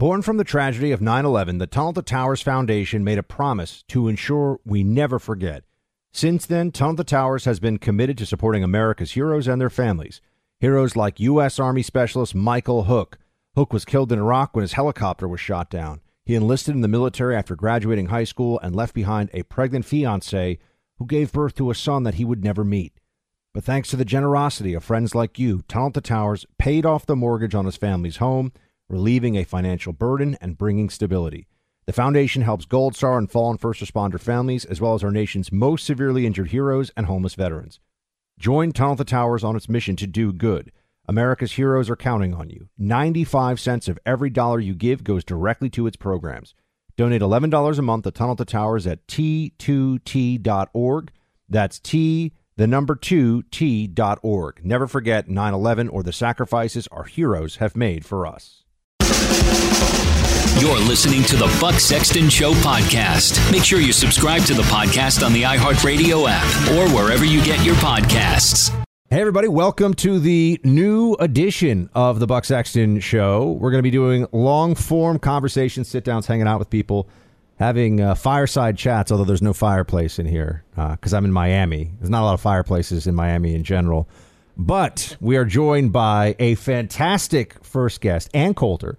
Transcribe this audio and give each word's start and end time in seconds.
Born 0.00 0.22
from 0.22 0.38
the 0.38 0.44
tragedy 0.44 0.92
of 0.92 1.02
9 1.02 1.26
11, 1.26 1.58
the 1.58 1.66
Tunnel 1.66 1.92
to 1.92 2.00
Towers 2.00 2.40
Foundation 2.40 3.04
made 3.04 3.18
a 3.18 3.22
promise 3.22 3.84
to 3.88 4.08
ensure 4.08 4.58
we 4.64 4.82
never 4.82 5.18
forget. 5.18 5.62
Since 6.10 6.46
then, 6.46 6.72
Tunnel 6.72 6.96
to 6.96 7.04
Towers 7.04 7.44
has 7.44 7.60
been 7.60 7.76
committed 7.76 8.16
to 8.16 8.24
supporting 8.24 8.64
America's 8.64 9.10
heroes 9.10 9.46
and 9.46 9.60
their 9.60 9.68
families. 9.68 10.22
Heroes 10.58 10.96
like 10.96 11.20
U.S. 11.20 11.58
Army 11.58 11.82
Specialist 11.82 12.34
Michael 12.34 12.84
Hook. 12.84 13.18
Hook 13.54 13.74
was 13.74 13.84
killed 13.84 14.10
in 14.10 14.18
Iraq 14.18 14.56
when 14.56 14.62
his 14.62 14.72
helicopter 14.72 15.28
was 15.28 15.38
shot 15.38 15.68
down. 15.68 16.00
He 16.24 16.34
enlisted 16.34 16.74
in 16.74 16.80
the 16.80 16.88
military 16.88 17.36
after 17.36 17.54
graduating 17.54 18.06
high 18.06 18.24
school 18.24 18.58
and 18.60 18.74
left 18.74 18.94
behind 18.94 19.28
a 19.34 19.42
pregnant 19.42 19.84
fiancee 19.84 20.60
who 20.96 21.04
gave 21.04 21.30
birth 21.30 21.56
to 21.56 21.70
a 21.70 21.74
son 21.74 22.04
that 22.04 22.14
he 22.14 22.24
would 22.24 22.42
never 22.42 22.64
meet. 22.64 22.94
But 23.52 23.64
thanks 23.64 23.90
to 23.90 23.96
the 23.96 24.06
generosity 24.06 24.72
of 24.72 24.82
friends 24.82 25.14
like 25.14 25.38
you, 25.38 25.60
Tunnel 25.68 25.90
to 25.90 26.00
Towers 26.00 26.46
paid 26.58 26.86
off 26.86 27.04
the 27.04 27.14
mortgage 27.14 27.54
on 27.54 27.66
his 27.66 27.76
family's 27.76 28.16
home 28.16 28.52
relieving 28.90 29.36
a 29.36 29.44
financial 29.44 29.92
burden 29.92 30.36
and 30.40 30.58
bringing 30.58 30.90
stability. 30.90 31.46
The 31.86 31.92
foundation 31.92 32.42
helps 32.42 32.66
Gold 32.66 32.94
Star 32.94 33.16
and 33.16 33.30
fallen 33.30 33.56
first 33.56 33.80
responder 33.80 34.20
families, 34.20 34.64
as 34.64 34.80
well 34.80 34.94
as 34.94 35.02
our 35.02 35.10
nation's 35.10 35.50
most 35.50 35.86
severely 35.86 36.26
injured 36.26 36.50
heroes 36.50 36.90
and 36.96 37.06
homeless 37.06 37.34
veterans. 37.34 37.80
Join 38.38 38.72
Tunnel 38.72 38.96
the 38.96 39.04
Towers 39.04 39.44
on 39.44 39.56
its 39.56 39.68
mission 39.68 39.96
to 39.96 40.06
do 40.06 40.32
good. 40.32 40.72
America's 41.08 41.52
heroes 41.52 41.90
are 41.90 41.96
counting 41.96 42.34
on 42.34 42.50
you. 42.50 42.68
95 42.78 43.58
cents 43.58 43.88
of 43.88 43.98
every 44.06 44.30
dollar 44.30 44.60
you 44.60 44.74
give 44.74 45.02
goes 45.02 45.24
directly 45.24 45.68
to 45.70 45.86
its 45.86 45.96
programs. 45.96 46.54
Donate 46.96 47.22
$11 47.22 47.78
a 47.78 47.82
month 47.82 48.04
to 48.04 48.10
Tunnel 48.10 48.36
to 48.36 48.44
Towers 48.44 48.86
at 48.86 49.06
t2t.org. 49.06 51.10
That's 51.48 51.80
T, 51.80 52.32
the 52.56 52.66
number 52.66 52.94
2, 52.94 53.44
t.org. 53.50 54.64
Never 54.64 54.86
forget 54.86 55.28
9 55.28 55.54
11 55.54 55.88
or 55.88 56.02
the 56.02 56.12
sacrifices 56.12 56.86
our 56.92 57.04
heroes 57.04 57.56
have 57.56 57.74
made 57.74 58.04
for 58.04 58.26
us. 58.26 58.59
You're 60.60 60.78
listening 60.78 61.22
to 61.24 61.36
the 61.36 61.56
Buck 61.60 61.80
Sexton 61.80 62.28
Show 62.28 62.52
podcast. 62.52 63.50
Make 63.50 63.64
sure 63.64 63.80
you 63.80 63.92
subscribe 63.92 64.42
to 64.42 64.54
the 64.54 64.62
podcast 64.64 65.24
on 65.24 65.32
the 65.32 65.42
iHeartRadio 65.42 66.26
app 66.28 66.70
or 66.72 66.94
wherever 66.94 67.24
you 67.24 67.42
get 67.42 67.64
your 67.64 67.76
podcasts. 67.76 68.68
Hey, 69.08 69.20
everybody, 69.20 69.48
welcome 69.48 69.94
to 69.94 70.20
the 70.20 70.60
new 70.62 71.14
edition 71.14 71.90
of 71.94 72.20
the 72.20 72.26
Buck 72.26 72.44
Sexton 72.44 73.00
Show. 73.00 73.52
We're 73.52 73.70
going 73.70 73.80
to 73.80 73.82
be 73.82 73.90
doing 73.90 74.26
long 74.32 74.74
form 74.74 75.18
conversations, 75.18 75.88
sit 75.88 76.04
downs, 76.04 76.26
hanging 76.26 76.46
out 76.46 76.58
with 76.58 76.70
people, 76.70 77.08
having 77.58 78.00
uh, 78.00 78.14
fireside 78.14 78.76
chats, 78.76 79.10
although 79.10 79.24
there's 79.24 79.42
no 79.42 79.52
fireplace 79.52 80.18
in 80.18 80.26
here 80.26 80.62
because 80.76 81.12
uh, 81.12 81.16
I'm 81.16 81.24
in 81.24 81.32
Miami. 81.32 81.90
There's 81.98 82.10
not 82.10 82.22
a 82.22 82.26
lot 82.26 82.34
of 82.34 82.40
fireplaces 82.40 83.06
in 83.06 83.14
Miami 83.14 83.54
in 83.54 83.64
general. 83.64 84.08
But 84.60 85.16
we 85.22 85.38
are 85.38 85.46
joined 85.46 85.90
by 85.90 86.36
a 86.38 86.54
fantastic 86.56 87.56
first 87.64 88.02
guest, 88.02 88.28
Ann 88.34 88.52
Coulter. 88.52 88.98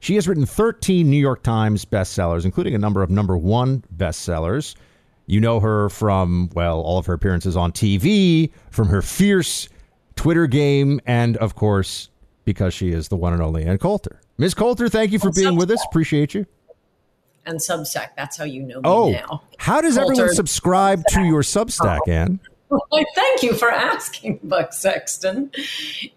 She 0.00 0.14
has 0.14 0.26
written 0.26 0.46
13 0.46 1.08
New 1.10 1.18
York 1.18 1.42
Times 1.42 1.84
bestsellers, 1.84 2.46
including 2.46 2.74
a 2.74 2.78
number 2.78 3.02
of 3.02 3.10
number 3.10 3.36
one 3.36 3.84
bestsellers. 3.94 4.74
You 5.26 5.38
know 5.38 5.60
her 5.60 5.90
from, 5.90 6.48
well, 6.54 6.80
all 6.80 6.96
of 6.96 7.04
her 7.04 7.12
appearances 7.12 7.58
on 7.58 7.72
TV, 7.72 8.50
from 8.70 8.88
her 8.88 9.02
fierce 9.02 9.68
Twitter 10.16 10.46
game, 10.46 10.98
and 11.04 11.36
of 11.36 11.56
course, 11.56 12.08
because 12.46 12.72
she 12.72 12.88
is 12.88 13.08
the 13.08 13.16
one 13.16 13.34
and 13.34 13.42
only 13.42 13.64
Ann 13.64 13.76
Coulter. 13.76 14.18
Ms. 14.38 14.54
Coulter, 14.54 14.88
thank 14.88 15.12
you 15.12 15.18
for 15.18 15.26
and 15.26 15.34
being 15.34 15.52
Substack. 15.52 15.58
with 15.58 15.70
us. 15.72 15.84
Appreciate 15.90 16.32
you. 16.32 16.46
And 17.44 17.58
Substack, 17.58 18.16
that's 18.16 18.38
how 18.38 18.44
you 18.44 18.62
know 18.62 18.76
me 18.76 18.82
oh, 18.84 19.10
now. 19.10 19.42
How 19.58 19.82
does 19.82 19.98
Coulter, 19.98 20.12
everyone 20.12 20.34
subscribe 20.34 21.04
to 21.08 21.20
your 21.20 21.42
Substack, 21.42 22.08
Ann? 22.08 22.40
Thank 23.14 23.42
you 23.42 23.54
for 23.54 23.70
asking, 23.70 24.40
Buck 24.44 24.72
Sexton. 24.72 25.50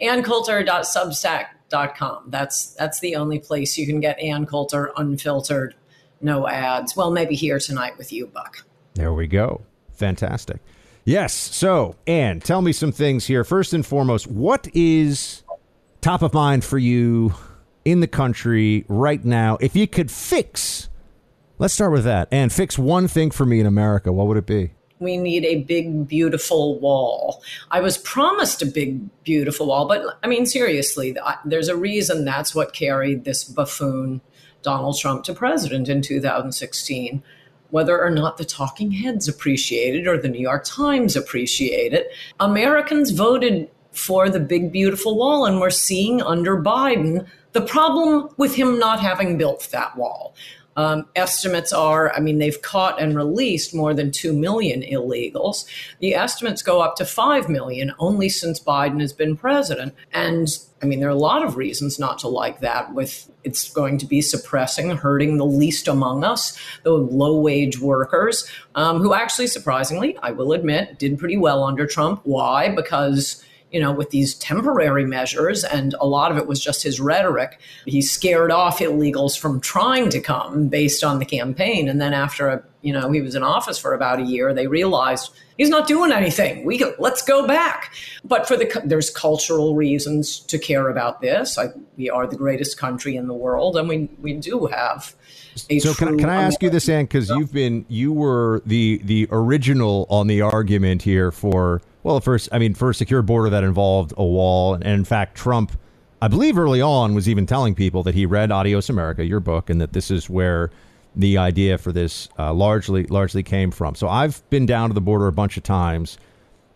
AnnCoulter.substack.com 0.02 1.56
com. 1.72 2.24
That's 2.28 2.74
that's 2.74 3.00
the 3.00 3.16
only 3.16 3.40
place 3.40 3.78
you 3.78 3.86
can 3.86 4.00
get 4.00 4.20
Ann 4.20 4.46
Coulter 4.46 4.92
unfiltered, 4.98 5.76
no 6.22 6.48
ads. 6.48 6.96
Well, 6.96 7.12
maybe 7.12 7.36
here 7.36 7.60
tonight 7.60 7.98
with 7.98 8.12
you, 8.12 8.28
Buck. 8.28 8.66
There 8.94 9.14
we 9.14 9.28
go. 9.28 9.62
Fantastic. 9.94 10.60
Yes. 11.04 11.34
So, 11.34 11.96
Ann, 12.08 12.40
tell 12.40 12.62
me 12.62 12.72
some 12.72 12.92
things 12.92 13.26
here. 13.26 13.44
First 13.44 13.74
and 13.74 13.86
foremost, 13.86 14.28
what 14.28 14.68
is 14.74 15.44
top 16.02 16.22
of 16.22 16.34
mind 16.34 16.64
for 16.64 16.78
you 16.78 17.34
in 17.84 18.00
the 18.00 18.08
country 18.08 18.86
right 18.88 19.24
now? 19.24 19.58
If 19.62 19.76
you 19.76 19.88
could 19.88 20.10
fix, 20.10 20.90
let's 21.60 21.74
start 21.74 21.92
with 21.92 22.06
that, 22.06 22.28
and 22.32 22.52
fix 22.52 22.80
one 22.80 23.08
thing 23.08 23.32
for 23.32 23.46
me 23.46 23.60
in 23.60 23.68
America, 23.68 24.12
what 24.12 24.28
would 24.28 24.38
it 24.38 24.48
be? 24.48 24.75
We 25.00 25.18
need 25.18 25.46
a 25.46 25.64
big, 25.64 26.08
beautiful 26.08 26.80
wall. 26.80 27.44
I 27.72 27.82
was 27.82 27.98
promised 27.98 28.62
a 28.62 28.66
big, 28.66 29.02
beautiful 29.24 29.68
wall, 29.68 29.88
but 29.88 30.18
I 30.24 30.28
mean, 30.28 30.46
seriously, 30.46 31.16
there's 31.44 31.68
a 31.68 31.76
reason 31.76 32.24
that's 32.24 32.56
what 32.56 32.74
carried 32.74 33.26
this 33.26 33.44
buffoon, 33.44 34.22
Donald 34.62 34.98
Trump, 34.98 35.24
to 35.26 35.34
president 35.34 35.90
in 35.90 36.02
2016. 36.02 37.24
Whether 37.72 38.02
or 38.02 38.10
not 38.10 38.38
the 38.38 38.46
talking 38.46 38.92
heads 38.92 39.28
appreciate 39.28 39.96
it 39.96 40.08
or 40.08 40.18
the 40.18 40.30
New 40.30 40.40
York 40.40 40.64
Times 40.64 41.16
appreciate 41.16 41.94
it, 41.94 42.10
Americans 42.40 43.12
voted 43.12 43.70
for 43.92 44.30
the 44.30 44.40
big, 44.40 44.72
beautiful 44.72 45.18
wall, 45.18 45.46
and 45.46 45.60
we're 45.60 45.70
seeing 45.70 46.22
under 46.22 46.62
Biden 46.62 47.28
the 47.54 47.62
problem 47.62 48.30
with 48.38 48.56
him 48.56 48.78
not 48.78 49.00
having 49.00 49.38
built 49.38 49.70
that 49.72 49.98
wall. 49.98 50.36
Um, 50.76 51.06
estimates 51.16 51.72
are, 51.72 52.14
I 52.14 52.20
mean, 52.20 52.40
they've 52.40 52.62
caught 52.62 53.02
and 53.02 53.16
released 53.16 53.74
more 53.74 53.94
than 53.94 54.12
2 54.12 54.34
million 54.34 54.82
illegals. 54.82 55.66
The 56.00 56.16
estimates 56.16 56.62
go 56.62 56.82
up 56.82 56.96
to 56.98 57.06
5 57.06 57.50
million 57.50 57.94
only 58.00 58.30
since 58.30 58.60
Biden 58.60 59.00
has 59.00 59.14
been 59.14 59.38
president. 59.38 59.94
And 60.14 60.48
I 60.82 60.86
mean, 60.86 61.00
there 61.00 61.10
are 61.10 61.12
a 61.12 61.16
lot 61.16 61.44
of 61.44 61.56
reasons 61.56 61.98
not 61.98 62.20
to 62.20 62.28
like 62.28 62.60
that 62.60 62.94
with 62.94 63.30
it's 63.44 63.72
going 63.72 63.98
to 64.00 64.06
be 64.06 64.22
suppressing, 64.22 64.90
hurting 64.90 65.38
the 65.38 65.46
least 65.46 65.88
among 65.88 66.24
us, 66.24 66.58
the 66.84 66.92
low 66.92 67.40
wage 67.40 67.80
workers, 67.80 68.50
um, 68.74 69.00
who 69.00 69.14
actually, 69.14 69.48
surprisingly, 69.48 70.18
I 70.18 70.32
will 70.32 70.52
admit, 70.52 71.00
did 71.00 71.20
pretty 71.20 71.38
well 71.38 71.64
under 71.64 71.86
Trump. 71.86 72.22
Why? 72.24 72.70
Because 72.70 73.45
you 73.76 73.82
know, 73.82 73.92
with 73.92 74.12
these 74.12 74.36
temporary 74.36 75.06
measures, 75.06 75.66
and 75.66 75.96
a 76.00 76.08
lot 76.08 76.32
of 76.32 76.38
it 76.38 76.48
was 76.48 76.62
just 76.62 76.82
his 76.82 77.02
rhetoric. 77.02 77.60
He 77.86 78.02
scared 78.02 78.50
off 78.50 78.80
illegals 78.80 79.38
from 79.38 79.60
trying 79.60 80.08
to 80.12 80.22
come 80.22 80.70
based 80.70 81.04
on 81.04 81.20
the 81.20 81.26
campaign. 81.26 81.90
And 81.90 82.00
then 82.00 82.14
after, 82.14 82.48
a, 82.48 82.64
you 82.84 82.94
know, 82.94 83.12
he 83.12 83.20
was 83.20 83.36
in 83.36 83.44
office 83.44 83.78
for 83.78 83.94
about 83.94 84.20
a 84.20 84.24
year, 84.24 84.54
they 84.54 84.68
realized 84.68 85.32
he's 85.58 85.68
not 85.68 85.90
doing 85.90 86.14
anything. 86.14 86.64
We 86.64 86.82
let's 87.00 87.22
go 87.22 87.46
back. 87.46 87.94
But 88.24 88.48
for 88.48 88.56
the 88.56 88.82
there's 88.86 89.10
cultural 89.10 89.76
reasons 89.76 90.40
to 90.40 90.58
care 90.58 90.88
about 90.88 91.20
this. 91.20 91.58
I, 91.58 91.68
we 91.98 92.10
are 92.10 92.28
the 92.28 92.38
greatest 92.38 92.78
country 92.78 93.18
in 93.18 93.28
the 93.28 93.34
world, 93.34 93.76
and 93.76 93.90
we 93.90 94.10
we 94.22 94.36
do 94.36 94.68
have. 94.68 95.14
so 95.80 95.94
can, 95.94 96.18
can 96.18 96.30
I 96.30 96.44
ask 96.44 96.64
you 96.64 96.70
this, 96.70 96.88
Ann? 96.88 97.04
Because 97.04 97.30
you've 97.30 97.52
been 97.52 97.86
you 97.90 98.14
were 98.14 98.62
the 98.66 99.02
the 99.04 99.28
original 99.32 100.08
on 100.10 100.28
the 100.28 100.40
argument 100.44 101.02
here 101.02 101.30
for 101.30 101.82
well, 102.06 102.22
first, 102.22 102.50
I 102.52 102.60
mean, 102.60 102.76
for 102.76 102.92
a 102.92 102.94
secure 102.94 103.24
border 103.24 103.50
that 103.50 103.64
involved 103.64 104.14
a 104.16 104.24
wall, 104.24 104.76
and 104.76 104.84
in 104.84 105.06
fact, 105.06 105.36
Trump, 105.36 105.72
I 106.22 106.28
believe 106.28 106.56
early 106.56 106.80
on, 106.80 107.16
was 107.16 107.28
even 107.28 107.48
telling 107.48 107.74
people 107.74 108.04
that 108.04 108.14
he 108.14 108.28
read 108.28 108.52
Adios 108.52 108.92
America, 108.92 109.26
your 109.26 109.40
book, 109.40 109.72
and 109.72 109.82
that 109.82 109.94
this 109.94 110.12
is 110.12 110.30
where 110.30 110.70
the 111.16 111.40
idea 111.40 111.80
for 111.80 111.92
this 111.92 112.30
uh, 112.38 112.54
largely 112.54 113.06
largely 113.06 113.42
came 113.42 113.72
from. 113.72 113.96
So 113.96 114.08
I've 114.08 114.48
been 114.52 114.68
down 114.68 114.92
to 114.92 114.94
the 114.94 115.02
border 115.02 115.26
a 115.26 115.32
bunch 115.32 115.58
of 115.58 115.64
times. 115.64 116.20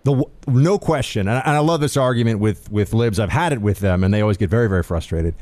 The 0.03 0.23
no 0.47 0.79
question, 0.79 1.27
and 1.27 1.37
I, 1.37 1.41
and 1.41 1.55
I 1.55 1.59
love 1.59 1.79
this 1.79 1.95
argument 1.95 2.39
with 2.39 2.71
with 2.71 2.91
libs. 2.91 3.19
I've 3.19 3.29
had 3.29 3.53
it 3.53 3.61
with 3.61 3.81
them, 3.81 4.03
and 4.03 4.11
they 4.11 4.21
always 4.21 4.37
get 4.37 4.49
very 4.49 4.67
very 4.67 4.81
frustrated. 4.81 5.35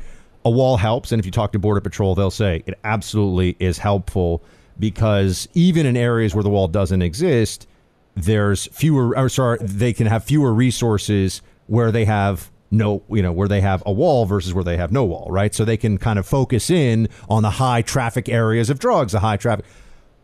A 0.43 0.49
wall 0.49 0.75
helps, 0.75 1.13
and 1.13 1.19
if 1.21 1.25
you 1.25 1.31
talk 1.31 1.53
to 1.53 1.59
Border 1.59 1.79
Patrol, 1.79 2.13
they'll 2.13 2.29
say 2.29 2.61
it 2.65 2.77
absolutely 2.83 3.55
is 3.61 3.77
helpful 3.77 4.43
because 4.79 5.47
even 5.53 5.85
in 5.85 5.95
areas 5.95 6.35
where 6.35 6.43
the 6.43 6.49
wall 6.49 6.67
doesn't 6.67 7.01
exist 7.01 7.67
there's 8.17 8.65
fewer 8.67 9.15
or 9.15 9.29
sorry 9.29 9.59
they 9.61 9.93
can 9.93 10.07
have 10.07 10.23
fewer 10.23 10.53
resources 10.53 11.41
where 11.67 11.91
they 11.91 12.05
have 12.05 12.51
no 12.71 13.03
you 13.09 13.21
know 13.21 13.31
where 13.31 13.47
they 13.47 13.61
have 13.61 13.83
a 13.85 13.91
wall 13.91 14.25
versus 14.25 14.53
where 14.53 14.63
they 14.63 14.75
have 14.75 14.91
no 14.91 15.03
wall 15.05 15.27
right? 15.29 15.53
So 15.53 15.63
they 15.63 15.77
can 15.77 15.97
kind 15.97 16.17
of 16.17 16.25
focus 16.25 16.69
in 16.69 17.09
on 17.29 17.43
the 17.43 17.51
high 17.51 17.83
traffic 17.83 18.27
areas 18.27 18.69
of 18.69 18.79
drugs 18.79 19.11
the 19.11 19.19
high 19.19 19.37
traffic. 19.37 19.65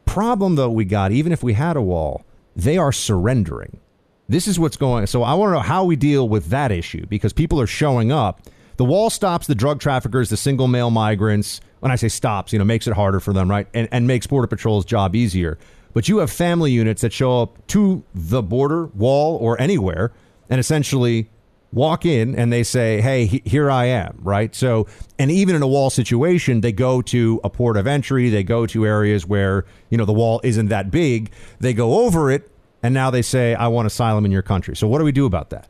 Problem 0.05 0.55
though 0.55 0.71
we 0.71 0.85
got 0.85 1.11
even 1.11 1.31
if 1.31 1.43
we 1.43 1.53
had 1.53 1.77
a 1.77 1.81
wall 1.81 2.25
they 2.55 2.77
are 2.77 2.91
surrendering. 2.91 3.79
This 4.27 4.47
is 4.47 4.59
what's 4.59 4.77
going 4.77 5.05
so 5.05 5.21
i 5.21 5.35
want 5.35 5.49
to 5.49 5.53
know 5.53 5.59
how 5.59 5.85
we 5.85 5.95
deal 5.95 6.27
with 6.27 6.47
that 6.47 6.71
issue 6.71 7.05
because 7.05 7.31
people 7.31 7.61
are 7.61 7.67
showing 7.67 8.11
up. 8.11 8.41
The 8.77 8.85
wall 8.85 9.11
stops 9.11 9.45
the 9.45 9.53
drug 9.53 9.79
traffickers 9.79 10.31
the 10.31 10.37
single 10.37 10.67
male 10.67 10.89
migrants. 10.89 11.61
When 11.79 11.91
i 11.91 11.95
say 11.95 12.07
stops 12.07 12.53
you 12.53 12.59
know 12.59 12.65
makes 12.65 12.87
it 12.87 12.93
harder 12.93 13.19
for 13.19 13.33
them 13.33 13.51
right? 13.51 13.67
And, 13.75 13.87
and 13.91 14.07
makes 14.07 14.25
border 14.25 14.47
patrol's 14.47 14.83
job 14.83 15.15
easier 15.15 15.59
but 15.93 16.07
you 16.07 16.17
have 16.19 16.31
family 16.31 16.71
units 16.71 17.01
that 17.01 17.13
show 17.13 17.41
up 17.41 17.65
to 17.67 18.03
the 18.13 18.41
border 18.41 18.85
wall 18.87 19.37
or 19.37 19.59
anywhere 19.59 20.11
and 20.49 20.59
essentially 20.59 21.29
walk 21.71 22.05
in 22.05 22.35
and 22.35 22.51
they 22.51 22.63
say, 22.63 23.01
"Hey, 23.01 23.25
here 23.25 23.69
I 23.69 23.85
am." 23.85 24.19
Right? 24.21 24.53
So, 24.55 24.87
and 25.17 25.31
even 25.31 25.55
in 25.55 25.61
a 25.61 25.67
wall 25.67 25.89
situation, 25.89 26.61
they 26.61 26.71
go 26.71 27.01
to 27.03 27.39
a 27.43 27.49
port 27.49 27.77
of 27.77 27.87
entry, 27.87 28.29
they 28.29 28.43
go 28.43 28.65
to 28.67 28.85
areas 28.85 29.25
where, 29.25 29.65
you 29.89 29.97
know, 29.97 30.05
the 30.05 30.13
wall 30.13 30.41
isn't 30.43 30.67
that 30.67 30.91
big. 30.91 31.31
They 31.59 31.73
go 31.73 32.05
over 32.05 32.31
it 32.31 32.49
and 32.81 32.93
now 32.93 33.09
they 33.09 33.21
say, 33.21 33.55
"I 33.55 33.67
want 33.67 33.87
asylum 33.87 34.25
in 34.25 34.31
your 34.31 34.41
country." 34.41 34.75
So, 34.75 34.87
what 34.87 34.99
do 34.99 35.05
we 35.05 35.11
do 35.11 35.25
about 35.25 35.49
that? 35.49 35.67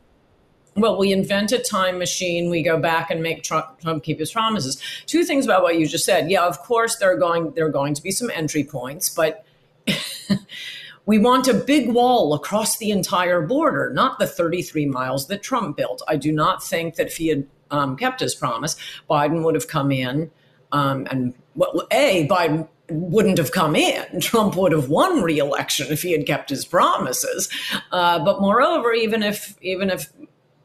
well, 0.76 0.98
we 0.98 1.12
invent 1.12 1.52
a 1.52 1.60
time 1.60 2.00
machine, 2.00 2.50
we 2.50 2.64
go 2.64 2.80
back 2.80 3.12
and 3.12 3.22
make 3.22 3.44
Trump, 3.44 3.80
Trump, 3.82 4.04
keep 4.04 4.20
his 4.20 4.32
promises. 4.32 4.82
Two 5.06 5.24
things 5.24 5.46
about 5.46 5.62
what 5.62 5.78
you 5.78 5.88
just 5.88 6.06
said. 6.06 6.32
Yeah, 6.32 6.46
of 6.46 6.60
course 6.60 6.98
there 6.98 7.12
are 7.12 7.18
going 7.18 7.52
there 7.52 7.66
are 7.66 7.72
going 7.72 7.94
to 7.94 8.02
be 8.02 8.12
some 8.12 8.30
entry 8.32 8.64
points, 8.64 9.10
but 9.10 9.46
we 11.06 11.20
want 11.20 11.48
a 11.48 11.54
big 11.54 11.92
wall 11.92 12.34
across 12.34 12.78
the 12.78 12.92
entire 12.92 13.42
border, 13.42 13.92
not 13.94 14.20
the 14.20 14.28
33 14.28 14.86
miles 14.86 15.28
that 15.28 15.44
Trump 15.44 15.78
built. 15.78 16.02
I 16.08 16.16
do 16.16 16.32
not 16.32 16.64
think 16.64 16.96
that 16.96 17.08
if 17.08 17.18
he 17.18 17.28
had 17.28 17.48
um, 17.72 17.98
kept 17.98 18.20
his 18.20 18.36
promise, 18.36 18.76
Biden 19.10 19.44
would 19.44 19.56
have 19.56 19.68
come 19.68 19.92
in 19.92 20.32
um, 20.74 21.08
and 21.10 21.36
well, 21.56 21.88
a 21.92 22.28
Biden 22.28 22.68
wouldn't 22.90 23.38
have 23.38 23.52
come 23.52 23.76
in. 23.76 24.20
Trump 24.20 24.58
would 24.58 24.74
have 24.74 24.90
won 24.90 25.22
re-election 25.22 25.88
if 25.90 26.02
he 26.02 26.12
had 26.12 26.26
kept 26.26 26.50
his 26.50 26.66
promises. 26.66 27.48
Uh, 27.92 28.24
but 28.26 28.42
moreover, 28.42 28.92
even 28.92 29.24
if 29.24 29.56
even 29.62 29.90
if 29.90 30.12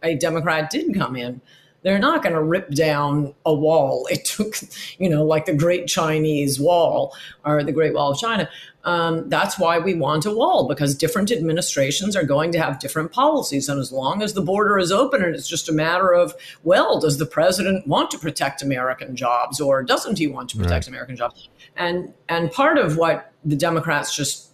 a 0.02 0.16
Democrat 0.16 0.70
did 0.70 0.94
come 0.94 1.14
in, 1.14 1.40
they're 1.82 1.98
not 1.98 2.22
going 2.22 2.34
to 2.34 2.42
rip 2.42 2.70
down 2.70 3.34
a 3.46 3.54
wall. 3.54 4.06
It 4.10 4.24
took, 4.24 4.56
you 4.98 5.08
know, 5.08 5.24
like 5.24 5.46
the 5.46 5.54
Great 5.54 5.86
Chinese 5.86 6.58
Wall 6.58 7.14
or 7.44 7.62
the 7.62 7.72
Great 7.72 7.94
Wall 7.94 8.12
of 8.12 8.18
China. 8.18 8.48
Um, 8.84 9.28
that's 9.28 9.58
why 9.58 9.78
we 9.78 9.94
want 9.94 10.24
a 10.24 10.30
wall 10.30 10.66
because 10.66 10.94
different 10.94 11.30
administrations 11.30 12.16
are 12.16 12.22
going 12.24 12.52
to 12.52 12.58
have 12.58 12.78
different 12.78 13.12
policies. 13.12 13.68
And 13.68 13.78
as 13.78 13.92
long 13.92 14.22
as 14.22 14.32
the 14.32 14.40
border 14.40 14.78
is 14.78 14.90
open 14.90 15.22
and 15.22 15.34
it's 15.34 15.48
just 15.48 15.68
a 15.68 15.72
matter 15.72 16.12
of, 16.12 16.34
well, 16.62 16.98
does 16.98 17.18
the 17.18 17.26
president 17.26 17.86
want 17.86 18.10
to 18.12 18.18
protect 18.18 18.62
American 18.62 19.14
jobs 19.14 19.60
or 19.60 19.82
doesn't 19.82 20.18
he 20.18 20.26
want 20.26 20.48
to 20.50 20.56
protect 20.56 20.86
right. 20.86 20.88
American 20.88 21.16
jobs? 21.16 21.48
And 21.76 22.14
and 22.28 22.50
part 22.50 22.78
of 22.78 22.96
what 22.96 23.32
the 23.44 23.56
Democrats 23.56 24.14
just 24.14 24.48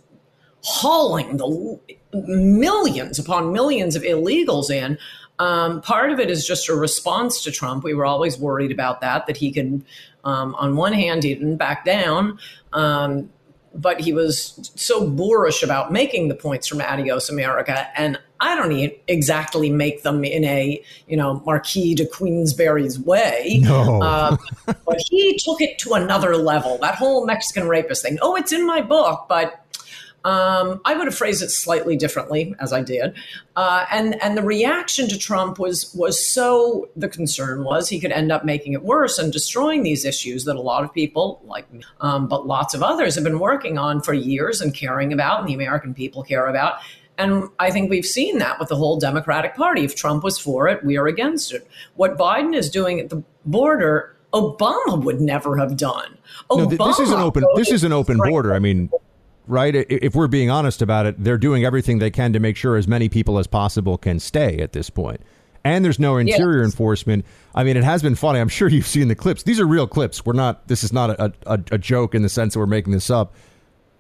hauling 0.62 1.36
the 1.36 1.78
millions 2.12 3.18
upon 3.18 3.52
millions 3.52 3.94
of 3.94 4.02
illegals 4.02 4.70
in 4.70 4.98
um, 5.38 5.81
part 5.81 6.10
of 6.10 6.20
it 6.20 6.31
is 6.31 6.46
just 6.46 6.69
a 6.69 6.75
response 6.75 7.42
to 7.44 7.50
Trump. 7.50 7.84
We 7.84 7.94
were 7.94 8.06
always 8.06 8.38
worried 8.38 8.70
about 8.70 9.00
that, 9.00 9.26
that 9.26 9.36
he 9.36 9.52
could, 9.52 9.84
um, 10.25 10.54
on 10.56 10.76
one 10.76 10.92
hand, 10.92 11.25
he 11.25 11.34
didn't 11.34 11.56
back 11.56 11.84
down, 11.84 12.38
um, 12.72 13.31
but 13.75 14.00
he 14.00 14.12
was 14.12 14.70
so 14.76 15.08
boorish 15.10 15.64
about 15.64 15.90
making 15.90 16.28
the 16.28 16.34
points 16.36 16.69
from 16.69 16.81
Adios 16.81 17.28
America. 17.28 17.88
And 17.96 18.20
I 18.38 18.54
don't 18.54 18.92
exactly 19.08 19.70
make 19.70 20.02
them 20.02 20.22
in 20.22 20.44
a, 20.44 20.81
you 21.08 21.16
know, 21.16 21.42
Marquis 21.44 21.96
de 21.96 22.06
Queensberry's 22.06 23.00
way. 23.00 23.58
No. 23.62 24.00
uh, 24.00 24.36
but 24.66 25.00
he 25.08 25.36
took 25.38 25.60
it 25.60 25.78
to 25.78 25.94
another 25.94 26.36
level. 26.36 26.78
That 26.78 26.94
whole 26.94 27.26
Mexican 27.26 27.66
rapist 27.66 28.02
thing. 28.02 28.19
Oh, 28.22 28.36
it's 28.36 28.52
in 28.52 28.64
my 28.64 28.81
book, 28.81 29.26
but 29.28 29.63
um, 30.24 30.80
I 30.86 30.94
would 30.94 31.06
have 31.06 31.14
phrased 31.14 31.42
it 31.42 31.50
slightly 31.50 31.96
differently, 31.96 32.54
as 32.58 32.72
I 32.72 32.82
did, 32.82 33.14
uh, 33.56 33.84
and 33.90 34.20
and 34.22 34.38
the 34.38 34.42
reaction 34.42 35.06
to 35.08 35.18
Trump 35.18 35.58
was 35.58 35.94
was 35.94 36.24
so. 36.26 36.88
The 36.96 37.08
concern 37.08 37.62
was 37.62 37.90
he 37.90 38.00
could 38.00 38.12
end 38.12 38.32
up 38.32 38.44
making 38.44 38.72
it 38.72 38.82
worse 38.82 39.18
and 39.18 39.30
destroying 39.30 39.82
these 39.82 40.04
issues 40.04 40.44
that 40.46 40.56
a 40.56 40.60
lot 40.62 40.82
of 40.82 40.94
people, 40.94 41.42
like 41.44 41.70
me, 41.70 41.82
um, 42.00 42.26
but 42.26 42.46
lots 42.46 42.72
of 42.72 42.82
others, 42.82 43.14
have 43.16 43.24
been 43.24 43.38
working 43.38 43.76
on 43.76 44.00
for 44.00 44.14
years 44.14 44.62
and 44.62 44.74
caring 44.74 45.12
about, 45.12 45.40
and 45.40 45.48
the 45.48 45.54
American 45.54 45.92
people 45.92 46.22
care 46.22 46.46
about. 46.46 46.78
And 47.18 47.48
I 47.58 47.70
think 47.70 47.90
we've 47.90 48.06
seen 48.06 48.38
that 48.38 48.58
with 48.58 48.68
the 48.68 48.76
whole 48.76 48.98
Democratic 48.98 49.54
Party. 49.54 49.84
If 49.84 49.94
Trump 49.94 50.24
was 50.24 50.38
for 50.38 50.68
it, 50.68 50.84
we 50.84 50.96
are 50.96 51.06
against 51.06 51.52
it. 51.52 51.68
What 51.94 52.16
Biden 52.16 52.56
is 52.56 52.70
doing 52.70 52.98
at 52.98 53.10
the 53.10 53.22
border, 53.44 54.16
Obama 54.32 55.04
would 55.04 55.20
never 55.20 55.56
have 55.58 55.76
done. 55.76 56.18
Obama 56.50 56.78
no, 56.78 56.86
this 56.86 56.98
is 56.98 57.10
an 57.10 57.20
open. 57.20 57.44
This 57.56 57.70
is 57.70 57.84
an 57.84 57.92
open 57.92 58.16
border. 58.16 58.54
I 58.54 58.58
mean, 58.58 58.90
right? 59.46 59.75
If 59.75 60.14
we're 60.14 60.29
being 60.29 60.50
honest 60.50 60.82
about 60.82 61.06
it, 61.06 61.23
they're 61.23 61.38
doing 61.38 61.64
everything 61.64 61.99
they 61.99 62.11
can 62.11 62.32
to 62.32 62.41
make 62.41 62.56
sure 62.56 62.76
as 62.76 62.88
many 62.88 63.08
people 63.08 63.38
as 63.38 63.46
possible 63.46 63.99
can 63.99 64.19
stay 64.19 64.58
at 64.58 64.73
this 64.73 64.91
point. 64.91 65.20
And 65.64 65.82
there's 65.85 65.99
no 65.99 66.19
interior 66.19 66.62
yes. 66.62 66.73
enforcement. 66.73 67.25
I 67.55 67.64
mean, 67.64 67.76
it 67.76 67.85
has 67.85 68.02
been 68.02 68.14
funny. 68.14 68.38
I'm 68.38 68.49
sure 68.49 68.69
you've 68.70 68.87
seen 68.87 69.08
the 69.08 69.14
clips. 69.14 69.43
These 69.43 69.61
are 69.61 69.67
real 69.67 69.87
clips. 69.87 70.25
We're 70.25 70.35
not. 70.35 70.69
This 70.69 70.85
is 70.85 70.93
not 70.93 71.11
a, 71.11 71.32
a, 71.46 71.61
a 71.73 71.79
joke 71.79 72.14
in 72.14 72.23
the 72.23 72.29
sense 72.29 72.55
that 72.55 72.61
we're 72.61 72.67
making 72.67 72.93
this 72.93 73.11
up. 73.11 73.35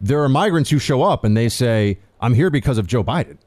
There 0.00 0.22
are 0.22 0.28
migrants 0.28 0.70
who 0.70 0.78
show 0.78 1.02
up 1.02 1.24
and 1.24 1.36
they 1.36 1.48
say, 1.48 1.98
"I'm 2.20 2.34
here 2.34 2.50
because 2.50 2.78
of 2.78 2.86
Joe 2.86 3.02
Biden." 3.02 3.38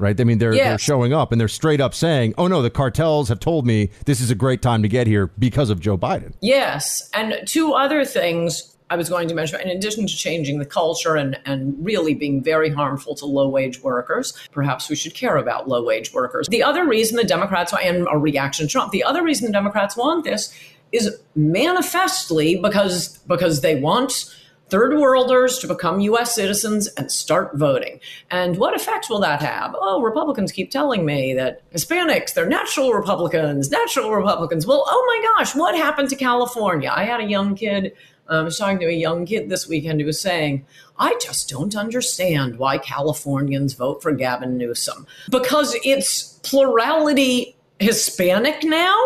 Right? 0.00 0.18
I 0.20 0.22
mean, 0.22 0.38
they're, 0.38 0.54
yes. 0.54 0.64
they're 0.64 0.78
showing 0.78 1.12
up 1.12 1.32
and 1.32 1.40
they're 1.40 1.48
straight 1.48 1.80
up 1.80 1.92
saying, 1.92 2.34
"Oh 2.38 2.46
no, 2.46 2.62
the 2.62 2.70
cartels 2.70 3.28
have 3.28 3.40
told 3.40 3.66
me 3.66 3.90
this 4.06 4.20
is 4.20 4.30
a 4.30 4.34
great 4.34 4.62
time 4.62 4.82
to 4.82 4.88
get 4.88 5.06
here 5.06 5.26
because 5.38 5.70
of 5.70 5.80
Joe 5.80 5.98
Biden." 5.98 6.34
Yes, 6.40 7.10
and 7.12 7.36
two 7.46 7.74
other 7.74 8.04
things 8.04 8.76
I 8.90 8.96
was 8.96 9.08
going 9.08 9.28
to 9.28 9.34
mention, 9.34 9.60
in 9.60 9.68
addition 9.68 10.06
to 10.06 10.16
changing 10.16 10.58
the 10.58 10.64
culture 10.64 11.16
and, 11.16 11.38
and 11.44 11.76
really 11.84 12.14
being 12.14 12.42
very 12.42 12.70
harmful 12.70 13.14
to 13.16 13.26
low 13.26 13.48
wage 13.48 13.82
workers, 13.82 14.32
perhaps 14.50 14.88
we 14.88 14.96
should 14.96 15.14
care 15.14 15.36
about 15.36 15.68
low 15.68 15.84
wage 15.84 16.12
workers. 16.12 16.48
The 16.48 16.62
other 16.62 16.86
reason 16.86 17.16
the 17.16 17.24
Democrats, 17.24 17.74
and 17.82 18.06
a 18.10 18.16
reaction 18.16 18.66
to 18.66 18.72
Trump, 18.72 18.92
the 18.92 19.04
other 19.04 19.22
reason 19.22 19.46
the 19.46 19.52
Democrats 19.52 19.96
want 19.96 20.24
this 20.24 20.54
is 20.90 21.18
manifestly 21.34 22.56
because, 22.56 23.18
because 23.18 23.60
they 23.60 23.78
want 23.78 24.34
third 24.70 24.98
worlders 24.98 25.58
to 25.58 25.66
become 25.66 26.00
US 26.00 26.34
citizens 26.34 26.88
and 26.88 27.10
start 27.10 27.56
voting. 27.56 28.00
And 28.30 28.58
what 28.58 28.74
effect 28.74 29.08
will 29.08 29.20
that 29.20 29.40
have? 29.40 29.74
Oh, 29.78 30.02
Republicans 30.02 30.52
keep 30.52 30.70
telling 30.70 31.04
me 31.04 31.34
that 31.34 31.62
Hispanics, 31.72 32.34
they're 32.34 32.48
natural 32.48 32.92
Republicans, 32.92 33.70
natural 33.70 34.12
Republicans. 34.12 34.66
Well, 34.66 34.84
oh 34.86 35.04
my 35.06 35.30
gosh, 35.36 35.54
what 35.54 35.74
happened 35.74 36.10
to 36.10 36.16
California? 36.16 36.92
I 36.94 37.04
had 37.04 37.20
a 37.20 37.24
young 37.24 37.54
kid 37.54 37.94
Um, 38.28 38.40
I 38.40 38.42
was 38.42 38.58
talking 38.58 38.78
to 38.80 38.86
a 38.86 38.92
young 38.92 39.26
kid 39.26 39.48
this 39.48 39.66
weekend 39.66 40.00
who 40.00 40.06
was 40.06 40.20
saying, 40.20 40.66
I 40.98 41.16
just 41.20 41.48
don't 41.48 41.74
understand 41.74 42.58
why 42.58 42.78
Californians 42.78 43.74
vote 43.74 44.02
for 44.02 44.12
Gavin 44.12 44.58
Newsom 44.58 45.06
because 45.30 45.74
it's 45.84 46.38
plurality 46.42 47.56
Hispanic 47.78 48.64
now. 48.64 48.96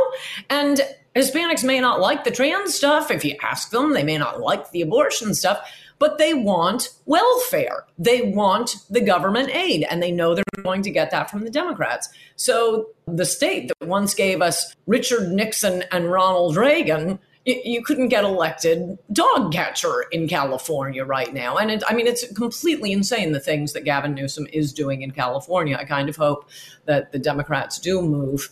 And 0.51 0.81
Hispanics 1.15 1.63
may 1.63 1.79
not 1.79 2.01
like 2.01 2.25
the 2.25 2.31
trans 2.31 2.75
stuff. 2.75 3.11
If 3.11 3.25
you 3.25 3.37
ask 3.43 3.71
them, 3.71 3.93
they 3.93 4.03
may 4.03 4.19
not 4.19 4.41
like 4.41 4.71
the 4.71 4.83
abortion 4.83 5.35
stuff, 5.35 5.71
but 5.99 6.19
they 6.19 6.35
want 6.35 6.89
welfare. 7.05 7.85
They 7.99 8.23
want 8.23 8.77
the 8.91 9.01
government 9.01 9.51
aid, 9.51 9.87
and 9.89 10.03
they 10.03 10.11
know 10.11 10.35
they're 10.35 10.45
going 10.63 10.83
to 10.83 10.91
get 10.91 11.11
that 11.11 11.31
from 11.31 11.45
the 11.45 11.51
Democrats. 11.51 12.09
So 12.37 12.89
the 13.07 13.27
state 13.27 13.69
that 13.69 13.87
once 13.87 14.15
gave 14.15 14.41
us 14.41 14.75
Richard 14.87 15.31
Nixon 15.31 15.85
and 15.93 16.11
Ronald 16.11 16.57
Reagan 16.57 17.19
you 17.45 17.83
couldn't 17.83 18.09
get 18.09 18.25
elected 18.25 18.99
dog 19.13 19.53
catcher 19.53 20.05
in 20.13 20.29
California 20.29 21.05
right 21.05 21.33
now. 21.35 21.57
And 21.57 21.71
it, 21.71 21.83
I 21.89 21.95
mean, 21.95 22.07
it's 22.07 22.31
completely 22.35 22.93
insane 22.93 23.33
the 23.33 23.41
things 23.41 23.73
that 23.73 23.85
Gavin 23.85 24.15
Newsom 24.15 24.47
is 24.53 24.73
doing 24.73 25.03
in 25.03 25.11
California. 25.11 25.77
I 25.79 25.85
kind 25.85 26.09
of 26.09 26.17
hope 26.17 26.49
that 26.85 27.11
the 27.11 27.19
Democrats 27.19 27.79
do 27.79 28.01
move 28.01 28.51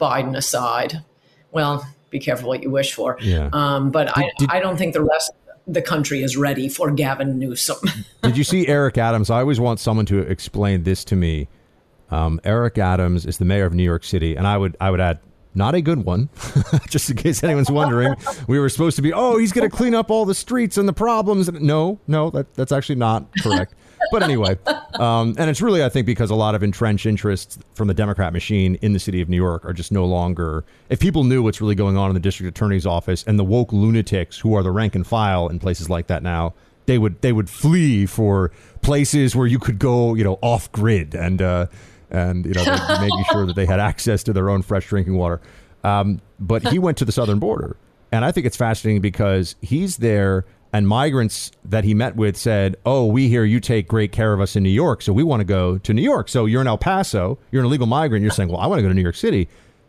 Biden 0.00 0.36
aside. 0.36 1.04
Well, 1.52 1.86
be 2.10 2.18
careful 2.18 2.48
what 2.48 2.62
you 2.62 2.70
wish 2.70 2.92
for. 2.92 3.16
Yeah. 3.20 3.48
Um, 3.52 3.90
but 3.90 4.12
did, 4.14 4.24
I, 4.24 4.30
did, 4.38 4.50
I 4.50 4.60
don't 4.60 4.76
think 4.76 4.94
the 4.94 5.04
rest 5.04 5.30
of 5.66 5.74
the 5.74 5.82
country 5.82 6.24
is 6.24 6.36
ready 6.36 6.68
for 6.68 6.90
Gavin 6.90 7.38
Newsom. 7.38 7.78
did 8.22 8.36
you 8.36 8.44
see 8.44 8.66
Eric 8.66 8.98
Adams? 8.98 9.30
I 9.30 9.40
always 9.40 9.60
want 9.60 9.78
someone 9.78 10.06
to 10.06 10.18
explain 10.18 10.82
this 10.82 11.04
to 11.06 11.16
me. 11.16 11.48
Um, 12.10 12.40
Eric 12.44 12.76
Adams 12.76 13.24
is 13.24 13.38
the 13.38 13.44
mayor 13.44 13.64
of 13.64 13.72
New 13.72 13.84
York 13.84 14.04
City, 14.04 14.36
and 14.36 14.46
I 14.46 14.58
would 14.58 14.76
I 14.80 14.90
would 14.90 15.00
add 15.00 15.20
not 15.54 15.74
a 15.74 15.80
good 15.80 16.04
one. 16.04 16.28
Just 16.88 17.10
in 17.10 17.16
case 17.16 17.42
anyone's 17.42 17.70
wondering, 17.70 18.14
we 18.46 18.58
were 18.58 18.68
supposed 18.68 18.96
to 18.96 19.02
be, 19.02 19.12
oh, 19.12 19.38
he's 19.38 19.52
going 19.52 19.68
to 19.68 19.74
clean 19.74 19.94
up 19.94 20.10
all 20.10 20.24
the 20.24 20.34
streets 20.34 20.76
and 20.76 20.88
the 20.88 20.92
problems. 20.92 21.50
No, 21.52 21.98
no, 22.06 22.30
that, 22.30 22.54
that's 22.54 22.72
actually 22.72 22.96
not 22.96 23.26
correct. 23.42 23.74
but 24.10 24.22
anyway, 24.22 24.58
um, 24.94 25.34
and 25.38 25.48
it's 25.48 25.62
really, 25.62 25.84
I 25.84 25.88
think, 25.88 26.06
because 26.06 26.30
a 26.30 26.34
lot 26.34 26.54
of 26.54 26.62
entrenched 26.62 27.06
interests 27.06 27.58
from 27.74 27.88
the 27.88 27.94
Democrat 27.94 28.32
machine 28.32 28.76
in 28.82 28.92
the 28.92 28.98
city 28.98 29.20
of 29.20 29.28
New 29.28 29.36
York 29.36 29.64
are 29.64 29.72
just 29.72 29.92
no 29.92 30.04
longer. 30.04 30.64
If 30.88 31.00
people 31.00 31.24
knew 31.24 31.42
what's 31.42 31.60
really 31.60 31.74
going 31.74 31.96
on 31.96 32.10
in 32.10 32.14
the 32.14 32.20
district 32.20 32.56
attorney's 32.56 32.86
office 32.86 33.22
and 33.24 33.38
the 33.38 33.44
woke 33.44 33.72
lunatics 33.72 34.38
who 34.38 34.54
are 34.54 34.62
the 34.62 34.72
rank 34.72 34.94
and 34.94 35.06
file 35.06 35.48
in 35.48 35.58
places 35.58 35.88
like 35.88 36.08
that 36.08 36.22
now, 36.22 36.54
they 36.86 36.98
would 36.98 37.20
they 37.22 37.32
would 37.32 37.48
flee 37.48 38.06
for 38.06 38.50
places 38.80 39.36
where 39.36 39.46
you 39.46 39.58
could 39.58 39.78
go, 39.78 40.14
you 40.14 40.24
know, 40.24 40.38
off 40.42 40.70
grid 40.72 41.14
and. 41.14 41.42
Uh, 41.42 41.66
and 42.12 42.46
you 42.46 42.52
know 42.52 42.64
making 43.00 43.24
sure 43.32 43.46
that 43.46 43.56
they 43.56 43.66
had 43.66 43.80
access 43.80 44.22
to 44.24 44.32
their 44.32 44.48
own 44.48 44.62
fresh 44.62 44.86
drinking 44.86 45.16
water. 45.16 45.40
Um, 45.82 46.20
but 46.38 46.68
he 46.68 46.78
went 46.78 46.98
to 46.98 47.04
the 47.04 47.10
southern 47.10 47.40
border, 47.40 47.76
and 48.12 48.24
I 48.24 48.30
think 48.30 48.46
it's 48.46 48.56
fascinating 48.56 49.02
because 49.02 49.56
he's 49.62 49.96
there, 49.96 50.44
and 50.72 50.86
migrants 50.86 51.50
that 51.64 51.82
he 51.82 51.94
met 51.94 52.14
with 52.14 52.36
said, 52.36 52.76
"Oh, 52.86 53.06
we 53.06 53.28
hear 53.28 53.44
you 53.44 53.58
take 53.58 53.88
great 53.88 54.12
care 54.12 54.32
of 54.32 54.40
us 54.40 54.54
in 54.54 54.62
New 54.62 54.70
York, 54.70 55.02
so 55.02 55.12
we 55.12 55.24
want 55.24 55.40
to 55.40 55.44
go 55.44 55.78
to 55.78 55.92
New 55.92 56.02
York." 56.02 56.28
So 56.28 56.46
you're 56.46 56.60
in 56.60 56.68
El 56.68 56.78
Paso, 56.78 57.38
you're 57.50 57.62
an 57.62 57.66
illegal 57.66 57.86
migrant, 57.86 58.22
you're 58.22 58.30
saying, 58.30 58.50
"Well, 58.50 58.60
I 58.60 58.66
want 58.66 58.78
to 58.78 58.82
go 58.82 58.88
to 58.88 58.94
New 58.94 59.02
York 59.02 59.16
City." 59.16 59.48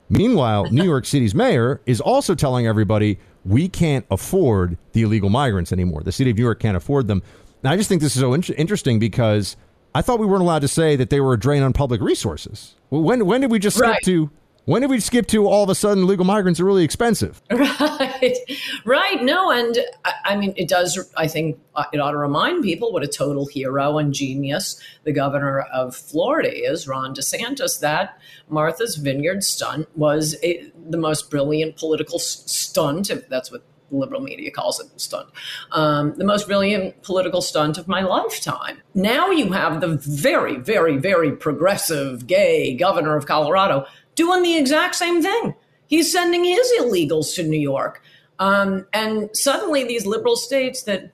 Meanwhile, 0.09 0.71
New 0.71 0.83
York 0.83 1.05
City's 1.05 1.33
mayor 1.33 1.81
is 1.85 2.01
also 2.01 2.35
telling 2.35 2.67
everybody 2.67 3.19
we 3.45 3.67
can't 3.67 4.05
afford 4.11 4.77
the 4.93 5.03
illegal 5.03 5.29
migrants 5.29 5.71
anymore. 5.71 6.01
The 6.03 6.11
city 6.11 6.31
of 6.31 6.37
New 6.37 6.43
York 6.43 6.59
can't 6.59 6.77
afford 6.77 7.07
them. 7.07 7.21
And 7.63 7.71
I 7.71 7.77
just 7.77 7.89
think 7.89 8.01
this 8.01 8.15
is 8.15 8.21
so 8.21 8.33
in- 8.33 8.43
interesting 8.57 8.99
because 8.99 9.55
I 9.95 10.01
thought 10.01 10.19
we 10.19 10.25
weren't 10.25 10.41
allowed 10.41 10.63
to 10.63 10.67
say 10.67 10.95
that 10.95 11.09
they 11.09 11.19
were 11.19 11.33
a 11.33 11.39
drain 11.39 11.63
on 11.63 11.73
public 11.73 12.01
resources. 12.01 12.75
When 12.89 13.25
when 13.25 13.41
did 13.41 13.51
we 13.51 13.59
just 13.59 13.77
skip 13.77 13.89
right. 13.89 14.03
to 14.05 14.29
When 14.65 14.81
did 14.81 14.89
we 14.89 15.00
skip 15.00 15.27
to 15.27 15.45
all 15.45 15.63
of 15.63 15.69
a 15.69 15.75
sudden 15.75 16.07
legal 16.07 16.25
migrants 16.25 16.59
are 16.59 16.65
really 16.65 16.83
expensive? 16.83 17.41
Right, 17.51 18.38
right. 18.85 19.21
No, 19.21 19.51
and 19.51 19.77
I, 20.05 20.13
I 20.25 20.38
mean, 20.38 20.53
it 20.55 20.69
does. 20.69 21.12
I 21.17 21.27
think 21.27 21.59
uh, 21.75 21.83
it 21.91 21.97
ought 21.97 22.12
to 22.12 22.17
remind 22.17 22.63
people 22.63 22.93
what 22.93 23.03
a 23.03 23.07
total 23.07 23.45
hero 23.45 23.97
and 23.97 24.13
genius 24.13 24.79
the 25.03 25.12
governor 25.12 25.62
of 25.73 25.93
Florida 25.93 26.50
is, 26.50 26.88
Ron 26.88 27.13
DeSantis. 27.13 27.81
That 27.81 28.17
Martha's 28.47 28.95
Vineyard 28.95 29.43
stunt 29.43 29.89
was 29.97 30.38
a, 30.41 30.71
the 30.88 30.97
most 30.97 31.29
brilliant 31.29 31.75
political 31.75 32.17
stunt, 32.17 33.09
if 33.09 33.27
that's 33.27 33.51
what 33.51 33.65
liberal 34.00 34.21
media 34.21 34.51
calls 34.51 34.79
it 34.79 34.88
a 34.95 35.00
stunt, 35.00 35.29
um, 35.71 36.13
the 36.15 36.23
most 36.23 36.47
brilliant 36.47 37.01
political 37.03 37.41
stunt 37.41 37.77
of 37.77 37.88
my 37.88 38.01
lifetime. 38.01 38.81
Now 38.93 39.29
you 39.29 39.51
have 39.51 39.81
the 39.81 39.97
very, 39.97 40.57
very, 40.57 40.97
very 40.97 41.31
progressive 41.31 42.27
gay 42.27 42.75
governor 42.75 43.15
of 43.15 43.25
Colorado 43.25 43.85
doing 44.15 44.43
the 44.43 44.57
exact 44.57 44.95
same 44.95 45.21
thing. 45.21 45.55
He's 45.88 46.12
sending 46.12 46.43
his 46.43 46.71
illegals 46.79 47.35
to 47.35 47.43
New 47.43 47.59
York. 47.59 48.01
Um, 48.39 48.88
and 48.93 49.29
suddenly, 49.33 49.83
these 49.83 50.05
liberal 50.05 50.35
states 50.35 50.83
that 50.83 51.13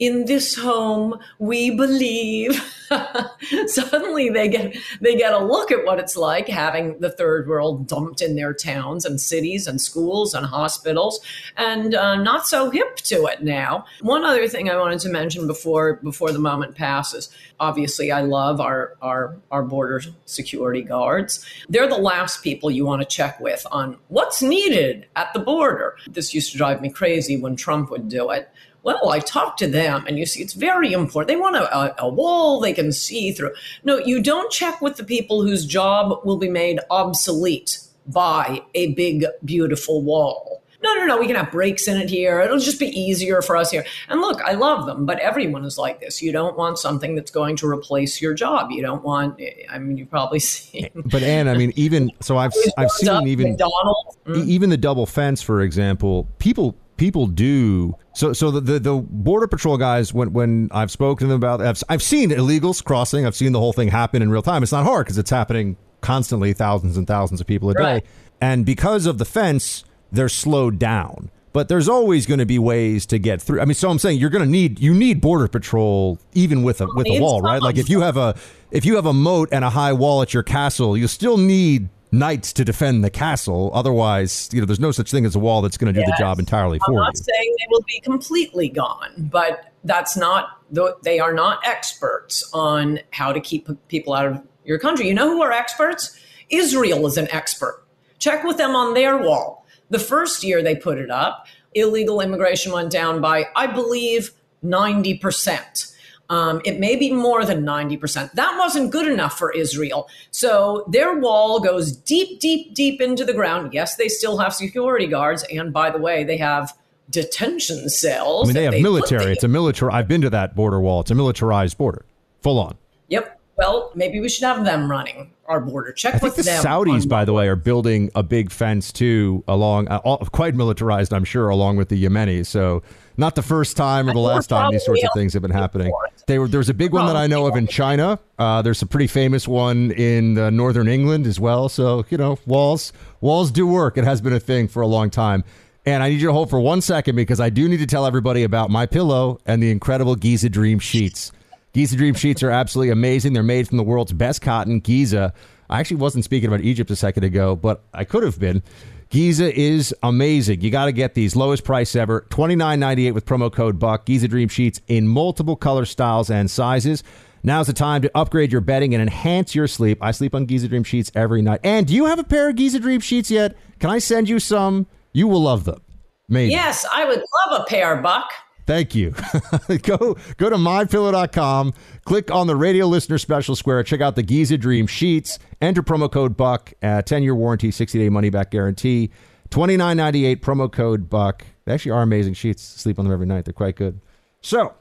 in 0.00 0.24
this 0.24 0.56
home 0.56 1.18
we 1.38 1.70
believe. 1.70 2.60
Suddenly 3.66 4.30
they 4.30 4.48
get 4.48 4.76
they 5.00 5.14
get 5.14 5.32
a 5.32 5.38
look 5.38 5.70
at 5.70 5.84
what 5.84 6.00
it's 6.00 6.16
like 6.16 6.48
having 6.48 6.98
the 6.98 7.10
third 7.10 7.46
world 7.46 7.86
dumped 7.86 8.20
in 8.20 8.34
their 8.34 8.52
towns 8.52 9.04
and 9.04 9.20
cities 9.20 9.68
and 9.68 9.80
schools 9.80 10.34
and 10.34 10.44
hospitals 10.44 11.20
and 11.56 11.94
uh, 11.94 12.16
not 12.16 12.48
so 12.48 12.70
hip 12.70 12.96
to 12.96 13.26
it 13.26 13.44
now. 13.44 13.84
One 14.00 14.24
other 14.24 14.48
thing 14.48 14.68
i 14.70 14.76
wanted 14.76 14.98
to 15.00 15.10
mention 15.10 15.46
before 15.46 16.00
before 16.02 16.32
the 16.32 16.40
moment 16.40 16.74
passes. 16.74 17.28
Obviously 17.60 18.10
i 18.10 18.22
love 18.22 18.60
our 18.60 18.96
our 19.02 19.36
our 19.52 19.62
border 19.62 20.00
security 20.24 20.82
guards. 20.82 21.46
They're 21.68 21.88
the 21.88 21.98
last 21.98 22.42
people 22.42 22.70
you 22.70 22.86
want 22.86 23.02
to 23.02 23.06
check 23.06 23.38
with 23.38 23.64
on 23.70 23.98
what's 24.08 24.42
needed 24.42 25.06
at 25.14 25.32
the 25.34 25.40
border. 25.40 25.96
This 26.08 26.34
used 26.34 26.50
to 26.52 26.58
drive 26.58 26.80
me 26.80 26.90
crazy 26.90 27.36
when 27.36 27.54
trump 27.54 27.90
would 27.90 28.08
do 28.08 28.30
it 28.30 28.50
well, 28.82 29.10
I 29.10 29.18
talked 29.18 29.58
to 29.60 29.66
them, 29.66 30.04
and 30.06 30.18
you 30.18 30.26
see, 30.26 30.42
it's 30.42 30.54
very 30.54 30.92
important. 30.92 31.28
They 31.28 31.40
want 31.40 31.56
a, 31.56 32.02
a, 32.02 32.08
wall 32.08 32.60
they 32.60 32.72
can 32.72 32.92
see 32.92 33.32
through. 33.32 33.52
No, 33.84 33.98
you 33.98 34.22
don't 34.22 34.50
check 34.50 34.80
with 34.80 34.96
the 34.96 35.04
people 35.04 35.42
whose 35.42 35.66
job 35.66 36.24
will 36.24 36.38
be 36.38 36.48
made 36.48 36.80
obsolete 36.90 37.78
by 38.06 38.62
a 38.74 38.94
big, 38.94 39.26
beautiful 39.44 40.02
wall. 40.02 40.62
No, 40.82 40.94
no, 40.94 41.04
no, 41.04 41.18
we 41.18 41.26
can 41.26 41.36
have 41.36 41.50
breaks 41.50 41.86
in 41.88 41.98
it 41.98 42.08
here. 42.08 42.40
It'll 42.40 42.58
just 42.58 42.78
be 42.78 42.86
easier 42.86 43.42
for 43.42 43.54
us 43.54 43.70
here. 43.70 43.84
And 44.08 44.22
look, 44.22 44.40
I 44.40 44.52
love 44.52 44.86
them, 44.86 45.04
but 45.04 45.18
everyone 45.18 45.64
is 45.66 45.76
like 45.76 46.00
this. 46.00 46.22
You 46.22 46.32
don't 46.32 46.56
want 46.56 46.78
something 46.78 47.14
that's 47.14 47.30
going 47.30 47.56
to 47.56 47.68
replace 47.68 48.22
your 48.22 48.32
job. 48.32 48.70
You 48.70 48.80
don't 48.80 49.02
want, 49.04 49.38
I 49.68 49.78
mean, 49.78 49.98
you've 49.98 50.08
probably 50.08 50.38
seen. 50.40 50.88
But 50.94 51.22
Ann, 51.22 51.48
I 51.48 51.54
mean, 51.54 51.74
even 51.76 52.10
so, 52.20 52.38
I've 52.38 52.52
I've 52.78 52.90
seen 52.90 53.28
even 53.28 53.50
McDonald's. 53.50 54.16
Even 54.34 54.70
the 54.70 54.78
double 54.78 55.04
fence, 55.04 55.42
for 55.42 55.60
example. 55.60 56.26
People 56.38 56.76
people 57.00 57.26
do. 57.26 57.96
So 58.12 58.34
so 58.34 58.50
the, 58.50 58.60
the, 58.60 58.78
the 58.78 58.94
border 58.94 59.48
patrol 59.48 59.78
guys 59.78 60.12
when 60.12 60.32
when 60.34 60.68
I've 60.70 60.90
spoken 60.90 61.26
to 61.26 61.32
them 61.32 61.36
about 61.40 61.62
I've, 61.62 61.82
I've 61.88 62.02
seen 62.02 62.28
illegals 62.30 62.84
crossing. 62.84 63.26
I've 63.26 63.34
seen 63.34 63.52
the 63.52 63.58
whole 63.58 63.72
thing 63.72 63.88
happen 63.88 64.20
in 64.20 64.30
real 64.30 64.42
time. 64.42 64.62
It's 64.62 64.70
not 64.70 64.84
hard 64.84 65.06
because 65.06 65.16
it's 65.18 65.30
happening 65.30 65.78
constantly 66.02 66.52
thousands 66.52 66.96
and 66.98 67.06
thousands 67.06 67.40
of 67.40 67.46
people 67.46 67.70
a 67.70 67.72
Right. 67.72 68.04
day 68.04 68.08
and 68.40 68.64
because 68.66 69.06
of 69.06 69.16
the 69.18 69.24
fence 69.24 69.82
they're 70.12 70.28
slowed 70.28 70.78
down. 70.78 71.30
But 71.52 71.68
there's 71.68 71.88
always 71.88 72.26
going 72.26 72.38
to 72.38 72.46
be 72.46 72.58
ways 72.60 73.06
to 73.06 73.18
get 73.18 73.40
through. 73.42 73.60
I 73.60 73.64
mean 73.64 73.74
so 73.74 73.88
I'm 73.90 73.98
saying 73.98 74.18
you're 74.20 74.30
going 74.30 74.44
to 74.44 74.50
need 74.50 74.78
you 74.78 74.92
need 74.92 75.20
border 75.22 75.48
patrol 75.48 76.18
even 76.34 76.62
with 76.62 76.82
a 76.82 76.86
with 76.94 77.06
a 77.08 77.18
wall 77.18 77.40
right? 77.40 77.62
Like 77.62 77.78
if 77.78 77.88
you 77.88 78.02
have 78.02 78.18
a 78.18 78.36
if 78.70 78.84
you 78.84 78.96
have 78.96 79.06
a 79.06 79.14
moat 79.14 79.48
and 79.52 79.64
a 79.64 79.70
high 79.70 79.94
wall 79.94 80.20
at 80.20 80.34
your 80.34 80.42
castle 80.42 80.96
you 80.98 81.08
still 81.08 81.38
need 81.38 81.88
knights 82.12 82.52
to 82.52 82.64
defend 82.64 83.04
the 83.04 83.10
castle 83.10 83.70
otherwise 83.72 84.48
you 84.52 84.60
know 84.60 84.66
there's 84.66 84.80
no 84.80 84.90
such 84.90 85.10
thing 85.10 85.24
as 85.24 85.36
a 85.36 85.38
wall 85.38 85.62
that's 85.62 85.76
going 85.76 85.92
to 85.92 86.00
do 86.00 86.04
the 86.04 86.16
job 86.18 86.38
entirely 86.38 86.78
for 86.80 86.92
you. 86.92 86.98
I'm 86.98 87.04
not 87.04 87.16
saying 87.16 87.56
they 87.58 87.66
will 87.70 87.82
be 87.82 88.00
completely 88.00 88.68
gone, 88.68 89.12
but 89.16 89.72
that's 89.84 90.16
not, 90.16 90.60
th- 90.74 90.94
they 91.02 91.18
are 91.18 91.32
not 91.32 91.66
experts 91.66 92.48
on 92.52 93.00
how 93.12 93.32
to 93.32 93.40
keep 93.40 93.68
people 93.88 94.14
out 94.14 94.26
of 94.26 94.42
your 94.64 94.78
country. 94.78 95.08
You 95.08 95.14
know 95.14 95.28
who 95.28 95.42
are 95.42 95.52
experts? 95.52 96.18
Israel 96.50 97.06
is 97.06 97.16
an 97.16 97.28
expert. 97.30 97.84
Check 98.18 98.44
with 98.44 98.56
them 98.56 98.76
on 98.76 98.94
their 98.94 99.16
wall. 99.18 99.66
The 99.88 99.98
first 99.98 100.44
year 100.44 100.62
they 100.62 100.76
put 100.76 100.98
it 100.98 101.10
up, 101.10 101.46
illegal 101.74 102.20
immigration 102.20 102.72
went 102.72 102.90
down 102.90 103.20
by, 103.20 103.46
I 103.56 103.66
believe, 103.66 104.32
90%. 104.64 105.94
Um, 106.30 106.62
it 106.64 106.78
may 106.78 106.94
be 106.96 107.12
more 107.12 107.44
than 107.44 107.64
90%. 107.64 108.32
That 108.32 108.56
wasn't 108.56 108.92
good 108.92 109.08
enough 109.08 109.36
for 109.36 109.50
Israel. 109.52 110.08
So 110.30 110.84
their 110.88 111.18
wall 111.18 111.60
goes 111.60 111.90
deep, 111.94 112.40
deep, 112.40 112.72
deep 112.74 113.00
into 113.00 113.24
the 113.24 113.34
ground. 113.34 113.74
Yes, 113.74 113.96
they 113.96 114.08
still 114.08 114.38
have 114.38 114.54
security 114.54 115.06
guards. 115.08 115.44
And 115.52 115.72
by 115.72 115.90
the 115.90 115.98
way, 115.98 116.22
they 116.24 116.36
have 116.36 116.72
detention 117.10 117.88
cells. 117.88 118.48
I 118.48 118.52
mean, 118.52 118.54
they 118.54 118.64
have 118.64 118.74
put 118.74 118.82
military. 118.82 119.24
the- 119.26 119.32
It's 119.32 119.44
a 119.44 119.48
military. 119.48 119.92
I've 119.92 120.08
been 120.08 120.20
to 120.22 120.30
that 120.30 120.54
border 120.54 120.80
wall. 120.80 121.00
It's 121.00 121.10
a 121.10 121.16
militarized 121.16 121.76
border, 121.76 122.04
full 122.42 122.58
on. 122.60 122.76
Yep. 123.08 123.38
Well, 123.56 123.90
maybe 123.94 124.20
we 124.20 124.28
should 124.30 124.44
have 124.44 124.64
them 124.64 124.90
running 124.90 125.32
our 125.46 125.60
border. 125.60 125.92
Check 125.92 126.14
I 126.14 126.18
think 126.18 126.36
with 126.36 126.46
the 126.46 126.50
them. 126.50 126.64
Saudis, 126.64 127.06
by 127.06 127.24
the 127.26 127.32
way, 127.34 127.46
are 127.48 127.56
building 127.56 128.10
a 128.14 128.22
big 128.22 128.50
fence 128.50 128.90
too, 128.92 129.44
along 129.48 129.88
uh, 129.88 130.00
all, 130.04 130.18
quite 130.18 130.54
militarized, 130.54 131.12
I'm 131.12 131.24
sure, 131.24 131.48
along 131.50 131.76
with 131.76 131.88
the 131.90 132.02
Yemenis. 132.02 132.46
So 132.46 132.82
not 133.20 133.36
the 133.36 133.42
first 133.42 133.76
time 133.76 134.08
or 134.08 134.12
the 134.12 134.18
last 134.18 134.48
time 134.48 134.72
these 134.72 134.84
sorts 134.84 135.04
of 135.04 135.10
things 135.14 135.32
have 135.34 135.42
been 135.42 135.50
happening. 135.50 135.92
They 136.26 136.38
were, 136.38 136.48
there's 136.48 136.68
a 136.68 136.74
big 136.74 136.92
one 136.92 137.06
that 137.06 137.16
I 137.16 137.26
know 137.26 137.46
of 137.46 137.56
in 137.56 137.66
China. 137.66 138.18
Uh, 138.38 138.62
there's 138.62 138.82
a 138.82 138.86
pretty 138.86 139.06
famous 139.06 139.46
one 139.46 139.92
in 139.92 140.38
uh, 140.38 140.50
northern 140.50 140.88
England 140.88 141.26
as 141.26 141.38
well. 141.38 141.68
So 141.68 142.04
you 142.10 142.18
know, 142.18 142.38
walls 142.46 142.92
walls 143.20 143.50
do 143.50 143.66
work. 143.66 143.96
It 143.96 144.04
has 144.04 144.20
been 144.20 144.32
a 144.32 144.40
thing 144.40 144.66
for 144.66 144.82
a 144.82 144.86
long 144.86 145.10
time. 145.10 145.44
And 145.86 146.02
I 146.02 146.10
need 146.10 146.20
you 146.20 146.26
to 146.26 146.32
hold 146.32 146.50
for 146.50 146.60
one 146.60 146.82
second 146.82 147.16
because 147.16 147.40
I 147.40 147.48
do 147.48 147.68
need 147.68 147.78
to 147.78 147.86
tell 147.86 148.04
everybody 148.04 148.42
about 148.42 148.70
my 148.70 148.84
pillow 148.86 149.40
and 149.46 149.62
the 149.62 149.70
incredible 149.70 150.14
Giza 150.14 150.50
Dream 150.50 150.78
sheets. 150.78 151.32
Giza 151.72 151.96
Dream 151.96 152.14
sheets 152.14 152.42
are 152.42 152.50
absolutely 152.50 152.90
amazing. 152.90 153.32
They're 153.32 153.42
made 153.42 153.68
from 153.68 153.78
the 153.78 153.82
world's 153.82 154.12
best 154.12 154.42
cotton, 154.42 154.80
Giza. 154.80 155.32
I 155.70 155.80
actually 155.80 155.98
wasn't 155.98 156.24
speaking 156.24 156.48
about 156.48 156.60
Egypt 156.62 156.90
a 156.90 156.96
second 156.96 157.24
ago, 157.24 157.56
but 157.56 157.82
I 157.94 158.04
could 158.04 158.24
have 158.24 158.38
been. 158.38 158.62
Giza 159.10 159.52
is 159.58 159.92
amazing. 160.04 160.60
You 160.60 160.70
got 160.70 160.84
to 160.84 160.92
get 160.92 161.14
these 161.14 161.34
lowest 161.34 161.64
price 161.64 161.96
ever. 161.96 162.26
Twenty 162.30 162.54
nine 162.54 162.78
ninety 162.78 163.08
eight 163.08 163.12
with 163.12 163.26
promo 163.26 163.52
code 163.52 163.78
Buck. 163.78 164.06
Giza 164.06 164.28
Dream 164.28 164.48
sheets 164.48 164.80
in 164.86 165.08
multiple 165.08 165.56
color 165.56 165.84
styles 165.84 166.30
and 166.30 166.48
sizes. 166.48 167.02
Now's 167.42 167.66
the 167.66 167.72
time 167.72 168.02
to 168.02 168.10
upgrade 168.14 168.52
your 168.52 168.60
bedding 168.60 168.94
and 168.94 169.02
enhance 169.02 169.52
your 169.54 169.66
sleep. 169.66 169.98
I 170.00 170.12
sleep 170.12 170.32
on 170.34 170.46
Giza 170.46 170.68
Dream 170.68 170.84
sheets 170.84 171.10
every 171.14 171.42
night. 171.42 171.58
And 171.64 171.86
do 171.86 171.94
you 171.94 172.06
have 172.06 172.20
a 172.20 172.24
pair 172.24 172.50
of 172.50 172.56
Giza 172.56 172.78
Dream 172.78 173.00
sheets 173.00 173.30
yet? 173.32 173.56
Can 173.80 173.90
I 173.90 173.98
send 173.98 174.28
you 174.28 174.38
some? 174.38 174.86
You 175.12 175.26
will 175.26 175.42
love 175.42 175.64
them. 175.64 175.80
Maybe. 176.28 176.52
Yes, 176.52 176.86
I 176.92 177.04
would 177.04 177.18
love 177.18 177.62
a 177.62 177.64
pair, 177.64 177.96
Buck. 177.96 178.30
Thank 178.70 178.94
you. 178.94 179.10
go 179.82 180.16
go 180.36 180.48
to 180.48 180.54
mypillow.com, 180.54 181.74
click 182.04 182.30
on 182.30 182.46
the 182.46 182.54
radio 182.54 182.86
listener 182.86 183.18
special 183.18 183.56
square, 183.56 183.82
check 183.82 184.00
out 184.00 184.14
the 184.14 184.22
Giza 184.22 184.56
Dream 184.56 184.86
sheets, 184.86 185.40
enter 185.60 185.82
promo 185.82 186.08
code 186.08 186.36
Buck, 186.36 186.72
uh, 186.80 187.02
10 187.02 187.24
year 187.24 187.34
warranty, 187.34 187.72
60 187.72 187.98
day 187.98 188.08
money 188.08 188.30
back 188.30 188.52
guarantee, 188.52 189.10
twenty 189.50 189.76
nine 189.76 189.96
ninety 189.96 190.24
eight 190.24 190.40
promo 190.40 190.70
code 190.70 191.10
Buck. 191.10 191.44
They 191.64 191.74
actually 191.74 191.90
are 191.90 192.02
amazing 192.02 192.34
sheets. 192.34 192.62
Sleep 192.62 192.96
on 193.00 193.06
them 193.06 193.12
every 193.12 193.26
night. 193.26 193.44
They're 193.44 193.52
quite 193.52 193.74
good. 193.74 194.00
So 194.40 194.72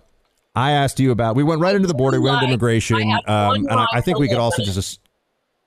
I 0.55 0.69
asked 0.69 0.99
you 0.99 1.09
about, 1.09 1.35
we 1.35 1.43
went 1.43 1.59
right 1.59 1.73
into 1.73 1.87
the 1.87 1.95
border, 1.95 2.21
we 2.21 2.29
went 2.29 2.43
into 2.43 2.53
immigration, 2.53 3.11
I 3.27 3.47
um, 3.47 3.55
and 3.55 3.71
I, 3.71 3.87
I 3.93 4.01
think 4.01 4.19
we 4.19 4.27
could 4.27 4.37
also 4.37 4.61
just, 4.61 4.99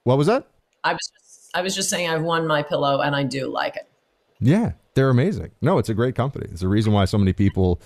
what 0.04 0.16
was 0.16 0.28
that? 0.28 0.46
I 0.84 0.92
was 0.92 1.10
just, 1.12 1.50
I 1.54 1.60
was 1.62 1.74
just 1.74 1.90
saying 1.90 2.08
I've 2.08 2.22
won 2.22 2.46
my 2.46 2.62
pillow 2.62 3.00
and 3.00 3.16
I 3.16 3.24
do 3.24 3.48
like 3.48 3.74
it. 3.74 3.88
Yeah, 4.38 4.74
they're 4.94 5.10
amazing. 5.10 5.50
No, 5.60 5.78
it's 5.78 5.88
a 5.88 5.94
great 5.94 6.14
company. 6.14 6.46
It's 6.52 6.60
the 6.60 6.68
reason 6.68 6.92
why 6.92 7.04
so 7.06 7.18
many 7.18 7.32
people 7.32 7.80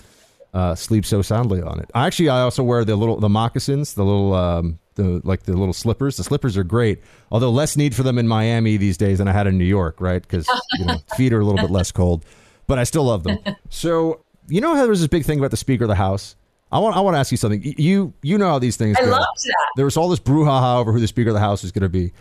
uh, 0.57 0.75
sleep 0.75 1.05
so 1.05 1.21
soundly 1.21 1.61
on 1.61 1.79
it. 1.79 1.91
Actually, 1.95 2.31
I 2.31 2.41
also 2.41 2.63
wear 2.63 2.83
the 2.83 2.97
little 2.97 3.21
the 3.21 3.29
moccasins, 3.29 3.93
the 3.93 4.05
little 4.05 4.33
um, 4.33 4.79
the 4.95 5.21
like 5.23 5.43
the 5.43 5.53
little 5.53 5.75
slippers. 5.75 6.17
The 6.17 6.25
slippers 6.25 6.57
are 6.57 6.65
great, 6.65 7.03
although 7.31 7.51
less 7.51 7.77
need 7.77 7.95
for 7.95 8.03
them 8.03 8.17
in 8.17 8.27
Miami 8.27 8.79
these 8.79 8.97
days 8.97 9.19
than 9.19 9.29
I 9.29 9.33
had 9.33 9.47
in 9.47 9.59
New 9.59 9.67
York, 9.67 10.01
right? 10.01 10.23
Because 10.23 10.49
you 10.79 10.87
know 10.87 10.97
feet 11.17 11.35
are 11.35 11.41
a 11.41 11.45
little 11.45 11.61
bit 11.61 11.71
less 11.71 11.93
cold, 11.93 12.25
but 12.67 12.79
I 12.79 12.85
still 12.85 13.05
love 13.05 13.23
them. 13.23 13.39
So 13.69 14.25
you 14.49 14.63
know 14.63 14.75
how 14.75 14.81
there 14.81 14.89
was 14.89 15.01
this 15.01 15.09
big 15.09 15.27
thing 15.27 15.39
about 15.39 15.51
the 15.51 15.59
Speaker 15.59 15.85
of 15.85 15.89
the 15.89 15.95
House. 15.95 16.37
I 16.73 16.79
want 16.79 16.97
I 16.97 17.01
want 17.01 17.17
to 17.17 17.19
ask 17.19 17.31
you 17.31 17.37
something. 17.37 17.63
You 17.63 18.15
you 18.23 18.39
know 18.39 18.49
how 18.49 18.59
these 18.59 18.79
things 18.79 18.97
I 18.99 19.05
go. 19.05 19.11
loved 19.11 19.27
that. 19.45 19.73
There 19.77 19.85
was 19.85 19.99
all 19.99 20.09
this 20.09 20.21
brouhaha 20.21 20.81
over 20.81 20.91
who 20.91 21.01
the 21.01 21.07
Speaker 21.07 21.29
of 21.29 21.35
the 21.35 21.41
House 21.41 21.65
was 21.65 21.71
going 21.71 21.83
to 21.83 21.91
be. 21.91 22.15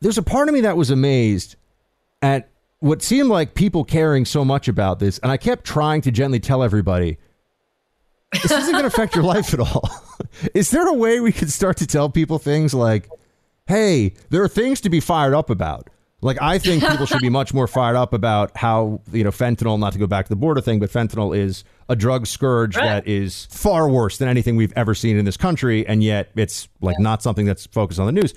There's 0.00 0.16
a 0.16 0.22
part 0.22 0.48
of 0.48 0.54
me 0.54 0.62
that 0.62 0.78
was 0.78 0.88
amazed 0.88 1.56
at 2.22 2.48
what 2.78 3.02
seemed 3.02 3.28
like 3.28 3.54
people 3.54 3.84
caring 3.84 4.24
so 4.24 4.46
much 4.46 4.66
about 4.66 4.98
this, 4.98 5.18
and 5.18 5.30
I 5.30 5.36
kept 5.36 5.66
trying 5.66 6.00
to 6.00 6.10
gently 6.10 6.40
tell 6.40 6.62
everybody 6.62 7.18
this 8.32 8.50
isn't 8.50 8.72
going 8.72 8.82
to 8.82 8.88
affect 8.88 9.14
your 9.14 9.24
life 9.24 9.52
at 9.52 9.60
all. 9.60 9.88
Is 10.54 10.70
there 10.70 10.86
a 10.86 10.92
way 10.94 11.20
we 11.20 11.32
could 11.32 11.50
start 11.50 11.76
to 11.78 11.86
tell 11.86 12.08
people 12.08 12.38
things 12.38 12.72
like, 12.74 13.08
hey, 13.66 14.14
there 14.30 14.42
are 14.42 14.48
things 14.48 14.80
to 14.82 14.90
be 14.90 15.00
fired 15.00 15.34
up 15.34 15.50
about? 15.50 15.88
Like, 16.24 16.40
I 16.40 16.58
think 16.58 16.84
people 16.86 17.04
should 17.04 17.20
be 17.20 17.28
much 17.30 17.52
more 17.52 17.66
fired 17.66 17.96
up 17.96 18.12
about 18.12 18.56
how, 18.56 19.00
you 19.12 19.24
know, 19.24 19.30
fentanyl, 19.30 19.76
not 19.78 19.92
to 19.94 19.98
go 19.98 20.06
back 20.06 20.26
to 20.26 20.28
the 20.28 20.36
border 20.36 20.60
thing, 20.60 20.78
but 20.78 20.88
fentanyl 20.88 21.36
is 21.36 21.64
a 21.88 21.96
drug 21.96 22.28
scourge 22.28 22.76
Right. 22.76 22.84
that 22.84 23.08
is 23.08 23.46
far 23.50 23.88
worse 23.88 24.18
than 24.18 24.28
anything 24.28 24.54
we've 24.54 24.72
ever 24.76 24.94
seen 24.94 25.16
in 25.16 25.24
this 25.24 25.36
country. 25.36 25.84
And 25.86 26.00
yet 26.02 26.30
it's 26.36 26.68
like 26.80 27.00
not 27.00 27.22
something 27.22 27.44
that's 27.44 27.66
focused 27.66 27.98
on 27.98 28.06
the 28.06 28.12
news. 28.12 28.34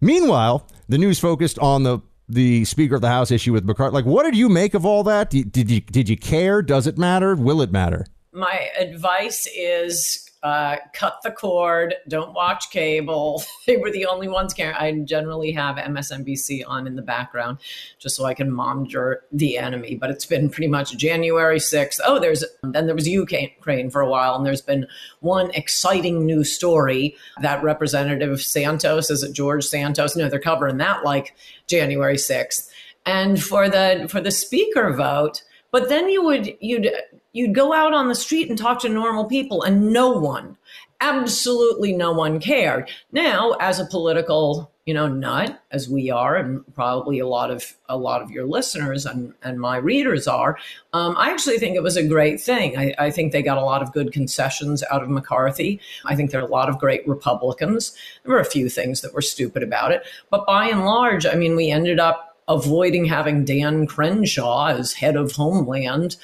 Meanwhile, 0.00 0.66
the 0.88 0.96
news 0.98 1.18
focused 1.18 1.58
on 1.58 1.82
the 1.82 1.98
the 2.30 2.64
Speaker 2.66 2.94
of 2.94 3.00
the 3.00 3.08
House 3.08 3.30
issue 3.30 3.54
with 3.54 3.64
McCarthy. 3.64 3.94
Like, 3.94 4.04
what 4.04 4.24
did 4.24 4.36
you 4.36 4.50
make 4.50 4.74
of 4.74 4.84
all 4.84 5.02
that? 5.04 5.30
Did, 5.30 5.50
did 5.50 5.70
you 5.70 5.80
did 5.80 6.08
you 6.08 6.16
care? 6.16 6.60
Does 6.62 6.86
it 6.86 6.98
matter? 6.98 7.34
Will 7.34 7.62
it 7.62 7.72
matter? 7.72 8.06
My 8.38 8.70
advice 8.78 9.48
is 9.52 10.30
uh, 10.44 10.76
cut 10.92 11.18
the 11.24 11.32
cord, 11.32 11.96
don't 12.06 12.32
watch 12.34 12.70
cable. 12.70 13.42
they 13.66 13.76
were 13.76 13.90
the 13.90 14.06
only 14.06 14.28
ones. 14.28 14.54
I 14.56 14.92
generally 15.04 15.50
have 15.50 15.74
MSNBC 15.74 16.62
on 16.64 16.86
in 16.86 16.94
the 16.94 17.02
background 17.02 17.58
just 17.98 18.14
so 18.14 18.26
I 18.26 18.34
can 18.34 18.52
monitor 18.52 19.24
the 19.32 19.58
enemy. 19.58 19.96
But 19.96 20.10
it's 20.10 20.24
been 20.24 20.50
pretty 20.50 20.68
much 20.68 20.96
January 20.96 21.58
6th. 21.58 21.98
Oh, 22.04 22.20
there's 22.20 22.44
then 22.62 22.86
there 22.86 22.94
was 22.94 23.08
Ukraine 23.08 23.90
for 23.90 24.00
a 24.00 24.08
while, 24.08 24.36
and 24.36 24.46
there's 24.46 24.62
been 24.62 24.86
one 25.18 25.50
exciting 25.50 26.24
new 26.24 26.44
story 26.44 27.16
that 27.40 27.60
Representative 27.64 28.40
Santos, 28.40 29.10
is 29.10 29.24
it 29.24 29.32
George 29.32 29.64
Santos? 29.64 30.14
No, 30.14 30.28
they're 30.28 30.38
covering 30.38 30.76
that 30.76 31.04
like 31.04 31.34
January 31.66 32.16
6th. 32.16 32.70
And 33.04 33.42
for 33.42 33.68
the 33.68 34.06
for 34.08 34.20
the 34.20 34.30
speaker 34.30 34.92
vote, 34.92 35.42
but 35.72 35.88
then 35.88 36.08
you 36.08 36.22
would 36.22 36.56
you'd 36.60 36.92
you'd 37.38 37.54
go 37.54 37.72
out 37.72 37.94
on 37.94 38.08
the 38.08 38.14
street 38.14 38.48
and 38.48 38.58
talk 38.58 38.80
to 38.80 38.88
normal 38.88 39.24
people 39.24 39.62
and 39.62 39.92
no 39.92 40.10
one 40.10 40.56
absolutely 41.00 41.92
no 41.92 42.12
one 42.12 42.40
cared. 42.40 42.90
Now 43.12 43.52
as 43.60 43.78
a 43.78 43.86
political 43.86 44.70
you 44.84 44.94
know 44.94 45.06
nut 45.06 45.60
as 45.70 45.86
we 45.86 46.10
are 46.10 46.34
and 46.34 46.64
probably 46.74 47.18
a 47.18 47.26
lot 47.26 47.50
of 47.50 47.74
a 47.90 47.96
lot 47.96 48.22
of 48.22 48.30
your 48.30 48.46
listeners 48.46 49.04
and, 49.04 49.34
and 49.42 49.60
my 49.60 49.76
readers 49.76 50.26
are 50.26 50.56
um, 50.94 51.14
i 51.18 51.30
actually 51.30 51.58
think 51.58 51.76
it 51.76 51.82
was 51.82 51.98
a 51.98 52.08
great 52.08 52.40
thing. 52.40 52.76
I, 52.78 52.94
I 52.98 53.10
think 53.10 53.32
they 53.32 53.42
got 53.42 53.58
a 53.58 53.62
lot 53.62 53.82
of 53.82 53.92
good 53.92 54.14
concessions 54.14 54.82
out 54.90 55.02
of 55.02 55.10
mccarthy. 55.10 55.78
I 56.06 56.16
think 56.16 56.30
there 56.30 56.40
are 56.40 56.46
a 56.46 56.50
lot 56.50 56.70
of 56.70 56.78
great 56.78 57.06
republicans. 57.06 57.94
There 58.24 58.32
were 58.34 58.40
a 58.40 58.46
few 58.46 58.70
things 58.70 59.02
that 59.02 59.12
were 59.12 59.20
stupid 59.20 59.62
about 59.62 59.92
it. 59.92 60.04
But 60.30 60.46
by 60.46 60.68
and 60.68 60.86
large 60.86 61.26
i 61.26 61.34
mean 61.34 61.54
we 61.54 61.70
ended 61.70 62.00
up 62.00 62.28
avoiding 62.48 63.04
having 63.04 63.44
Dan 63.44 63.86
Crenshaw 63.86 64.68
as 64.68 64.94
head 64.94 65.16
of 65.16 65.32
Homeland 65.32 66.16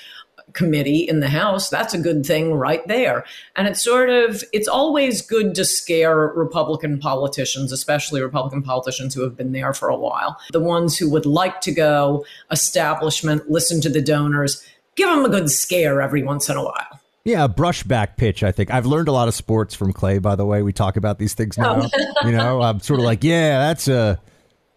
committee 0.52 1.08
in 1.08 1.20
the 1.20 1.28
House, 1.28 1.68
that's 1.68 1.94
a 1.94 1.98
good 1.98 2.24
thing 2.24 2.54
right 2.54 2.86
there. 2.86 3.24
And 3.56 3.66
it's 3.66 3.82
sort 3.82 4.10
of, 4.10 4.44
it's 4.52 4.68
always 4.68 5.22
good 5.22 5.54
to 5.56 5.64
scare 5.64 6.16
Republican 6.16 6.98
politicians, 6.98 7.72
especially 7.72 8.22
Republican 8.22 8.62
politicians 8.62 9.14
who 9.14 9.22
have 9.22 9.36
been 9.36 9.52
there 9.52 9.72
for 9.72 9.88
a 9.88 9.96
while. 9.96 10.38
The 10.52 10.60
ones 10.60 10.96
who 10.96 11.10
would 11.10 11.26
like 11.26 11.60
to 11.62 11.72
go 11.72 12.24
establishment, 12.50 13.50
listen 13.50 13.80
to 13.80 13.88
the 13.88 14.02
donors, 14.02 14.64
give 14.96 15.08
them 15.08 15.24
a 15.24 15.28
good 15.28 15.50
scare 15.50 16.00
every 16.00 16.22
once 16.22 16.48
in 16.48 16.56
a 16.56 16.64
while. 16.64 17.00
Yeah, 17.24 17.44
a 17.44 17.48
brushback 17.48 18.18
pitch. 18.18 18.42
I 18.42 18.52
think 18.52 18.70
I've 18.70 18.84
learned 18.84 19.08
a 19.08 19.12
lot 19.12 19.28
of 19.28 19.34
sports 19.34 19.74
from 19.74 19.94
Clay. 19.94 20.18
By 20.18 20.36
the 20.36 20.44
way, 20.44 20.62
we 20.62 20.74
talk 20.74 20.98
about 20.98 21.18
these 21.18 21.32
things 21.32 21.58
oh. 21.58 21.62
now. 21.62 21.88
Oh. 21.92 22.26
you 22.26 22.32
know, 22.32 22.60
I'm 22.60 22.80
sort 22.80 23.00
of 23.00 23.06
like, 23.06 23.24
yeah, 23.24 23.58
that's 23.58 23.88
a 23.88 24.20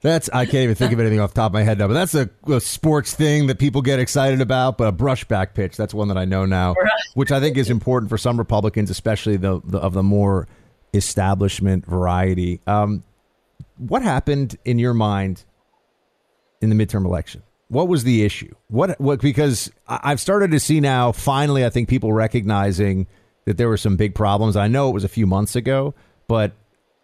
that's 0.01 0.30
I 0.32 0.46
can't 0.46 0.63
even 0.63 0.75
think 0.75 0.94
of 0.94 1.00
anything 1.00 1.20
off 1.20 1.34
the 1.34 1.42
top 1.42 1.50
of 1.50 1.54
my 1.54 1.63
head 1.63 1.80
now, 1.80 1.88
but 1.88 1.96
that's 1.96 2.13
a, 2.13 2.30
a, 2.48 2.62
sports 2.62 3.13
thing 3.13 3.48
that 3.48 3.58
people 3.58 3.82
get 3.82 4.00
excited 4.00 4.42
about. 4.42 4.77
But 4.77 4.88
a 4.88 4.92
brushback 4.92 5.54
pitch, 5.54 5.75
that's 5.75 5.94
one 5.94 6.08
that 6.10 6.18
I 6.18 6.25
know 6.25 6.46
now, 6.46 6.75
which 7.16 7.32
I 7.32 7.39
think 7.39 7.58
is 7.58 7.70
important 7.70 8.10
for 8.10 8.18
some 8.18 8.38
Republicans, 8.38 8.89
especially 8.89 9.38
the, 9.38 9.62
the 9.63 9.80
of 9.80 9.94
the 9.94 10.04
more 10.04 10.48
establishment 10.94 11.86
variety. 11.86 12.62
Um, 12.68 13.04
what 13.77 14.01
happened 14.01 14.58
in 14.66 14.80
your 14.80 14.94
mind 14.94 15.46
in 16.62 16.70
the 16.70 16.75
midterm 16.75 17.06
election? 17.06 17.44
What 17.70 17.88
was 17.88 18.04
the 18.04 18.24
issue? 18.24 18.54
What 18.68 19.00
what 19.01 19.20
because 19.20 19.72
I've 19.88 20.22
started 20.22 20.51
to 20.51 20.60
see 20.60 20.80
now 20.80 21.12
finally 21.12 21.66
I 21.66 21.70
think 21.70 21.89
people 21.89 22.13
recognizing 22.13 23.08
that 23.46 23.58
there 23.58 23.68
were 23.68 23.77
some 23.77 23.96
big 23.96 24.13
problems. 24.13 24.56
I 24.56 24.68
know 24.68 24.89
it 24.89 24.94
was 24.94 25.04
a 25.04 25.10
few 25.10 25.25
months 25.25 25.56
ago, 25.56 25.94
but 26.27 26.54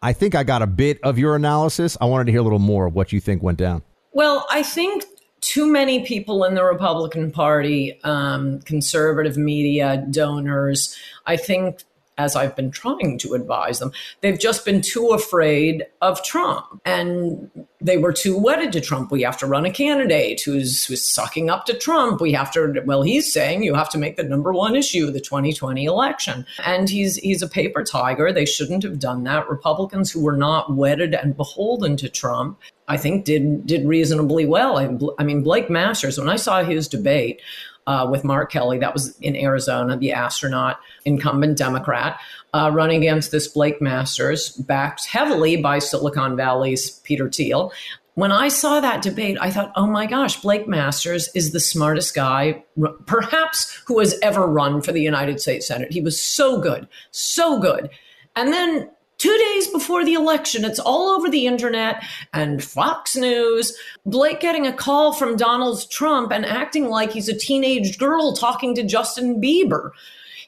I 0.03 0.11
think 0.11 0.35
I 0.35 0.43
got 0.43 0.61
a 0.61 0.67
bit 0.67 0.99
of 1.01 1.17
your 1.17 1.33
analysis. 1.33 1.97
I 2.01 2.05
wanted 2.05 2.25
to 2.25 2.31
hear 2.31 2.41
a 2.41 2.43
little 2.43 2.59
more 2.59 2.85
of 2.85 2.93
what 2.93 3.13
you 3.13 3.21
think 3.21 3.41
went 3.41 3.57
down. 3.57 3.83
Well, 4.11 4.45
I 4.51 4.61
think 4.61 5.05
too 5.39 5.65
many 5.65 6.05
people 6.05 6.43
in 6.43 6.55
the 6.55 6.63
Republican 6.63 7.31
Party, 7.31 7.99
um, 8.03 8.59
conservative 8.61 9.37
media, 9.37 10.05
donors, 10.11 10.97
I 11.25 11.37
think 11.37 11.83
as 12.17 12.35
I've 12.35 12.53
been 12.53 12.69
trying 12.69 13.17
to 13.19 13.33
advise 13.33 13.79
them, 13.79 13.93
they've 14.19 14.37
just 14.37 14.65
been 14.65 14.81
too 14.81 15.09
afraid 15.09 15.85
of 16.01 16.21
Trump. 16.23 16.81
And 16.85 17.49
they 17.83 17.97
were 17.97 18.13
too 18.13 18.37
wedded 18.37 18.71
to 18.71 18.81
Trump. 18.81 19.11
We 19.11 19.21
have 19.23 19.37
to 19.39 19.45
run 19.45 19.65
a 19.65 19.71
candidate 19.71 20.41
who's, 20.41 20.85
who's 20.85 21.03
sucking 21.03 21.49
up 21.49 21.65
to 21.65 21.77
Trump. 21.77 22.21
We 22.21 22.31
have 22.31 22.51
to, 22.53 22.81
well, 22.85 23.01
he's 23.01 23.31
saying 23.31 23.63
you 23.63 23.73
have 23.75 23.89
to 23.89 23.97
make 23.97 24.15
the 24.15 24.23
number 24.23 24.53
one 24.53 24.75
issue 24.75 25.11
the 25.11 25.19
2020 25.19 25.83
election. 25.83 26.45
And 26.65 26.89
he's, 26.89 27.17
he's 27.17 27.41
a 27.41 27.47
paper 27.47 27.83
tiger. 27.83 28.31
They 28.31 28.45
shouldn't 28.45 28.83
have 28.83 28.99
done 28.99 29.23
that. 29.25 29.49
Republicans 29.49 30.11
who 30.11 30.23
were 30.23 30.37
not 30.37 30.75
wedded 30.75 31.13
and 31.13 31.35
beholden 31.35 31.97
to 31.97 32.09
Trump 32.09 32.59
I 32.85 32.97
think 32.97 33.23
did 33.23 33.65
did 33.65 33.87
reasonably 33.87 34.45
well. 34.45 34.77
I, 34.77 34.89
I, 35.17 35.23
mean, 35.23 35.41
Blake 35.41 35.69
Masters. 35.69 36.19
When 36.19 36.27
I 36.27 36.35
saw 36.35 36.63
his 36.63 36.89
debate, 36.89 37.41
uh, 37.87 38.07
with 38.09 38.23
Mark 38.23 38.51
Kelly. 38.51 38.77
That 38.77 38.93
was 38.93 39.17
in 39.19 39.35
Arizona, 39.35 39.97
the 39.97 40.13
astronaut, 40.13 40.79
incumbent 41.05 41.57
Democrat, 41.57 42.19
uh, 42.53 42.71
running 42.73 42.97
against 42.97 43.31
this 43.31 43.47
Blake 43.47 43.81
Masters, 43.81 44.51
backed 44.51 45.05
heavily 45.05 45.57
by 45.57 45.79
Silicon 45.79 46.35
Valley's 46.35 46.91
Peter 47.03 47.29
Thiel. 47.29 47.71
When 48.15 48.31
I 48.31 48.47
saw 48.47 48.79
that 48.79 49.01
debate, 49.01 49.37
I 49.41 49.49
thought, 49.49 49.71
oh 49.75 49.87
my 49.87 50.05
gosh, 50.05 50.39
Blake 50.41 50.67
Masters 50.67 51.29
is 51.33 51.51
the 51.51 51.59
smartest 51.59 52.13
guy, 52.13 52.63
perhaps, 53.07 53.81
who 53.87 53.97
has 53.99 54.19
ever 54.21 54.45
run 54.45 54.81
for 54.81 54.91
the 54.91 55.01
United 55.01 55.41
States 55.41 55.67
Senate. 55.67 55.91
He 55.91 56.01
was 56.01 56.21
so 56.21 56.61
good, 56.61 56.87
so 57.09 57.59
good. 57.59 57.89
And 58.35 58.53
then 58.53 58.89
two 59.17 59.37
days 59.37 59.67
before 59.67 60.03
the 60.03 60.13
election. 60.13 60.65
It's 60.65 60.79
all 60.79 61.09
over 61.09 61.29
the 61.29 61.47
internet 61.47 62.03
and 62.33 62.63
Fox 62.63 63.15
News. 63.15 63.75
Blake 64.05 64.41
getting 64.41 64.67
a 64.67 64.73
call 64.73 65.13
from 65.13 65.37
Donald 65.37 65.89
Trump 65.89 66.31
and 66.31 66.45
acting 66.45 66.89
like 66.89 67.13
he's 67.13 67.29
a 67.29 67.37
teenage 67.37 67.97
girl 67.97 68.33
talking 68.33 68.75
to 68.75 68.83
Justin 68.83 69.41
Bieber. 69.41 69.91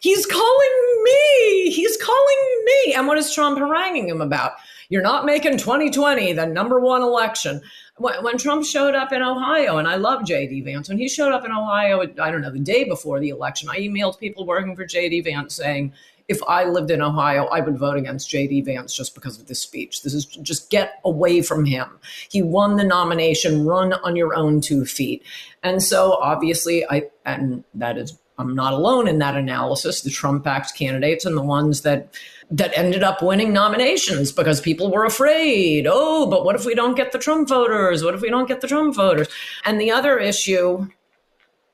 He's 0.06 0.28
calling 0.28 1.04
me. 1.04 1.72
He's 1.72 1.98
calling 1.98 2.64
me. 2.64 2.94
And 2.94 3.08
what 3.08 3.18
is 3.18 3.34
Trump 3.34 3.58
haranguing 3.58 4.08
him 4.08 4.22
about? 4.22 4.52
You're 4.90 5.02
not 5.02 5.26
making 5.26 5.58
2020 5.58 6.32
the 6.34 6.46
number 6.46 6.80
one 6.80 7.02
election. 7.02 7.60
When, 7.98 8.38
Trump 8.38 8.66
showed 8.66 8.94
up 8.94 9.12
in 9.12 9.24
Ohio, 9.24 9.78
and 9.78 9.88
I 9.88 9.96
love 9.96 10.24
J.D. 10.24 10.62
Vance, 10.62 10.90
when 10.90 11.00
he 11.00 11.10
showed 11.10 11.32
up 11.32 11.44
in 11.44 11.52
Ohio, 11.52 12.04
I 12.22 12.30
don't 12.30 12.42
know, 12.42 12.52
the 12.52 12.60
day 12.60 12.84
before 12.84 13.20
the 13.20 13.30
election, 13.30 13.68
I 13.68 13.80
emailed 13.80 14.20
people 14.20 14.46
working 14.46 14.76
for 14.76 14.86
J.D. 14.86 15.22
Vance 15.22 15.56
saying, 15.56 15.92
if 16.28 16.40
I 16.48 16.66
lived 16.66 16.92
in 16.92 17.02
Ohio, 17.02 17.46
I 17.46 17.62
would 17.62 17.80
vote 17.80 17.98
against 17.98 18.30
J.D. 18.30 18.62
Vance 18.62 18.94
just 18.94 19.16
because 19.16 19.40
of 19.40 19.48
this 19.48 19.60
speech. 19.60 20.04
This 20.04 20.14
is 20.14 20.26
just 20.28 20.70
get 20.70 21.00
away 21.04 21.42
from 21.42 21.66
him. 21.66 21.88
He 22.30 22.44
won 22.44 22.76
the 22.76 22.84
nomination, 22.84 23.66
run 23.66 23.94
on 23.94 24.16
your 24.16 24.36
own 24.36 24.62
two 24.62 24.86
feet. 24.86 25.24
And 25.64 25.82
so 25.82 26.14
obviously, 26.14 26.86
I, 26.88 27.08
and 27.26 27.64
that 27.74 27.98
is, 27.98 28.20
I'm 28.38 28.54
not 28.54 28.74
alone 28.74 29.08
in 29.08 29.20
that 29.20 29.36
analysis. 29.36 30.02
The 30.02 30.10
Trump 30.10 30.44
backed 30.44 30.76
candidates 30.76 31.26
and 31.26 31.38
the 31.38 31.44
ones 31.44 31.82
that, 31.82 32.14
that 32.52 32.78
ended 32.78 33.04
up 33.04 33.22
winning 33.22 33.54
nominations 33.54 34.32
because 34.32 34.60
people 34.60 34.92
were 34.92 35.06
afraid. 35.06 35.88
Oh, 35.90 36.28
but 36.28 36.44
what 36.44 36.56
if 36.56 36.66
we 36.66 36.76
don't 36.76 36.98
get 36.98 37.12
the 37.12 37.18
Trump 37.18 37.48
voters? 37.48 38.04
What 38.04 38.14
if 38.14 38.22
we 38.22 38.30
don't 38.30 38.48
get 38.48 38.62
the 38.62 38.68
Trump 38.68 38.96
voters? 38.96 39.28
And 39.64 39.80
the 39.80 39.92
other 39.92 40.20
issue, 40.20 40.88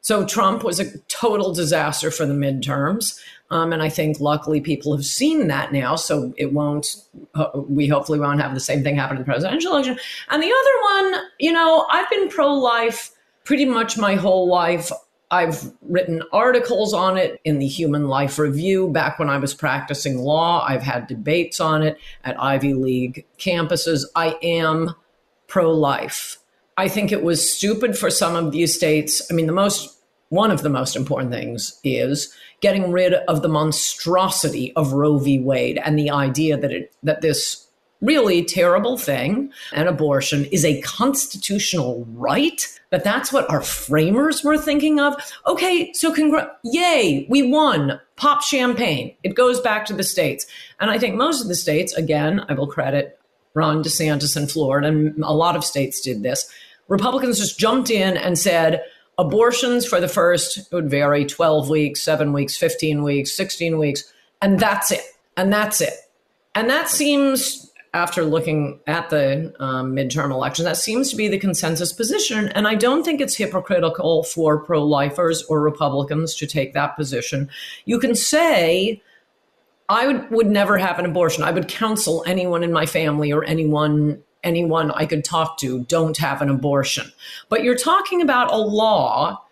so 0.01 0.25
Trump 0.25 0.63
was 0.63 0.79
a 0.79 0.97
total 1.07 1.53
disaster 1.53 2.11
for 2.11 2.25
the 2.25 2.33
midterms. 2.33 3.19
Um, 3.49 3.73
and 3.73 3.83
I 3.83 3.89
think 3.89 4.21
luckily 4.21 4.61
people 4.61 4.95
have 4.95 5.05
seen 5.05 5.47
that 5.47 5.73
now, 5.73 5.97
so 5.97 6.33
it 6.37 6.53
won't. 6.53 6.95
We 7.67 7.85
hopefully 7.87 8.17
won't 8.17 8.39
have 8.39 8.53
the 8.53 8.61
same 8.61 8.81
thing 8.81 8.95
happen 8.95 9.17
in 9.17 9.23
the 9.23 9.25
presidential 9.25 9.73
election. 9.73 9.99
And 10.29 10.41
the 10.41 10.47
other 10.47 11.11
one, 11.11 11.23
you 11.37 11.51
know, 11.51 11.85
I've 11.89 12.09
been 12.09 12.29
pro-life 12.29 13.11
pretty 13.43 13.65
much 13.65 13.97
my 13.97 14.15
whole 14.15 14.47
life. 14.47 14.89
I've 15.31 15.71
written 15.81 16.21
articles 16.33 16.93
on 16.93 17.17
it 17.17 17.39
in 17.45 17.59
the 17.59 17.67
Human 17.67 18.09
Life 18.09 18.37
Review 18.37 18.89
back 18.89 19.17
when 19.17 19.29
I 19.29 19.37
was 19.37 19.53
practicing 19.53 20.19
law. 20.19 20.65
I've 20.67 20.83
had 20.83 21.07
debates 21.07 21.61
on 21.61 21.81
it 21.81 21.97
at 22.25 22.39
Ivy 22.39 22.73
League 22.73 23.25
campuses. 23.39 24.03
I 24.13 24.37
am 24.43 24.93
pro 25.47 25.71
life. 25.71 26.37
I 26.77 26.89
think 26.89 27.11
it 27.11 27.23
was 27.23 27.53
stupid 27.53 27.97
for 27.97 28.09
some 28.09 28.35
of 28.35 28.51
these 28.51 28.75
states. 28.75 29.21
I 29.31 29.33
mean, 29.33 29.47
the 29.47 29.53
most, 29.53 29.97
one 30.29 30.51
of 30.51 30.63
the 30.63 30.69
most 30.69 30.97
important 30.97 31.31
things 31.31 31.79
is 31.83 32.35
getting 32.59 32.91
rid 32.91 33.13
of 33.13 33.41
the 33.41 33.49
monstrosity 33.49 34.73
of 34.75 34.91
Roe 34.93 35.17
v. 35.17 35.39
Wade 35.39 35.79
and 35.83 35.97
the 35.97 36.09
idea 36.09 36.57
that 36.57 36.71
it 36.71 36.93
that 37.03 37.21
this 37.21 37.67
really 38.01 38.43
terrible 38.43 38.97
thing, 38.97 39.51
an 39.73 39.87
abortion, 39.87 40.45
is 40.45 40.65
a 40.65 40.81
constitutional 40.81 42.05
right. 42.13 42.67
That 42.89 43.03
that's 43.03 43.31
what 43.31 43.49
our 43.49 43.61
framers 43.61 44.43
were 44.43 44.57
thinking 44.57 44.99
of. 44.99 45.15
Okay, 45.47 45.93
so 45.93 46.13
congr- 46.13 46.49
yay, 46.63 47.25
we 47.29 47.43
won. 47.43 47.99
Pop 48.17 48.41
champagne. 48.41 49.15
It 49.23 49.35
goes 49.35 49.61
back 49.61 49.85
to 49.85 49.93
the 49.93 50.03
states, 50.03 50.45
and 50.79 50.91
I 50.91 50.97
think 50.97 51.15
most 51.15 51.41
of 51.41 51.47
the 51.47 51.55
states, 51.55 51.93
again, 51.93 52.45
I 52.49 52.53
will 52.53 52.67
credit 52.67 53.17
Ron 53.53 53.83
DeSantis 53.83 54.35
in 54.35 54.47
Florida, 54.47 54.87
and 54.87 55.23
a 55.23 55.33
lot 55.33 55.55
of 55.55 55.63
states 55.63 56.01
did 56.01 56.23
this. 56.23 56.49
Republicans 56.87 57.39
just 57.39 57.57
jumped 57.57 57.89
in 57.89 58.17
and 58.17 58.37
said 58.37 58.83
Abortions 59.21 59.85
for 59.85 59.99
the 59.99 60.07
first 60.07 60.57
it 60.57 60.67
would 60.71 60.89
vary 60.89 61.25
12 61.25 61.69
weeks, 61.69 62.01
7 62.01 62.33
weeks, 62.33 62.57
15 62.57 63.03
weeks, 63.03 63.31
16 63.33 63.77
weeks, 63.77 64.11
and 64.41 64.59
that's 64.59 64.91
it. 64.91 65.03
And 65.37 65.53
that's 65.53 65.79
it. 65.79 65.93
And 66.55 66.69
that 66.69 66.89
seems 66.89 67.70
after 67.93 68.23
looking 68.23 68.79
at 68.87 69.09
the 69.09 69.53
um, 69.59 69.93
midterm 69.93 70.31
elections, 70.31 70.65
that 70.65 70.77
seems 70.77 71.09
to 71.09 71.15
be 71.15 71.27
the 71.27 71.37
consensus 71.37 71.91
position. 71.91 72.47
And 72.49 72.67
I 72.67 72.75
don't 72.75 73.03
think 73.03 73.19
it's 73.19 73.35
hypocritical 73.35 74.23
for 74.23 74.63
pro 74.63 74.83
lifers 74.83 75.43
or 75.43 75.61
Republicans 75.61 76.35
to 76.35 76.47
take 76.47 76.73
that 76.73 76.95
position. 76.95 77.49
You 77.85 77.99
can 77.99 78.15
say, 78.15 79.01
I 79.89 80.07
would, 80.07 80.31
would 80.31 80.47
never 80.47 80.77
have 80.77 80.99
an 80.99 81.05
abortion. 81.05 81.43
I 81.43 81.51
would 81.51 81.67
counsel 81.67 82.23
anyone 82.25 82.63
in 82.63 82.71
my 82.71 82.85
family 82.85 83.31
or 83.31 83.43
anyone 83.43 84.23
anyone 84.43 84.89
I 84.91 85.05
could 85.05 85.23
talk 85.23 85.59
to 85.59 85.83
don't 85.83 86.17
have 86.17 86.41
an 86.41 86.49
abortion. 86.49 87.11
But 87.49 87.63
you're 87.63 87.77
talking 87.77 88.23
about 88.23 88.51
a 88.51 88.57
law 88.57 89.43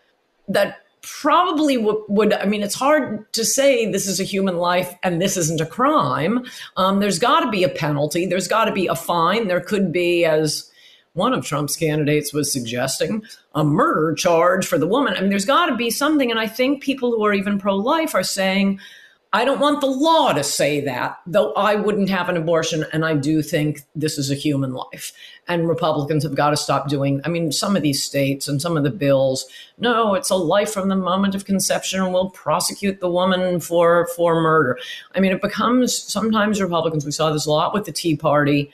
that 0.48 0.79
probably 1.02 1.78
w- 1.78 2.04
would 2.10 2.34
i 2.34 2.46
mean 2.46 2.62
it's 2.62 2.76
hard 2.76 3.32
to 3.34 3.46
say 3.46 3.90
this 3.90 4.08
is 4.08 4.20
a 4.20 4.24
human 4.24 4.58
life 4.58 4.94
and 5.04 5.22
this 5.22 5.38
isn't 5.38 5.62
a 5.62 5.66
crime. 5.66 6.46
Um, 6.78 7.00
there's 7.00 7.20
got 7.20 7.42
to 7.42 7.50
be 7.50 7.64
a 7.64 7.70
penalty. 7.70 8.26
There's 8.26 8.48
got 8.48 8.66
to 8.66 8.72
be 8.72 8.88
a 8.88 8.96
fine. 8.96 9.48
There 9.48 9.62
could 9.62 9.92
be 9.92 10.26
as 10.26 10.70
one 11.14 11.34
of 11.34 11.46
trump's 11.46 11.76
candidates 11.76 12.34
was 12.34 12.52
suggesting 12.52 13.24
a 13.56 13.64
murder 13.64 14.14
charge 14.14 14.66
for 14.68 14.78
the 14.78 14.88
woman. 14.88 15.16
I 15.16 15.22
mean 15.22 15.30
there's 15.30 15.46
got 15.46 15.68
to 15.68 15.76
be 15.76 15.90
something 15.90 16.30
and 16.30 16.40
i 16.40 16.48
think 16.48 16.84
people 16.84 17.12
who 17.12 17.26
are 17.26 17.34
even 17.34 17.60
pro-life 17.60 18.14
are 18.14 18.24
saying 18.24 18.80
I 19.32 19.46
don't 19.46 19.60
want 19.60 19.80
the 19.80 19.88
law 19.88 20.34
to 20.34 20.44
say 20.44 20.82
that, 20.82 21.20
though 21.28 21.54
I 21.54 21.76
wouldn't 21.76 22.10
have 22.10 22.30
an 22.30 22.38
abortion. 22.38 22.86
And 22.92 23.06
I 23.06 23.14
do 23.14 23.44
think 23.44 23.82
this 23.94 24.18
is 24.18 24.32
a 24.32 24.36
human 24.36 24.74
life. 24.74 25.14
And 25.48 25.68
Republicans 25.70 26.24
have 26.24 26.34
got 26.34 26.50
to 26.50 26.58
stop 26.58 26.90
doing, 26.90 27.22
I 27.24 27.30
mean, 27.30 27.52
some 27.52 27.76
of 27.76 27.84
these 27.84 28.02
states 28.02 28.48
and 28.48 28.60
some 28.60 28.76
of 28.76 28.84
the 28.84 28.90
bills, 28.90 29.46
no, 29.78 30.16
it's 30.16 30.32
a 30.32 30.36
life 30.36 30.74
from 30.74 30.90
the 30.90 30.96
moment 30.96 31.36
of 31.36 31.46
conception 31.46 32.02
and 32.02 32.12
we'll 32.12 32.32
prosecute 32.32 33.02
the 33.02 33.10
woman 33.10 33.60
for, 33.60 34.08
for 34.16 34.42
murder. 34.42 34.80
I 35.14 35.20
mean, 35.20 35.32
it 35.32 35.44
becomes 35.44 35.96
sometimes 35.96 36.60
Republicans, 36.60 37.06
we 37.06 37.12
saw 37.12 37.32
this 37.32 37.46
a 37.46 37.52
lot 37.52 37.74
with 37.74 37.86
the 37.86 37.92
Tea 37.92 38.16
Party 38.16 38.72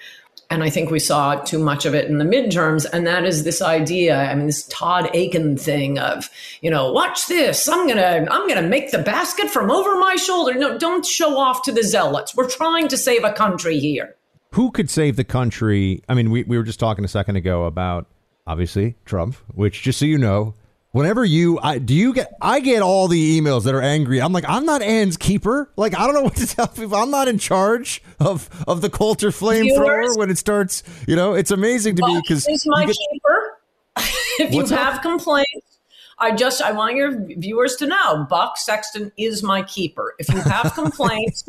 and 0.55 0.63
I 0.63 0.69
think 0.69 0.89
we 0.89 0.99
saw 0.99 1.35
too 1.35 1.59
much 1.59 1.85
of 1.85 1.93
it 1.93 2.09
in 2.09 2.17
the 2.17 2.23
midterms. 2.23 2.85
And 2.91 3.05
that 3.05 3.25
is 3.25 3.43
this 3.43 3.61
idea. 3.61 4.17
I 4.17 4.33
mean, 4.33 4.45
this 4.45 4.65
Todd 4.67 5.13
Akin 5.13 5.57
thing 5.57 5.99
of, 5.99 6.29
you 6.61 6.71
know, 6.71 6.93
watch 6.93 7.27
this. 7.27 7.67
I'm 7.67 7.85
gonna, 7.85 8.25
I'm 8.31 8.47
gonna 8.47 8.61
make 8.61 8.91
the 8.91 8.99
basket 8.99 9.49
from 9.49 9.69
over 9.69 9.99
my 9.99 10.15
shoulder. 10.15 10.53
No, 10.53 10.77
don't 10.77 11.05
show 11.05 11.37
off 11.37 11.61
to 11.63 11.73
the 11.73 11.83
zealots. 11.83 12.33
We're 12.35 12.49
trying 12.49 12.87
to 12.87 12.97
save 12.97 13.25
a 13.25 13.33
country 13.33 13.79
here. 13.79 14.15
Who 14.51 14.71
could 14.71 14.89
save 14.89 15.17
the 15.17 15.25
country? 15.25 16.01
I 16.07 16.13
mean, 16.13 16.31
we, 16.31 16.43
we 16.43 16.57
were 16.57 16.63
just 16.63 16.79
talking 16.79 17.03
a 17.03 17.09
second 17.09 17.35
ago 17.35 17.65
about 17.65 18.07
obviously 18.47 18.95
Trump, 19.03 19.35
which 19.53 19.81
just 19.81 19.99
so 19.99 20.05
you 20.05 20.17
know, 20.17 20.53
whenever 20.95 21.25
you 21.25 21.59
I, 21.61 21.77
do 21.77 21.93
you 21.93 22.13
get 22.13 22.31
I 22.41 22.61
get 22.61 22.81
all 22.81 23.09
the 23.09 23.39
emails 23.39 23.65
that 23.65 23.75
are 23.75 23.81
angry. 23.81 24.21
I'm 24.21 24.31
like, 24.31 24.45
I'm 24.47 24.65
not 24.65 24.81
Ann's 24.81 25.17
keeper. 25.17 25.69
Like, 25.75 25.93
I 25.93 26.05
don't 26.05 26.15
know 26.15 26.21
what 26.29 26.37
to 26.37 26.47
tell 26.47 26.67
people. 26.67 26.95
I'm 26.95 27.11
not 27.11 27.27
in 27.27 27.37
charge 27.37 28.01
of 28.19 28.49
of 28.65 28.81
the 28.81 28.89
Coulter 28.89 29.29
flamethrower 29.29 30.17
when 30.17 30.29
it 30.29 30.37
starts. 30.37 30.83
You 31.05 31.17
know, 31.17 31.33
it's 31.33 31.51
amazing 31.51 31.97
to 31.97 32.07
me 32.07 32.21
because 32.21 32.45
he's 32.45 32.65
my 32.65 32.85
get, 32.85 32.95
keeper. 33.11 33.59
if 34.39 34.53
you 34.53 34.65
have 34.67 35.01
complaints, 35.01 35.79
I 36.17 36.31
just 36.31 36.61
I 36.61 36.71
want 36.71 36.95
your 36.95 37.11
viewers 37.37 37.75
to 37.77 37.87
know 37.87 38.25
Buck 38.29 38.57
Sexton 38.57 39.11
is 39.17 39.43
my 39.43 39.63
keeper. 39.63 40.15
If 40.17 40.29
you 40.29 40.39
have 40.39 40.73
complaints. 40.75 41.43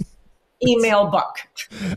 email 0.67 1.07
Buck. 1.09 1.39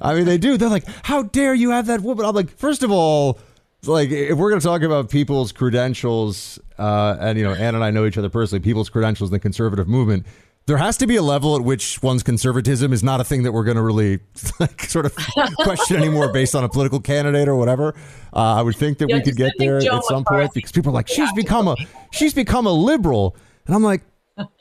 I 0.02 0.14
mean, 0.14 0.26
they 0.26 0.38
do. 0.38 0.58
They're 0.58 0.68
like, 0.68 0.86
"How 1.04 1.24
dare 1.24 1.54
you 1.54 1.70
have 1.70 1.86
that 1.86 2.02
woman?" 2.02 2.26
I'm 2.26 2.36
like, 2.36 2.50
first 2.58 2.84
of 2.84 2.92
all, 2.92 3.40
like 3.86 4.10
if 4.10 4.38
we're 4.38 4.50
going 4.50 4.60
to 4.60 4.66
talk 4.68 4.82
about 4.82 5.10
people's 5.10 5.52
credentials, 5.52 6.60
uh, 6.78 7.18
and 7.20 7.38
you 7.38 7.44
know, 7.44 7.54
Ann 7.54 7.76
and 7.76 7.84
I 7.84 7.92
know 7.92 8.06
each 8.06 8.18
other 8.18 8.30
personally, 8.30 8.62
people's 8.62 8.90
credentials 8.90 9.30
in 9.30 9.34
the 9.34 9.40
conservative 9.40 9.88
movement. 9.88 10.26
There 10.66 10.78
has 10.78 10.98
to 10.98 11.08
be 11.08 11.16
a 11.16 11.24
level 11.24 11.56
at 11.56 11.64
which 11.64 12.04
one's 12.04 12.22
conservatism 12.22 12.94
is 12.94 13.04
not 13.04 13.20
a 13.20 13.24
thing 13.24 13.42
that 13.44 13.54
we're 13.54 13.64
going 13.64 13.78
to 13.78 13.82
really 13.82 14.20
like 14.60 14.84
sort 14.84 15.06
of 15.06 15.16
question 15.60 15.98
anymore 15.98 16.32
based 16.32 16.54
on 16.54 16.64
a 16.64 16.70
political 16.70 17.00
candidate 17.00 17.48
or 17.48 17.56
whatever. 17.56 17.96
Uh, 18.34 18.56
I 18.56 18.62
would 18.62 18.76
think 18.76 19.00
that 19.00 19.10
yeah, 19.10 19.16
we 19.16 19.22
could 19.24 19.36
get 19.36 19.54
there 19.58 19.78
at 19.78 20.04
some 20.04 20.24
point 20.26 20.54
because 20.54 20.72
people 20.72 20.92
are 20.92 20.94
like, 20.94 21.08
she's 21.08 21.32
become 21.34 21.68
a 21.68 21.76
she's 22.12 22.34
become 22.34 22.68
a 22.68 22.74
liberal, 22.74 23.36
and 23.66 23.76
I'm 23.76 23.84
like, 23.84 24.02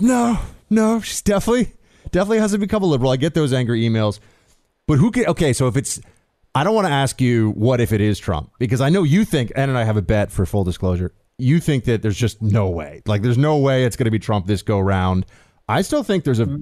no, 0.00 0.38
no, 0.70 1.00
she's 1.00 1.22
definitely 1.22 1.74
definitely 2.10 2.38
hasn't 2.38 2.60
become 2.60 2.82
a 2.82 2.86
liberal. 2.86 3.10
I 3.10 3.16
get 3.16 3.34
those 3.34 3.52
angry 3.52 3.82
emails, 3.82 4.20
but 4.86 4.98
who 4.98 5.10
can? 5.10 5.26
Okay, 5.26 5.52
so 5.52 5.66
if 5.66 5.76
it's 5.76 6.00
I 6.58 6.64
don't 6.64 6.74
want 6.74 6.88
to 6.88 6.92
ask 6.92 7.20
you 7.20 7.52
what 7.52 7.80
if 7.80 7.92
it 7.92 8.00
is 8.00 8.18
Trump 8.18 8.50
because 8.58 8.80
I 8.80 8.88
know 8.88 9.04
you 9.04 9.24
think, 9.24 9.52
and 9.54 9.78
I 9.78 9.84
have 9.84 9.96
a 9.96 10.02
bet 10.02 10.32
for 10.32 10.44
full 10.44 10.64
disclosure. 10.64 11.12
You 11.38 11.60
think 11.60 11.84
that 11.84 12.02
there's 12.02 12.16
just 12.16 12.42
no 12.42 12.68
way, 12.68 13.00
like 13.06 13.22
there's 13.22 13.38
no 13.38 13.58
way 13.58 13.84
it's 13.84 13.94
going 13.94 14.06
to 14.06 14.10
be 14.10 14.18
Trump 14.18 14.46
this 14.46 14.62
go 14.62 14.80
round. 14.80 15.24
I 15.68 15.82
still 15.82 16.02
think 16.02 16.24
there's 16.24 16.40
a, 16.40 16.58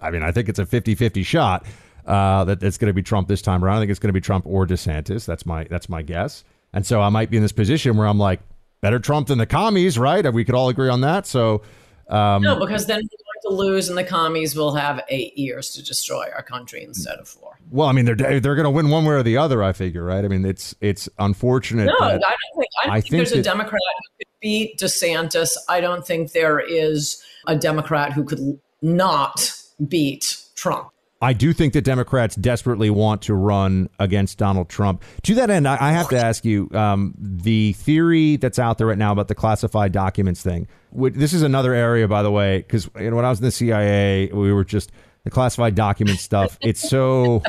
I 0.00 0.10
mean, 0.10 0.22
I 0.22 0.32
think 0.32 0.48
it's 0.48 0.58
a 0.58 0.64
50 0.64 0.94
50 0.94 1.22
shot 1.24 1.66
uh, 2.06 2.44
that 2.44 2.62
it's 2.62 2.78
going 2.78 2.86
to 2.86 2.94
be 2.94 3.02
Trump 3.02 3.28
this 3.28 3.42
time 3.42 3.62
around. 3.62 3.76
I 3.76 3.80
think 3.80 3.90
it's 3.90 4.00
going 4.00 4.08
to 4.08 4.14
be 4.14 4.20
Trump 4.22 4.46
or 4.46 4.66
DeSantis. 4.66 5.26
That's 5.26 5.44
my, 5.44 5.64
that's 5.64 5.90
my 5.90 6.00
guess. 6.00 6.42
And 6.72 6.86
so 6.86 7.02
I 7.02 7.10
might 7.10 7.28
be 7.28 7.36
in 7.36 7.42
this 7.42 7.52
position 7.52 7.98
where 7.98 8.06
I'm 8.06 8.18
like, 8.18 8.40
better 8.80 8.98
Trump 8.98 9.26
than 9.26 9.36
the 9.36 9.46
commies, 9.46 9.98
right? 9.98 10.32
We 10.32 10.46
could 10.46 10.54
all 10.54 10.70
agree 10.70 10.88
on 10.88 11.02
that. 11.02 11.26
So, 11.26 11.60
um, 12.08 12.40
no, 12.40 12.58
because 12.58 12.86
then 12.86 13.02
to 13.46 13.54
lose, 13.54 13.88
and 13.88 13.96
the 13.96 14.04
commies 14.04 14.54
will 14.54 14.74
have 14.74 15.02
eight 15.08 15.36
years 15.36 15.70
to 15.74 15.82
destroy 15.82 16.26
our 16.34 16.42
country 16.42 16.82
instead 16.82 17.18
of 17.18 17.28
four. 17.28 17.58
Well, 17.70 17.88
I 17.88 17.92
mean, 17.92 18.04
they're 18.04 18.40
they're 18.40 18.54
going 18.54 18.64
to 18.64 18.70
win 18.70 18.90
one 18.90 19.04
way 19.04 19.14
or 19.14 19.22
the 19.22 19.36
other. 19.36 19.62
I 19.62 19.72
figure, 19.72 20.04
right? 20.04 20.24
I 20.24 20.28
mean, 20.28 20.44
it's 20.44 20.74
it's 20.80 21.08
unfortunate. 21.18 21.86
No, 21.86 21.94
I 21.98 22.10
don't 22.10 22.20
think 22.20 22.66
I, 22.82 22.86
don't 22.86 22.92
I 22.92 23.00
think, 23.00 23.10
think, 23.10 23.18
there's 23.18 23.30
that, 23.30 23.38
a 23.38 23.42
Democrat 23.42 23.80
who 23.98 24.18
could 24.18 24.40
beat 24.40 24.78
DeSantis. 24.78 25.56
I 25.68 25.80
don't 25.80 26.06
think 26.06 26.32
there 26.32 26.60
is 26.60 27.22
a 27.46 27.56
Democrat 27.56 28.12
who 28.12 28.24
could 28.24 28.60
not 28.82 29.52
beat 29.88 30.42
Trump. 30.54 30.90
I 31.24 31.32
do 31.32 31.54
think 31.54 31.72
that 31.72 31.84
Democrats 31.84 32.36
desperately 32.36 32.90
want 32.90 33.22
to 33.22 33.34
run 33.34 33.88
against 33.98 34.36
Donald 34.36 34.68
Trump. 34.68 35.02
To 35.22 35.34
that 35.36 35.48
end, 35.48 35.66
I 35.66 35.90
have 35.90 36.10
to 36.10 36.18
ask 36.18 36.44
you 36.44 36.68
um, 36.74 37.14
the 37.18 37.72
theory 37.72 38.36
that's 38.36 38.58
out 38.58 38.76
there 38.76 38.88
right 38.88 38.98
now 38.98 39.10
about 39.10 39.28
the 39.28 39.34
classified 39.34 39.90
documents 39.90 40.42
thing. 40.42 40.68
This 40.92 41.32
is 41.32 41.40
another 41.40 41.72
area, 41.72 42.06
by 42.08 42.22
the 42.22 42.30
way, 42.30 42.58
because 42.58 42.92
when 42.92 43.24
I 43.24 43.30
was 43.30 43.38
in 43.38 43.44
the 43.46 43.50
CIA, 43.50 44.30
we 44.34 44.52
were 44.52 44.64
just 44.64 44.92
the 45.24 45.30
classified 45.30 45.74
document 45.74 46.18
stuff. 46.18 46.58
It's 46.60 46.86
so 46.86 47.42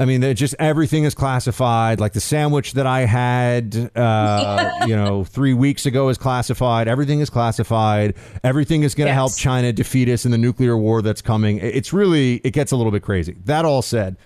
I 0.00 0.06
mean, 0.06 0.22
just 0.34 0.54
everything 0.58 1.04
is 1.04 1.14
classified. 1.14 2.00
Like 2.00 2.14
the 2.14 2.22
sandwich 2.22 2.72
that 2.72 2.86
I 2.86 3.00
had, 3.00 3.90
uh, 3.94 4.84
you 4.86 4.96
know, 4.96 5.24
three 5.24 5.52
weeks 5.52 5.84
ago 5.84 6.08
is 6.08 6.16
classified. 6.16 6.88
Everything 6.88 7.20
is 7.20 7.28
classified. 7.28 8.14
Everything 8.42 8.82
is 8.82 8.94
going 8.94 9.08
to 9.08 9.10
yes. 9.10 9.14
help 9.14 9.36
China 9.36 9.74
defeat 9.74 10.08
us 10.08 10.24
in 10.24 10.30
the 10.30 10.38
nuclear 10.38 10.74
war 10.78 11.02
that's 11.02 11.20
coming. 11.20 11.58
It's 11.58 11.92
really, 11.92 12.36
it 12.36 12.54
gets 12.54 12.72
a 12.72 12.76
little 12.76 12.90
bit 12.90 13.02
crazy. 13.02 13.36
That 13.44 13.66
all 13.66 13.82
said, 13.82 14.16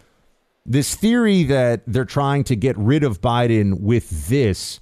this 0.65 0.95
theory 0.95 1.43
that 1.43 1.83
they're 1.89 2.05
trying 2.05 2.45
to 2.45 2.55
get 2.55 2.79
rid 2.79 3.03
of 3.03 3.21
Biden 3.21 3.81
with 3.81 4.29
this, 4.29 4.79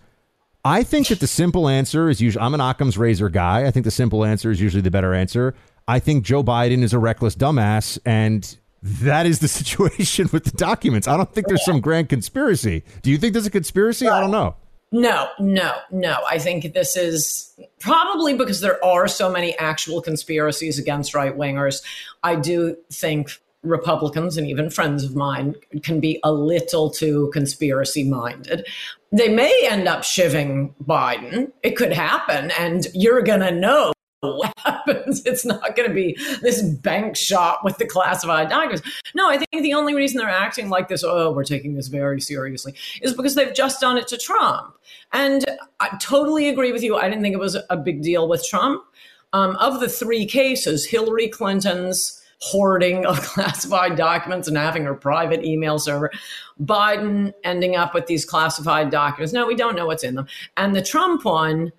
I 0.62 0.82
think 0.82 1.08
that 1.08 1.20
the 1.20 1.26
simple 1.26 1.68
answer 1.68 2.10
is 2.10 2.20
usually, 2.20 2.44
I'm 2.44 2.52
an 2.52 2.60
Occam's 2.60 2.98
razor 2.98 3.30
guy. 3.30 3.64
I 3.64 3.70
think 3.70 3.84
the 3.84 3.90
simple 3.90 4.26
answer 4.26 4.50
is 4.50 4.60
usually 4.60 4.82
the 4.82 4.90
better 4.90 5.14
answer. 5.14 5.54
I 5.88 6.00
think 6.00 6.22
Joe 6.22 6.44
Biden 6.44 6.82
is 6.82 6.92
a 6.92 6.98
reckless 6.98 7.34
dumbass 7.34 7.98
and 8.04 8.58
that 8.82 9.26
is 9.26 9.38
the 9.38 9.48
situation 9.60 10.28
with 10.32 10.44
the 10.44 10.50
documents. 10.52 11.08
I 11.08 11.16
don't 11.16 11.32
think 11.32 11.46
there's 11.48 11.64
some 11.64 11.80
grand 11.80 12.08
conspiracy. 12.08 12.84
Do 13.02 13.10
you 13.10 13.18
think 13.18 13.32
there's 13.32 13.46
a 13.46 13.50
conspiracy? 13.50 14.08
I 14.08 14.20
don't 14.20 14.30
know. 14.30 14.56
No, 14.94 15.28
no, 15.38 15.72
no. 15.90 16.18
I 16.28 16.38
think 16.38 16.74
this 16.74 16.98
is 16.98 17.54
probably 17.80 18.36
because 18.36 18.60
there 18.60 18.84
are 18.84 19.08
so 19.08 19.30
many 19.30 19.56
actual 19.58 20.02
conspiracies 20.02 20.78
against 20.78 21.14
right 21.14 21.34
wingers. 21.34 21.82
I 22.22 22.36
do 22.36 22.76
think 22.92 23.30
Republicans 23.62 24.36
and 24.36 24.46
even 24.46 24.68
friends 24.68 25.02
of 25.02 25.16
mine 25.16 25.54
can 25.82 25.98
be 25.98 26.20
a 26.22 26.32
little 26.32 26.90
too 26.90 27.30
conspiracy 27.32 28.04
minded. 28.04 28.66
They 29.12 29.28
may 29.28 29.52
end 29.64 29.88
up 29.88 30.02
shivving 30.02 30.74
Biden. 30.84 31.52
It 31.62 31.76
could 31.76 31.92
happen, 31.92 32.50
and 32.58 32.86
you're 32.92 33.22
going 33.22 33.40
to 33.40 33.50
know 33.50 33.92
what 34.30 34.52
happens. 34.58 35.24
It's 35.26 35.44
not 35.44 35.74
going 35.74 35.88
to 35.88 35.94
be 35.94 36.16
this 36.42 36.62
bank 36.62 37.16
shot 37.16 37.64
with 37.64 37.78
the 37.78 37.86
classified 37.86 38.48
documents. 38.48 38.82
No, 39.16 39.28
I 39.28 39.36
think 39.36 39.62
the 39.62 39.74
only 39.74 39.94
reason 39.94 40.18
they're 40.18 40.28
acting 40.28 40.68
like 40.68 40.86
this, 40.86 41.02
oh, 41.02 41.32
we're 41.32 41.42
taking 41.42 41.74
this 41.74 41.88
very 41.88 42.20
seriously, 42.20 42.72
is 43.02 43.14
because 43.14 43.34
they've 43.34 43.52
just 43.52 43.80
done 43.80 43.98
it 43.98 44.06
to 44.08 44.16
Trump. 44.16 44.76
And 45.12 45.44
I 45.80 45.98
totally 46.00 46.48
agree 46.48 46.70
with 46.70 46.84
you. 46.84 46.96
I 46.96 47.08
didn't 47.08 47.22
think 47.22 47.34
it 47.34 47.40
was 47.40 47.58
a 47.68 47.76
big 47.76 48.02
deal 48.02 48.28
with 48.28 48.46
Trump. 48.46 48.84
Um, 49.32 49.56
of 49.56 49.80
the 49.80 49.88
three 49.88 50.24
cases, 50.24 50.86
Hillary 50.86 51.26
Clinton's 51.26 52.22
hoarding 52.38 53.04
of 53.06 53.20
classified 53.22 53.96
documents 53.96 54.46
and 54.46 54.56
having 54.56 54.84
her 54.84 54.94
private 54.94 55.44
email 55.44 55.80
server, 55.80 56.12
Biden 56.60 57.32
ending 57.42 57.74
up 57.74 57.92
with 57.92 58.06
these 58.06 58.24
classified 58.24 58.90
documents. 58.90 59.32
No, 59.32 59.46
we 59.46 59.56
don't 59.56 59.74
know 59.74 59.86
what's 59.86 60.04
in 60.04 60.14
them. 60.14 60.28
And 60.56 60.76
the 60.76 60.82
Trump 60.82 61.24
one, 61.24 61.72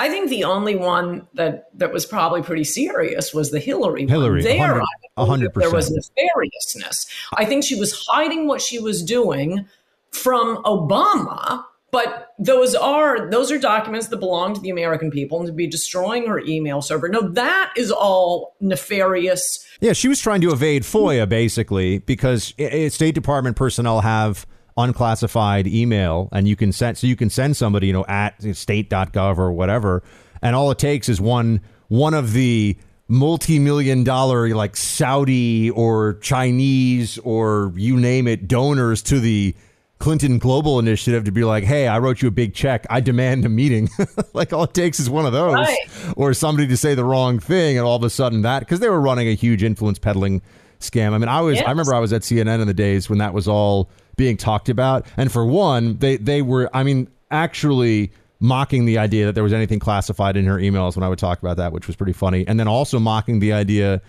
I 0.00 0.08
think 0.08 0.30
the 0.30 0.44
only 0.44 0.76
one 0.76 1.26
that 1.34 1.68
that 1.78 1.92
was 1.92 2.06
probably 2.06 2.40
pretty 2.40 2.64
serious 2.64 3.34
was 3.34 3.50
the 3.50 3.60
Hillary. 3.60 4.06
Hillary, 4.06 4.42
one. 4.42 4.44
there, 4.44 4.82
100 5.16 5.52
there 5.54 5.70
was 5.70 5.90
nefariousness. 5.90 7.06
I 7.34 7.44
think 7.44 7.64
she 7.64 7.78
was 7.78 8.06
hiding 8.08 8.46
what 8.46 8.62
she 8.62 8.78
was 8.78 9.02
doing 9.02 9.66
from 10.10 10.56
Obama. 10.64 11.66
But 11.90 12.32
those 12.38 12.74
are 12.74 13.28
those 13.30 13.52
are 13.52 13.58
documents 13.58 14.06
that 14.06 14.16
belong 14.16 14.54
to 14.54 14.60
the 14.62 14.70
American 14.70 15.10
people, 15.10 15.38
and 15.38 15.46
to 15.48 15.52
be 15.52 15.66
destroying 15.66 16.26
her 16.28 16.38
email 16.38 16.80
server. 16.80 17.10
No, 17.10 17.20
that 17.32 17.74
is 17.76 17.90
all 17.90 18.56
nefarious. 18.58 19.66
Yeah, 19.80 19.92
she 19.92 20.08
was 20.08 20.18
trying 20.18 20.40
to 20.40 20.50
evade 20.50 20.84
FOIA 20.84 21.28
basically 21.28 21.98
because 21.98 22.54
State 22.88 23.14
Department 23.14 23.56
personnel 23.56 24.00
have 24.00 24.46
unclassified 24.80 25.66
email 25.66 26.28
and 26.32 26.46
you 26.48 26.56
can 26.56 26.72
send 26.72 26.98
so 26.98 27.06
you 27.06 27.16
can 27.16 27.30
send 27.30 27.56
somebody 27.56 27.86
you 27.86 27.92
know 27.92 28.04
at 28.08 28.34
state.gov 28.56 29.38
or 29.38 29.52
whatever 29.52 30.02
and 30.42 30.54
all 30.56 30.70
it 30.70 30.78
takes 30.78 31.08
is 31.08 31.20
one 31.20 31.60
one 31.88 32.14
of 32.14 32.32
the 32.32 32.76
multi-million 33.08 34.04
dollar 34.04 34.48
like 34.54 34.76
Saudi 34.76 35.68
or 35.70 36.14
Chinese 36.14 37.18
or 37.18 37.72
you 37.76 37.96
name 37.96 38.26
it 38.28 38.46
donors 38.48 39.02
to 39.02 39.20
the 39.20 39.54
Clinton 39.98 40.38
Global 40.38 40.78
Initiative 40.78 41.24
to 41.24 41.30
be 41.32 41.44
like, 41.44 41.62
hey, 41.64 41.86
I 41.86 41.98
wrote 41.98 42.22
you 42.22 42.28
a 42.28 42.30
big 42.30 42.54
check. 42.54 42.86
I 42.88 43.00
demand 43.00 43.44
a 43.44 43.50
meeting. 43.50 43.90
like 44.32 44.50
all 44.54 44.62
it 44.64 44.72
takes 44.72 44.98
is 44.98 45.10
one 45.10 45.26
of 45.26 45.32
those, 45.32 45.52
Right. 45.56 45.76
or 46.16 46.32
somebody 46.32 46.66
to 46.68 46.76
say 46.78 46.94
the 46.94 47.04
wrong 47.04 47.38
thing, 47.38 47.76
and 47.76 47.86
all 47.86 47.96
of 47.96 48.02
a 48.04 48.08
sudden 48.08 48.40
that 48.42 48.60
because 48.60 48.80
they 48.80 48.88
were 48.88 49.00
running 49.00 49.28
a 49.28 49.34
huge 49.34 49.62
influence 49.62 49.98
peddling 49.98 50.40
scam. 50.78 51.12
I 51.12 51.18
mean, 51.18 51.28
I 51.28 51.42
was 51.42 51.56
Yes. 51.56 51.66
I 51.66 51.70
remember 51.70 51.92
I 51.94 51.98
was 51.98 52.14
at 52.14 52.22
CNN 52.22 52.62
in 52.62 52.66
the 52.66 52.72
days 52.72 53.10
when 53.10 53.18
that 53.18 53.34
was 53.34 53.46
all 53.46 53.90
being 54.20 54.36
talked 54.36 54.68
about, 54.68 55.06
and 55.16 55.32
for 55.32 55.46
one, 55.46 55.96
they 55.96 56.18
they 56.18 56.42
were 56.42 56.68
I 56.74 56.82
mean 56.82 57.08
actually 57.30 58.12
mocking 58.38 58.84
the 58.84 58.98
idea 58.98 59.24
that 59.24 59.34
there 59.34 59.42
was 59.42 59.54
anything 59.54 59.78
classified 59.78 60.36
in 60.36 60.44
her 60.44 60.58
emails 60.58 60.94
when 60.94 61.02
I 61.02 61.08
would 61.08 61.18
talk 61.18 61.38
about 61.38 61.56
that, 61.56 61.72
which 61.72 61.86
was 61.86 61.96
pretty 61.96 62.12
funny, 62.12 62.46
and 62.46 62.60
then 62.60 62.68
also 62.68 62.98
mocking 62.98 63.38
the 63.38 63.54
idea 63.54 64.02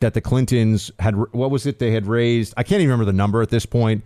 that 0.00 0.14
the 0.14 0.20
Clintons 0.20 0.90
had 0.98 1.14
what 1.32 1.52
was 1.52 1.64
it 1.64 1.78
they 1.78 1.92
had 1.92 2.08
raised? 2.08 2.54
I 2.56 2.64
can't 2.64 2.80
even 2.80 2.90
remember 2.90 3.04
the 3.04 3.16
number 3.16 3.40
at 3.40 3.50
this 3.50 3.64
point, 3.64 4.02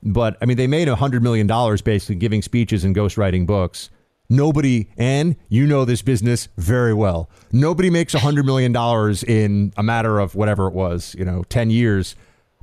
but 0.00 0.36
I 0.40 0.46
mean 0.46 0.56
they 0.56 0.68
made 0.68 0.86
a 0.86 0.94
hundred 0.94 1.24
million 1.24 1.48
dollars 1.48 1.82
basically 1.82 2.14
giving 2.14 2.40
speeches 2.40 2.84
and 2.84 2.94
ghostwriting 2.94 3.46
books. 3.46 3.90
Nobody, 4.32 4.88
and 4.96 5.34
you 5.48 5.66
know 5.66 5.84
this 5.84 6.02
business 6.02 6.46
very 6.56 6.94
well. 6.94 7.28
Nobody 7.50 7.90
makes 7.90 8.14
a 8.14 8.20
hundred 8.20 8.46
million 8.46 8.70
dollars 8.70 9.24
in 9.24 9.72
a 9.76 9.82
matter 9.82 10.20
of 10.20 10.36
whatever 10.36 10.68
it 10.68 10.72
was, 10.72 11.16
you 11.18 11.24
know, 11.24 11.42
ten 11.48 11.68
years 11.68 12.14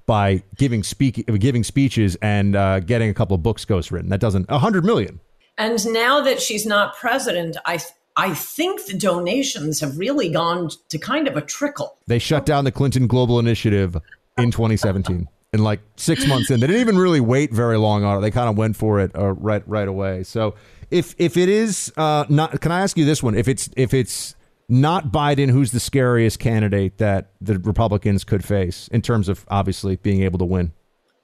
by 0.07 0.41
giving 0.55 0.81
speak 0.81 1.23
giving 1.39 1.63
speeches 1.63 2.17
and 2.23 2.55
uh, 2.55 2.79
getting 2.79 3.09
a 3.09 3.13
couple 3.13 3.35
of 3.35 3.43
books 3.43 3.63
ghostwritten. 3.65 4.09
That 4.09 4.19
doesn't 4.19 4.47
a 4.49 4.57
hundred 4.57 4.83
million. 4.83 5.19
And 5.59 5.85
now 5.91 6.21
that 6.21 6.41
she's 6.41 6.65
not 6.65 6.95
president, 6.95 7.57
I 7.65 7.79
I 8.15 8.33
think 8.33 8.85
the 8.87 8.97
donations 8.97 9.79
have 9.81 9.99
really 9.99 10.29
gone 10.29 10.71
to 10.89 10.97
kind 10.97 11.27
of 11.27 11.37
a 11.37 11.41
trickle. 11.41 11.97
They 12.07 12.17
shut 12.17 12.47
down 12.47 12.63
the 12.63 12.71
Clinton 12.71 13.05
Global 13.05 13.37
Initiative 13.37 13.95
in 14.39 14.49
2017. 14.49 15.27
In 15.53 15.63
like 15.63 15.79
six 15.95 16.27
months 16.27 16.51
in, 16.51 16.59
they 16.59 16.67
didn't 16.67 16.81
even 16.81 16.97
really 16.97 17.21
wait 17.21 17.53
very 17.53 17.77
long 17.77 18.03
on 18.03 18.17
it. 18.17 18.21
They 18.21 18.31
kind 18.31 18.49
of 18.49 18.57
went 18.57 18.75
for 18.75 18.99
it 18.99 19.15
uh, 19.15 19.33
right 19.33 19.63
right 19.67 19.87
away. 19.87 20.23
So 20.23 20.55
if 20.89 21.15
if 21.17 21.37
it 21.37 21.49
is 21.49 21.91
uh, 21.97 22.25
not, 22.29 22.59
can 22.59 22.71
I 22.71 22.81
ask 22.81 22.97
you 22.97 23.05
this 23.05 23.21
one? 23.21 23.35
If 23.35 23.47
it's 23.47 23.69
if 23.77 23.93
it's 23.93 24.35
not 24.69 25.11
Biden, 25.11 25.49
who's 25.49 25.71
the 25.71 25.79
scariest 25.79 26.39
candidate 26.39 26.97
that 26.97 27.31
the 27.39 27.57
Republicans 27.59 28.23
could 28.23 28.43
face 28.43 28.87
in 28.89 29.01
terms 29.01 29.29
of 29.29 29.45
obviously 29.49 29.95
being 29.95 30.23
able 30.23 30.39
to 30.39 30.45
win? 30.45 30.73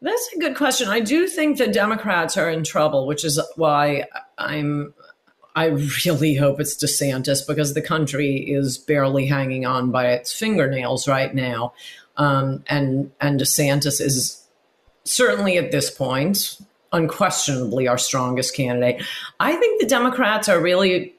That's 0.01 0.29
a 0.36 0.39
good 0.39 0.56
question. 0.56 0.89
I 0.89 0.99
do 0.99 1.27
think 1.27 1.58
the 1.58 1.67
Democrats 1.67 2.38
are 2.38 2.49
in 2.49 2.63
trouble, 2.63 3.08
which 3.08 3.23
is 3.23 3.39
why 3.56 4.06
I'm. 4.38 4.93
I 5.56 5.65
really 6.06 6.34
hope 6.34 6.60
it's 6.60 6.75
DeSantis 6.75 7.45
because 7.45 7.75
the 7.75 7.82
country 7.82 8.38
is 8.38 8.77
barely 8.79 9.27
hanging 9.27 9.67
on 9.67 9.91
by 9.91 10.08
its 10.08 10.34
fingernails 10.34 11.08
right 11.08 11.34
now, 11.34 11.73
um, 12.17 12.63
and 12.67 13.12
and 13.21 13.39
DeSantis 13.39 14.01
is 14.01 14.43
certainly 15.06 15.58
at 15.58 15.71
this 15.71 15.91
point 15.91 16.58
unquestionably 16.91 17.88
our 17.88 17.97
strongest 17.97 18.56
candidate. 18.56 19.03
I 19.39 19.56
think 19.56 19.82
the 19.82 19.88
Democrats 19.88 20.47
are 20.47 20.60
really 20.60 21.15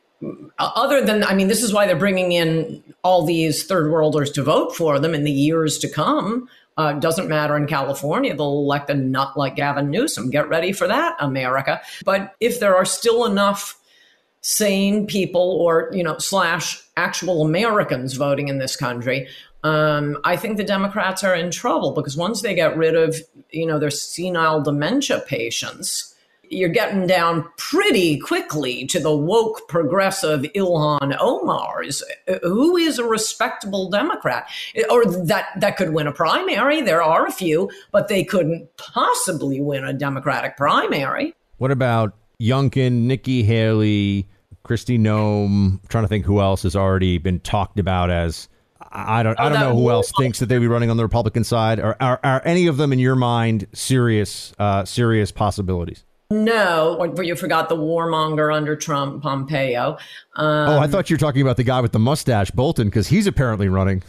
other 0.58 1.04
than 1.04 1.24
I 1.24 1.34
mean, 1.34 1.48
this 1.48 1.62
is 1.62 1.72
why 1.72 1.86
they're 1.86 1.96
bringing 1.96 2.32
in 2.32 2.82
all 3.02 3.24
these 3.24 3.64
third 3.64 3.90
worlders 3.90 4.30
to 4.32 4.42
vote 4.42 4.74
for 4.74 4.98
them 4.98 5.14
in 5.14 5.24
the 5.24 5.32
years 5.32 5.78
to 5.78 5.88
come. 5.88 6.48
Uh, 6.76 6.92
doesn't 6.94 7.28
matter 7.28 7.56
in 7.56 7.66
California, 7.66 8.34
they'll 8.34 8.48
elect 8.48 8.90
a 8.90 8.94
nut 8.94 9.36
like 9.36 9.54
Gavin 9.54 9.90
Newsom. 9.90 10.30
Get 10.30 10.48
ready 10.48 10.72
for 10.72 10.88
that, 10.88 11.14
America. 11.20 11.80
But 12.04 12.34
if 12.40 12.58
there 12.58 12.74
are 12.74 12.84
still 12.84 13.24
enough 13.24 13.78
sane 14.40 15.06
people 15.06 15.58
or 15.60 15.90
you 15.92 16.02
know 16.02 16.18
slash 16.18 16.82
actual 16.96 17.44
Americans 17.44 18.14
voting 18.14 18.48
in 18.48 18.58
this 18.58 18.76
country, 18.76 19.28
um, 19.62 20.18
I 20.24 20.36
think 20.36 20.56
the 20.56 20.64
Democrats 20.64 21.24
are 21.24 21.34
in 21.34 21.50
trouble 21.50 21.92
because 21.92 22.16
once 22.16 22.42
they 22.42 22.54
get 22.54 22.76
rid 22.76 22.94
of 22.94 23.16
you 23.50 23.66
know 23.66 23.78
their 23.78 23.90
senile 23.90 24.62
dementia 24.62 25.20
patients, 25.26 26.13
you're 26.54 26.68
getting 26.68 27.06
down 27.06 27.48
pretty 27.56 28.18
quickly 28.18 28.86
to 28.86 29.00
the 29.00 29.14
woke 29.14 29.66
progressive 29.68 30.42
Ilhan 30.42 31.16
Omar's, 31.20 32.02
who 32.42 32.76
is 32.76 32.98
a 32.98 33.04
respectable 33.04 33.90
Democrat, 33.90 34.48
or 34.90 35.04
that 35.04 35.48
that 35.60 35.76
could 35.76 35.92
win 35.92 36.06
a 36.06 36.12
primary. 36.12 36.80
There 36.80 37.02
are 37.02 37.26
a 37.26 37.32
few, 37.32 37.70
but 37.92 38.08
they 38.08 38.24
couldn't 38.24 38.68
possibly 38.76 39.60
win 39.60 39.84
a 39.84 39.92
Democratic 39.92 40.56
primary. 40.56 41.34
What 41.58 41.70
about 41.70 42.14
Youngkin, 42.40 43.02
Nikki 43.02 43.42
Haley, 43.42 44.28
Kristi 44.64 44.98
Noem? 44.98 45.74
I'm 45.74 45.80
trying 45.88 46.04
to 46.04 46.08
think 46.08 46.24
who 46.24 46.40
else 46.40 46.62
has 46.64 46.74
already 46.76 47.18
been 47.18 47.40
talked 47.40 47.78
about 47.78 48.10
as. 48.10 48.48
I 48.92 49.20
I 49.20 49.22
don't. 49.22 49.38
I 49.40 49.46
Oh, 49.46 49.48
don't 49.50 49.60
know 49.60 49.74
who 49.74 49.90
else 49.90 50.12
thinks 50.18 50.38
that 50.40 50.46
they'd 50.46 50.58
be 50.58 50.68
running 50.68 50.90
on 50.90 50.96
the 50.96 51.02
Republican 51.02 51.42
side. 51.42 51.80
Are, 51.80 51.96
are, 52.00 52.20
are 52.22 52.42
any 52.44 52.66
of 52.66 52.76
them 52.76 52.92
in 52.92 52.98
your 52.98 53.16
mind 53.16 53.66
serious, 53.72 54.52
uh, 54.58 54.84
serious 54.84 55.32
possibilities? 55.32 56.04
No, 56.34 56.96
or 56.98 57.22
you 57.22 57.36
forgot 57.36 57.68
the 57.68 57.76
warmonger 57.76 58.52
under 58.52 58.74
Trump, 58.74 59.22
Pompeo. 59.22 59.96
Um, 60.34 60.68
oh, 60.68 60.78
I 60.80 60.88
thought 60.88 61.08
you 61.08 61.14
were 61.14 61.20
talking 61.20 61.42
about 61.42 61.56
the 61.56 61.64
guy 61.64 61.80
with 61.80 61.92
the 61.92 62.00
mustache, 62.00 62.50
Bolton, 62.50 62.88
because 62.88 63.06
he's 63.06 63.28
apparently 63.28 63.68
running. 63.68 64.02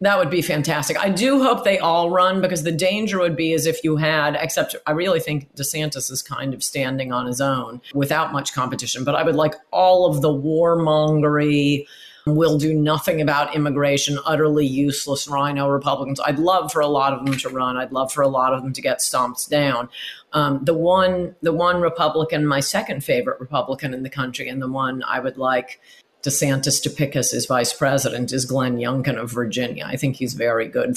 That 0.00 0.16
would 0.16 0.30
be 0.30 0.40
fantastic. 0.42 0.98
I 0.98 1.10
do 1.10 1.42
hope 1.42 1.64
they 1.64 1.78
all 1.78 2.10
run 2.10 2.40
because 2.40 2.62
the 2.62 2.72
danger 2.72 3.18
would 3.18 3.36
be 3.36 3.52
as 3.52 3.66
if 3.66 3.82
you 3.82 3.96
had, 3.96 4.38
except 4.40 4.76
I 4.86 4.92
really 4.92 5.20
think 5.20 5.54
DeSantis 5.56 6.10
is 6.10 6.22
kind 6.22 6.54
of 6.54 6.62
standing 6.62 7.12
on 7.12 7.26
his 7.26 7.40
own 7.40 7.82
without 7.92 8.32
much 8.32 8.54
competition. 8.54 9.04
But 9.04 9.16
I 9.16 9.24
would 9.24 9.34
like 9.34 9.56
all 9.72 10.06
of 10.06 10.22
the 10.22 10.28
warmongery, 10.28 11.86
will 12.36 12.58
do 12.58 12.74
nothing 12.74 13.20
about 13.20 13.54
immigration, 13.54 14.18
utterly 14.24 14.66
useless 14.66 15.28
RINO 15.28 15.68
Republicans. 15.68 16.20
I'd 16.20 16.38
love 16.38 16.72
for 16.72 16.80
a 16.80 16.86
lot 16.86 17.12
of 17.12 17.24
them 17.24 17.36
to 17.38 17.48
run. 17.48 17.76
I'd 17.76 17.92
love 17.92 18.12
for 18.12 18.22
a 18.22 18.28
lot 18.28 18.54
of 18.54 18.62
them 18.62 18.72
to 18.72 18.82
get 18.82 19.02
stomped 19.02 19.48
down. 19.50 19.88
Um, 20.32 20.64
the 20.64 20.74
one, 20.74 21.36
the 21.42 21.52
one 21.52 21.80
Republican, 21.80 22.46
my 22.46 22.60
second 22.60 23.04
favorite 23.04 23.40
Republican 23.40 23.94
in 23.94 24.02
the 24.02 24.10
country, 24.10 24.48
and 24.48 24.60
the 24.60 24.70
one 24.70 25.02
I 25.04 25.20
would 25.20 25.38
like 25.38 25.80
DeSantis 26.22 26.82
to 26.82 26.90
pick 26.90 27.16
as 27.16 27.30
his 27.30 27.46
vice 27.46 27.72
president 27.72 28.32
is 28.32 28.44
Glenn 28.44 28.78
Youngkin 28.78 29.16
of 29.16 29.30
Virginia. 29.30 29.84
I 29.86 29.96
think 29.96 30.16
he's 30.16 30.34
very 30.34 30.66
good 30.68 30.96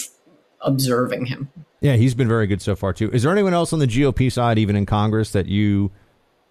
observing 0.61 1.25
him. 1.25 1.49
Yeah, 1.79 1.95
he's 1.95 2.13
been 2.13 2.27
very 2.27 2.47
good 2.47 2.61
so 2.61 2.75
far 2.75 2.93
too. 2.93 3.09
Is 3.11 3.23
there 3.23 3.31
anyone 3.31 3.53
else 3.53 3.73
on 3.73 3.79
the 3.79 3.87
GOP 3.87 4.31
side, 4.31 4.59
even 4.59 4.75
in 4.75 4.85
Congress, 4.85 5.31
that 5.31 5.47
you 5.47 5.91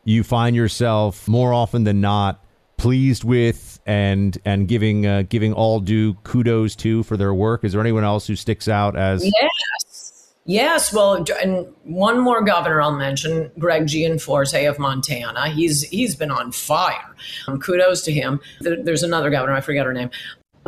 you 0.05 0.23
find 0.23 0.57
yourself 0.57 1.29
more 1.29 1.53
often 1.53 1.85
than 1.85 2.01
not 2.01 2.45
pleased 2.81 3.25
with 3.25 3.79
and 3.85 4.38
and 4.47 4.66
giving 4.66 5.07
uh, 5.07 5.23
giving 5.29 5.53
all 5.53 5.81
due 5.81 6.14
kudos 6.25 6.75
to 6.77 7.03
for 7.03 7.16
their 7.16 7.35
work? 7.35 7.62
Is 7.62 7.73
there 7.73 7.81
anyone 7.81 8.05
else 8.05 8.27
who 8.27 8.35
sticks 8.35 8.69
out 8.69 8.97
as 8.97 9.25
Yes. 9.25 10.35
Yes. 10.47 10.93
Well, 10.93 11.25
and 11.43 11.66
one 11.85 12.19
more 12.19 12.43
governor 12.43 12.81
I'll 12.81 12.97
mention, 12.97 13.53
Greg 13.59 13.87
Gianforte 13.87 14.64
of 14.64 14.79
Montana. 14.79 15.51
He's 15.51 15.83
he's 15.83 16.16
been 16.16 16.31
on 16.31 16.53
fire. 16.53 17.14
Um, 17.47 17.61
kudos 17.61 18.03
to 18.05 18.12
him. 18.12 18.40
There, 18.61 18.83
there's 18.83 19.03
another 19.03 19.31
governor, 19.31 19.55
I 19.55 19.61
forget 19.61 19.85
her 19.85 19.93
name. 19.93 20.11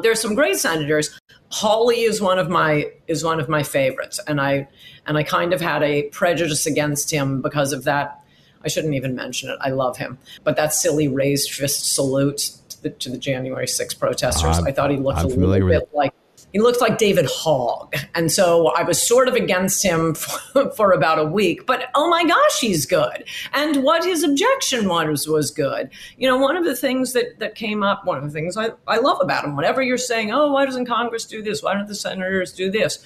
There's 0.03 0.21
some 0.21 0.35
great 0.35 0.59
senators. 0.59 1.19
Hawley 1.51 2.03
is 2.03 2.21
one 2.21 2.39
of 2.39 2.51
my 2.51 2.91
is 3.09 3.25
one 3.25 3.41
of 3.41 3.49
my 3.49 3.63
favorites, 3.63 4.21
and 4.27 4.41
I 4.41 4.69
and 5.07 5.17
I 5.17 5.23
kind 5.23 5.55
of 5.55 5.61
had 5.61 5.83
a 5.83 6.05
prejudice 6.05 6.67
against 6.67 7.11
him 7.11 7.41
because 7.41 7.73
of 7.73 7.85
that. 7.85 8.22
I 8.65 8.69
shouldn't 8.69 8.95
even 8.95 9.15
mention 9.15 9.51
it. 9.51 9.59
I 9.61 9.71
love 9.71 9.97
him, 9.97 10.19
but 10.45 10.57
that 10.57 10.73
silly 10.73 11.09
raised 11.09 11.51
fist 11.53 11.95
salute 11.95 12.39
to 12.71 12.83
the, 12.83 12.91
to 12.91 13.11
the 13.11 13.19
January 13.19 13.67
6 13.67 13.95
protesters. 13.95 14.57
I'm- 14.59 14.67
I 14.67 14.73
thought 14.73 14.91
he 14.91 14.97
looked 14.97 15.19
I'm 15.19 15.27
a 15.27 15.29
little 15.29 15.69
bit 15.69 15.89
like 15.93 16.13
he 16.53 16.61
looked 16.61 16.81
like 16.83 16.99
David 16.99 17.27
Hogg. 17.31 17.95
And 18.15 18.31
so 18.31 18.69
I 18.77 18.83
was 18.83 19.01
sort 19.07 19.27
of 19.27 19.35
against 19.35 19.83
him 19.83 20.15
for, 20.53 20.71
for 20.73 20.93
about 20.93 21.19
a 21.19 21.25
week, 21.25 21.67
but 21.67 21.89
oh 21.95 22.11
my 22.11 22.25
gosh, 22.25 22.61
he's 22.61 22.85
good. 22.85 23.25
And 23.55 23.83
what 23.83 24.05
his 24.05 24.23
objection 24.23 24.87
was 24.89 25.27
was 25.27 25.51
good. 25.51 25.89
You 26.19 26.29
know, 26.29 26.37
one 26.37 26.57
of 26.57 26.65
the 26.65 26.77
things 26.77 27.15
that, 27.15 27.39
that 27.39 27.55
came 27.55 27.83
up, 27.83 28.05
one 28.05 28.19
of 28.19 28.25
the 28.25 28.31
things 28.31 28.57
I, 28.57 28.71
I 28.87 28.99
love 28.99 29.19
about 29.21 29.45
him, 29.45 29.57
whenever 29.57 29.83
you're 29.83 29.97
saying, 29.99 30.31
oh, 30.31 30.53
why 30.53 30.67
doesn't 30.67 30.87
Congress 30.87 31.25
do 31.25 31.43
this? 31.43 31.63
Why 31.63 31.75
don't 31.75 31.89
the 31.89 31.95
senators 31.95 32.53
do 32.53 32.71
this? 32.71 33.05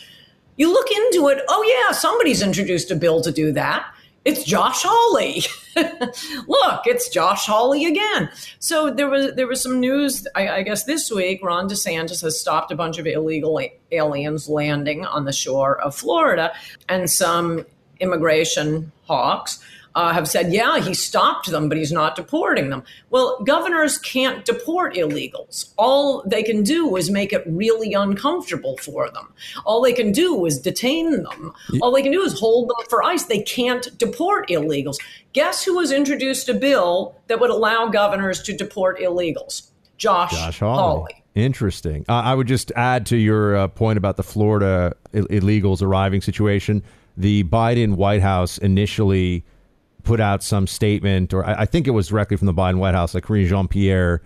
You 0.57 0.73
look 0.73 0.90
into 0.90 1.29
it, 1.29 1.42
oh 1.49 1.62
yeah, 1.62 1.92
somebody's 1.92 2.42
introduced 2.42 2.90
a 2.90 2.97
bill 2.97 3.21
to 3.21 3.31
do 3.31 3.53
that. 3.53 3.87
It's 4.27 4.43
Josh 4.43 4.83
Hawley. 4.83 5.45
Look, 6.49 6.81
it's 6.85 7.09
Josh 7.09 7.47
Hawley 7.47 7.85
again. 7.85 8.29
So 8.59 8.91
there 8.91 9.09
was 9.09 9.37
there 9.37 9.47
was 9.47 9.62
some 9.62 9.79
news. 9.79 10.27
I, 10.35 10.49
I 10.49 10.62
guess 10.62 10.83
this 10.83 11.12
week, 11.12 11.45
Ron 11.45 11.69
DeSantis 11.69 12.23
has 12.23 12.41
stopped 12.41 12.73
a 12.73 12.75
bunch 12.75 12.99
of 12.99 13.07
illegal 13.07 13.61
aliens 13.93 14.49
landing 14.49 15.07
on 15.07 15.27
the 15.27 15.33
shore 15.33 15.81
of 15.81 15.95
Florida, 15.95 16.53
and 16.89 17.09
some 17.09 17.67
immigration 18.01 18.91
hawks 19.05 19.61
uh, 19.97 20.13
have 20.13 20.29
said, 20.29 20.53
yeah, 20.53 20.79
he 20.79 20.93
stopped 20.93 21.51
them, 21.51 21.71
but 21.71 21.79
he's 21.79 21.91
not 21.91 22.15
deporting 22.17 22.69
them. 22.69 22.85
Well, 23.09 23.43
governors 23.45 23.97
can't 23.97 24.45
deport 24.45 24.95
illegals. 24.95 25.73
All 25.79 26.23
they 26.27 26.43
can 26.43 26.63
do 26.63 26.97
is 26.97 27.11
make 27.11 27.33
it 27.33 27.43
really 27.47 27.95
uncomfortable 27.95 28.77
for 28.77 29.11
them. 29.11 29.33
All 29.65 29.81
they 29.81 29.95
can 29.95 30.13
do 30.13 30.45
is 30.45 30.59
detain 30.59 31.23
them. 31.23 31.53
All 31.81 31.93
they 31.93 32.03
can 32.03 32.13
do 32.13 32.21
is 32.21 32.39
hold 32.39 32.69
them 32.69 32.77
for 32.91 33.03
ICE. 33.03 33.25
They 33.25 33.41
can't 33.41 33.89
deport 33.97 34.51
illegals. 34.51 34.99
Guess 35.33 35.65
who 35.65 35.81
has 35.81 35.91
introduced 35.91 36.51
a 36.51 36.55
bill 36.55 37.17
that 37.29 37.41
would 37.41 37.51
allow 37.51 37.89
governors 37.89 38.43
to 38.43 38.55
deport 38.55 38.99
illegals? 39.01 39.71
Josh, 39.97 40.33
Josh 40.33 40.59
Hawley. 40.59 41.25
Interesting. 41.35 42.05
Uh, 42.07 42.17
I 42.17 42.35
would 42.35 42.47
just 42.47 42.71
add 42.77 43.07
to 43.07 43.17
your 43.17 43.57
uh, 43.57 43.69
point 43.69 43.97
about 43.97 44.19
the 44.19 44.23
Florida 44.23 44.95
Ill- 45.15 45.27
illegals 45.29 45.81
arriving 45.81 46.21
situation. 46.21 46.83
The 47.17 47.45
Biden 47.45 47.97
White 47.97 48.21
House 48.21 48.59
initially 48.59 49.43
put 50.07 50.21
out 50.21 50.42
some 50.42 50.66
statement, 50.66 51.35
or 51.35 51.45
I, 51.45 51.62
I 51.62 51.64
think 51.66 51.87
it 51.87 51.90
was 51.90 52.09
directly 52.09 52.37
from 52.37 52.47
the 52.47 52.55
Biden 52.55 52.79
White 52.79 52.95
House, 52.95 53.14
like 53.14 53.25
Karine 53.25 53.47
Jean 53.47 53.69
Pierre, 53.69 54.23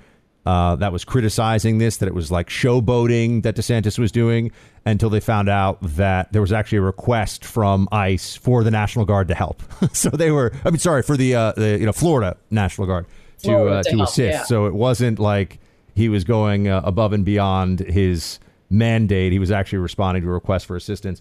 uh, 0.47 0.77
that 0.77 0.93
was 0.93 1.05
criticizing 1.05 1.79
this, 1.79 1.97
that 1.99 2.07
it 2.07 2.15
was 2.15 2.31
like 2.31 2.49
showboating 2.49 3.43
that 3.43 3.57
DeSantis 3.57 3.99
was 3.99 4.13
doing, 4.13 4.53
until 4.87 5.11
they 5.11 5.21
found 5.21 5.49
out 5.49 5.79
that 5.83 6.33
there 6.33 6.41
was 6.41 6.53
actually 6.53 6.79
a 6.79 6.83
request 6.83 7.45
from 7.45 7.89
ICE 7.93 8.37
for 8.37 8.63
the 8.63 8.71
National 8.71 9.05
Guard 9.05 9.29
to 9.29 9.35
help. 9.35 9.63
so 9.93 10.09
they 10.11 10.31
were, 10.31 10.53
I 10.65 10.71
mean, 10.71 10.79
sorry, 10.79 11.03
for 11.03 11.17
the, 11.17 11.35
uh, 11.35 11.53
the 11.53 11.79
you 11.79 11.87
know 11.87 11.93
Florida 11.93 12.37
National 12.51 12.87
Guard 12.87 13.07
to 13.43 13.69
uh, 13.69 13.83
to, 13.83 13.91
help, 13.91 14.09
assist. 14.09 14.39
Yeah. 14.39 14.43
So 14.45 14.67
it 14.67 14.75
wasn't 14.75 15.19
like 15.19 15.59
he 15.95 16.09
was 16.09 16.25
going 16.25 16.69
uh, 16.69 16.83
above 16.85 17.13
and 17.13 17.25
beyond 17.25 17.81
his 17.81 18.39
mandate. 18.71 19.33
He 19.33 19.39
was 19.39 19.51
actually 19.51 19.79
responding 19.79 20.23
to 20.23 20.29
a 20.29 20.33
request 20.33 20.67
for 20.67 20.77
assistance. 20.77 21.21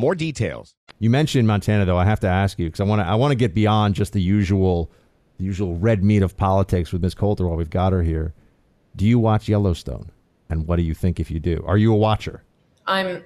more 0.00 0.14
details. 0.14 0.74
You 0.98 1.10
mentioned 1.10 1.46
Montana, 1.46 1.84
though. 1.84 1.98
I 1.98 2.04
have 2.04 2.20
to 2.20 2.28
ask 2.28 2.58
you 2.58 2.66
because 2.66 2.80
I 2.80 2.84
want 2.84 3.00
to. 3.00 3.06
I 3.06 3.14
want 3.14 3.30
to 3.32 3.36
get 3.36 3.54
beyond 3.54 3.94
just 3.94 4.12
the 4.12 4.20
usual, 4.20 4.90
the 5.38 5.44
usual 5.44 5.76
red 5.76 6.02
meat 6.02 6.22
of 6.22 6.36
politics 6.36 6.92
with 6.92 7.02
Miss 7.02 7.14
Coulter 7.14 7.46
while 7.46 7.56
we've 7.56 7.70
got 7.70 7.92
her 7.92 8.02
here. 8.02 8.34
Do 8.96 9.06
you 9.06 9.18
watch 9.18 9.48
Yellowstone? 9.48 10.10
And 10.48 10.66
what 10.66 10.76
do 10.76 10.82
you 10.82 10.94
think 10.94 11.20
if 11.20 11.30
you 11.30 11.38
do? 11.38 11.62
Are 11.66 11.78
you 11.78 11.92
a 11.92 11.96
watcher? 11.96 12.42
I'm. 12.86 13.24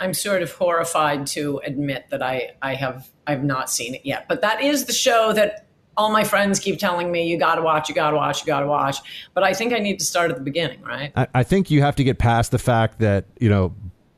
I'm 0.00 0.12
sort 0.12 0.42
of 0.42 0.50
horrified 0.50 1.28
to 1.28 1.60
admit 1.64 2.06
that 2.10 2.20
I, 2.20 2.50
I 2.60 2.74
have 2.74 3.08
I've 3.28 3.44
not 3.44 3.70
seen 3.70 3.94
it 3.94 4.04
yet. 4.04 4.26
But 4.28 4.40
that 4.40 4.60
is 4.60 4.86
the 4.86 4.92
show 4.92 5.32
that 5.34 5.66
all 5.96 6.10
my 6.10 6.24
friends 6.24 6.58
keep 6.58 6.78
telling 6.78 7.12
me 7.12 7.28
you 7.28 7.38
got 7.38 7.54
to 7.56 7.62
watch, 7.62 7.88
you 7.88 7.94
got 7.94 8.10
to 8.10 8.16
watch, 8.16 8.40
you 8.40 8.46
got 8.46 8.60
to 8.60 8.66
watch. 8.66 8.98
But 9.34 9.44
I 9.44 9.54
think 9.54 9.72
I 9.72 9.78
need 9.78 9.98
to 10.00 10.04
start 10.04 10.30
at 10.30 10.36
the 10.36 10.42
beginning, 10.42 10.82
right? 10.82 11.12
I, 11.16 11.28
I, 11.34 11.42
think 11.44 11.70
you 11.70 11.80
have 11.82 11.94
to 11.96 12.04
get 12.04 12.18
past 12.18 12.50
the 12.50 12.58
fact 12.58 12.98
that 12.98 13.26
you 13.38 13.48
know 13.48 13.74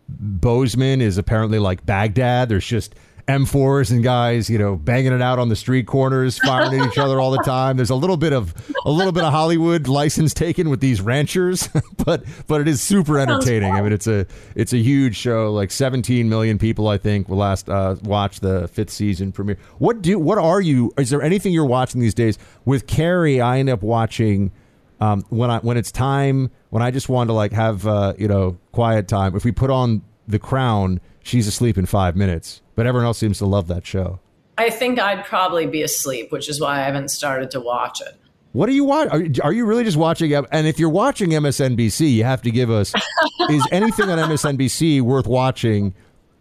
Bozeman 0.08 1.00
is 1.00 1.18
apparently 1.18 1.58
like 1.58 1.84
Baghdad. 1.84 2.48
There's 2.48 2.66
just 2.66 2.94
M4s 3.28 3.90
and 3.90 4.04
guys, 4.04 4.48
you 4.48 4.56
know, 4.56 4.76
banging 4.76 5.12
it 5.12 5.20
out 5.20 5.40
on 5.40 5.48
the 5.48 5.56
street 5.56 5.86
corners, 5.88 6.38
firing 6.38 6.80
at 6.80 6.86
each 6.92 6.98
other 6.98 7.20
all 7.20 7.32
the 7.32 7.42
time. 7.42 7.76
There's 7.76 7.90
a 7.90 7.96
little 7.96 8.16
bit 8.16 8.32
of 8.32 8.54
a 8.84 8.90
little 8.90 9.10
bit 9.10 9.24
of 9.24 9.32
Hollywood 9.32 9.88
license 9.88 10.32
taken 10.32 10.70
with 10.70 10.80
these 10.80 11.00
ranchers, 11.00 11.68
but 12.04 12.24
but 12.46 12.60
it 12.60 12.68
is 12.68 12.80
super 12.80 13.18
entertaining. 13.18 13.72
I 13.72 13.82
mean, 13.82 13.92
it's 13.92 14.06
a 14.06 14.26
it's 14.54 14.72
a 14.72 14.78
huge 14.78 15.16
show. 15.16 15.52
Like 15.52 15.72
17 15.72 16.28
million 16.28 16.56
people, 16.56 16.86
I 16.86 16.98
think, 16.98 17.28
will 17.28 17.38
last 17.38 17.68
uh, 17.68 17.96
watch 18.04 18.40
the 18.40 18.68
fifth 18.68 18.90
season 18.90 19.32
premiere. 19.32 19.58
What 19.78 20.02
do 20.02 20.20
what 20.20 20.38
are 20.38 20.60
you? 20.60 20.92
Is 20.96 21.10
there 21.10 21.22
anything 21.22 21.52
you're 21.52 21.66
watching 21.66 22.00
these 22.00 22.14
days? 22.14 22.38
With 22.64 22.86
Carrie, 22.86 23.40
I 23.40 23.58
end 23.58 23.68
up 23.68 23.82
watching 23.82 24.52
um, 25.00 25.24
when 25.30 25.50
I 25.50 25.58
when 25.58 25.76
it's 25.76 25.90
time 25.90 26.52
when 26.76 26.82
I 26.82 26.90
just 26.90 27.08
want 27.08 27.30
to 27.30 27.32
like 27.32 27.52
have 27.52 27.86
uh, 27.86 28.12
you 28.18 28.28
know 28.28 28.58
quiet 28.72 29.08
time. 29.08 29.34
If 29.34 29.46
we 29.46 29.50
put 29.50 29.70
on 29.70 30.02
The 30.28 30.38
Crown, 30.38 31.00
she's 31.22 31.46
asleep 31.46 31.78
in 31.78 31.86
five 31.86 32.16
minutes, 32.16 32.60
but 32.74 32.86
everyone 32.86 33.06
else 33.06 33.16
seems 33.16 33.38
to 33.38 33.46
love 33.46 33.66
that 33.68 33.86
show. 33.86 34.20
I 34.58 34.68
think 34.68 34.98
I'd 34.98 35.24
probably 35.24 35.66
be 35.66 35.80
asleep, 35.80 36.30
which 36.30 36.50
is 36.50 36.60
why 36.60 36.80
I 36.80 36.82
haven't 36.82 37.08
started 37.08 37.50
to 37.52 37.60
watch 37.60 38.02
it. 38.02 38.20
What 38.52 38.66
do 38.66 38.74
you 38.74 38.84
watch? 38.84 39.08
Are, 39.10 39.24
are 39.42 39.54
you 39.54 39.64
really 39.64 39.84
just 39.84 39.96
watching? 39.96 40.34
And 40.34 40.66
if 40.66 40.78
you're 40.78 40.90
watching 40.90 41.30
MSNBC, 41.30 42.12
you 42.12 42.24
have 42.24 42.42
to 42.42 42.50
give 42.50 42.70
us 42.70 42.92
is 43.48 43.66
anything 43.72 44.10
on 44.10 44.18
MSNBC 44.18 45.00
worth 45.00 45.26
watching 45.26 45.94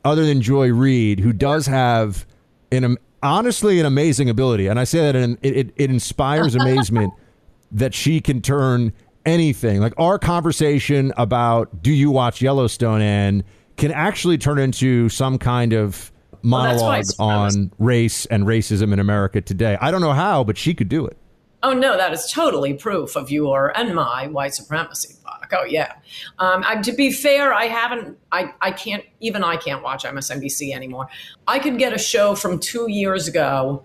other 0.03 0.25
than 0.25 0.41
Joy 0.41 0.73
Reid, 0.73 1.21
who 1.21 1.31
does 1.31 1.65
have 1.65 2.25
an 2.73 2.97
honestly 3.23 3.79
an 3.79 3.85
amazing 3.85 4.29
ability, 4.29 4.67
and 4.67 4.81
I 4.81 4.83
say 4.83 4.99
that 4.99 5.15
and 5.15 5.37
it, 5.41 5.55
it, 5.55 5.73
it 5.77 5.89
inspires 5.89 6.55
amazement 6.61 7.13
that 7.71 7.93
she 7.93 8.19
can 8.19 8.41
turn 8.41 8.91
anything. 9.25 9.79
Like 9.79 9.93
our 9.97 10.19
conversation 10.19 11.13
about 11.17 11.81
do 11.81 11.91
you 11.91 12.11
watch 12.11 12.41
Yellowstone 12.41 13.01
and 13.01 13.43
can 13.77 13.91
actually 13.91 14.37
turn 14.37 14.57
into 14.57 15.09
some 15.09 15.37
kind 15.37 15.73
of 15.73 16.11
monologue 16.41 17.05
well, 17.17 17.29
on 17.29 17.71
race 17.79 18.25
and 18.27 18.45
racism 18.45 18.93
in 18.93 18.99
America 18.99 19.41
today. 19.41 19.77
I 19.81 19.91
don't 19.91 20.01
know 20.01 20.13
how, 20.13 20.43
but 20.43 20.57
she 20.57 20.73
could 20.73 20.89
do 20.89 21.05
it. 21.05 21.17
Oh 21.63 21.73
no, 21.73 21.97
that 21.97 22.13
is 22.13 22.31
totally 22.31 22.75
proof 22.75 23.15
of 23.15 23.31
your 23.31 23.75
and 23.75 23.95
my 23.95 24.27
white 24.27 24.53
supremacy, 24.53 25.15
Buck. 25.23 25.51
Oh 25.51 25.65
yeah. 25.65 25.93
Um, 26.37 26.63
I, 26.65 26.79
to 26.81 26.91
be 26.91 27.11
fair, 27.11 27.53
I 27.53 27.65
haven't. 27.65 28.17
I 28.31 28.53
I 28.61 28.71
can't 28.71 29.03
even. 29.19 29.43
I 29.43 29.57
can't 29.57 29.81
watch 29.81 30.03
MSNBC 30.03 30.73
anymore. 30.73 31.07
I 31.47 31.57
could 31.57 31.79
get 31.79 31.91
a 31.91 31.97
show 31.97 32.35
from 32.35 32.59
two 32.59 32.89
years 32.89 33.27
ago 33.27 33.83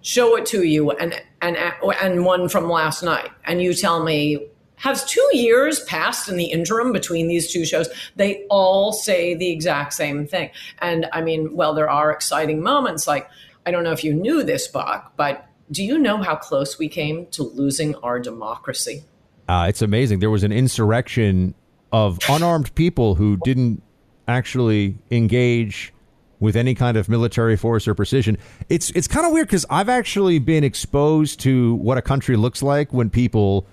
show 0.00 0.36
it 0.36 0.46
to 0.46 0.62
you 0.62 0.92
and 0.92 1.20
and 1.42 1.56
and 1.56 2.24
one 2.24 2.48
from 2.48 2.70
last 2.70 3.02
night 3.02 3.30
and 3.44 3.60
you 3.60 3.74
tell 3.74 4.04
me 4.04 4.46
has 4.78 5.04
two 5.04 5.28
years 5.32 5.80
passed 5.84 6.28
in 6.28 6.36
the 6.36 6.46
interim 6.46 6.92
between 6.92 7.28
these 7.28 7.52
two 7.52 7.64
shows? 7.64 7.88
They 8.16 8.44
all 8.48 8.92
say 8.92 9.34
the 9.34 9.50
exact 9.50 9.94
same 9.94 10.26
thing. 10.26 10.50
And 10.80 11.06
i 11.12 11.20
mean 11.20 11.54
well 11.54 11.74
there 11.74 11.90
are 11.90 12.10
exciting 12.10 12.62
moments 12.62 13.06
like 13.06 13.28
i 13.66 13.70
don't 13.70 13.84
know 13.84 13.92
if 13.92 14.04
you 14.04 14.14
knew 14.14 14.42
this 14.42 14.68
buck 14.68 15.12
but 15.16 15.48
do 15.70 15.84
you 15.84 15.98
know 15.98 16.22
how 16.22 16.36
close 16.36 16.78
we 16.78 16.88
came 16.88 17.26
to 17.26 17.42
losing 17.42 17.94
our 17.96 18.18
democracy? 18.18 19.04
Uh, 19.48 19.66
it's 19.68 19.82
amazing. 19.82 20.20
There 20.20 20.30
was 20.30 20.44
an 20.44 20.52
insurrection 20.52 21.54
of 21.92 22.18
unarmed 22.28 22.74
people 22.74 23.14
who 23.14 23.36
didn't 23.44 23.82
actually 24.26 24.98
engage 25.10 25.92
with 26.40 26.54
any 26.54 26.74
kind 26.74 26.96
of 26.96 27.08
military 27.08 27.56
force 27.56 27.88
or 27.88 27.94
precision. 27.94 28.38
It's 28.68 28.90
it's 28.90 29.08
kind 29.08 29.26
of 29.26 29.32
weird 29.32 29.48
because 29.48 29.66
I've 29.70 29.88
actually 29.88 30.38
been 30.38 30.64
exposed 30.64 31.40
to 31.40 31.74
what 31.76 31.98
a 31.98 32.02
country 32.02 32.36
looks 32.36 32.62
like 32.62 32.92
when 32.92 33.10
people 33.10 33.66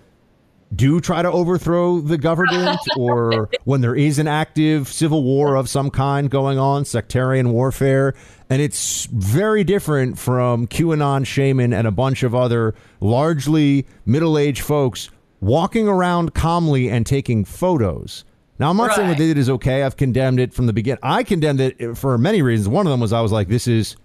do 0.75 0.99
try 0.99 1.21
to 1.21 1.31
overthrow 1.31 1.99
the 1.99 2.17
government 2.17 2.79
or 2.97 3.49
when 3.63 3.81
there 3.81 3.95
is 3.95 4.19
an 4.19 4.27
active 4.27 4.88
civil 4.88 5.23
war 5.23 5.55
of 5.55 5.69
some 5.69 5.89
kind 5.89 6.29
going 6.29 6.57
on, 6.57 6.85
sectarian 6.85 7.51
warfare. 7.51 8.13
And 8.49 8.61
it's 8.61 9.05
very 9.05 9.63
different 9.63 10.19
from 10.19 10.67
QAnon 10.67 11.25
shaman 11.25 11.73
and 11.73 11.88
a 11.88 11.91
bunch 11.91 12.23
of 12.23 12.35
other 12.35 12.75
largely 12.99 13.85
middle 14.05 14.38
aged 14.38 14.61
folks 14.61 15.09
walking 15.41 15.88
around 15.88 16.33
calmly 16.33 16.89
and 16.89 17.05
taking 17.05 17.45
photos. 17.45 18.23
Now, 18.57 18.69
I'm 18.69 18.77
not 18.77 18.88
right. 18.88 18.95
saying 18.95 19.09
what 19.09 19.17
they 19.17 19.27
did 19.27 19.38
is 19.38 19.49
okay. 19.49 19.83
I've 19.83 19.97
condemned 19.97 20.39
it 20.39 20.53
from 20.53 20.65
the 20.65 20.73
beginning. 20.73 20.99
I 21.03 21.23
condemned 21.23 21.59
it 21.59 21.97
for 21.97 22.17
many 22.17 22.41
reasons. 22.41 22.69
One 22.69 22.85
of 22.85 22.91
them 22.91 23.01
was 23.01 23.11
I 23.11 23.21
was 23.21 23.31
like, 23.31 23.49
this 23.49 23.67
is 23.67 23.97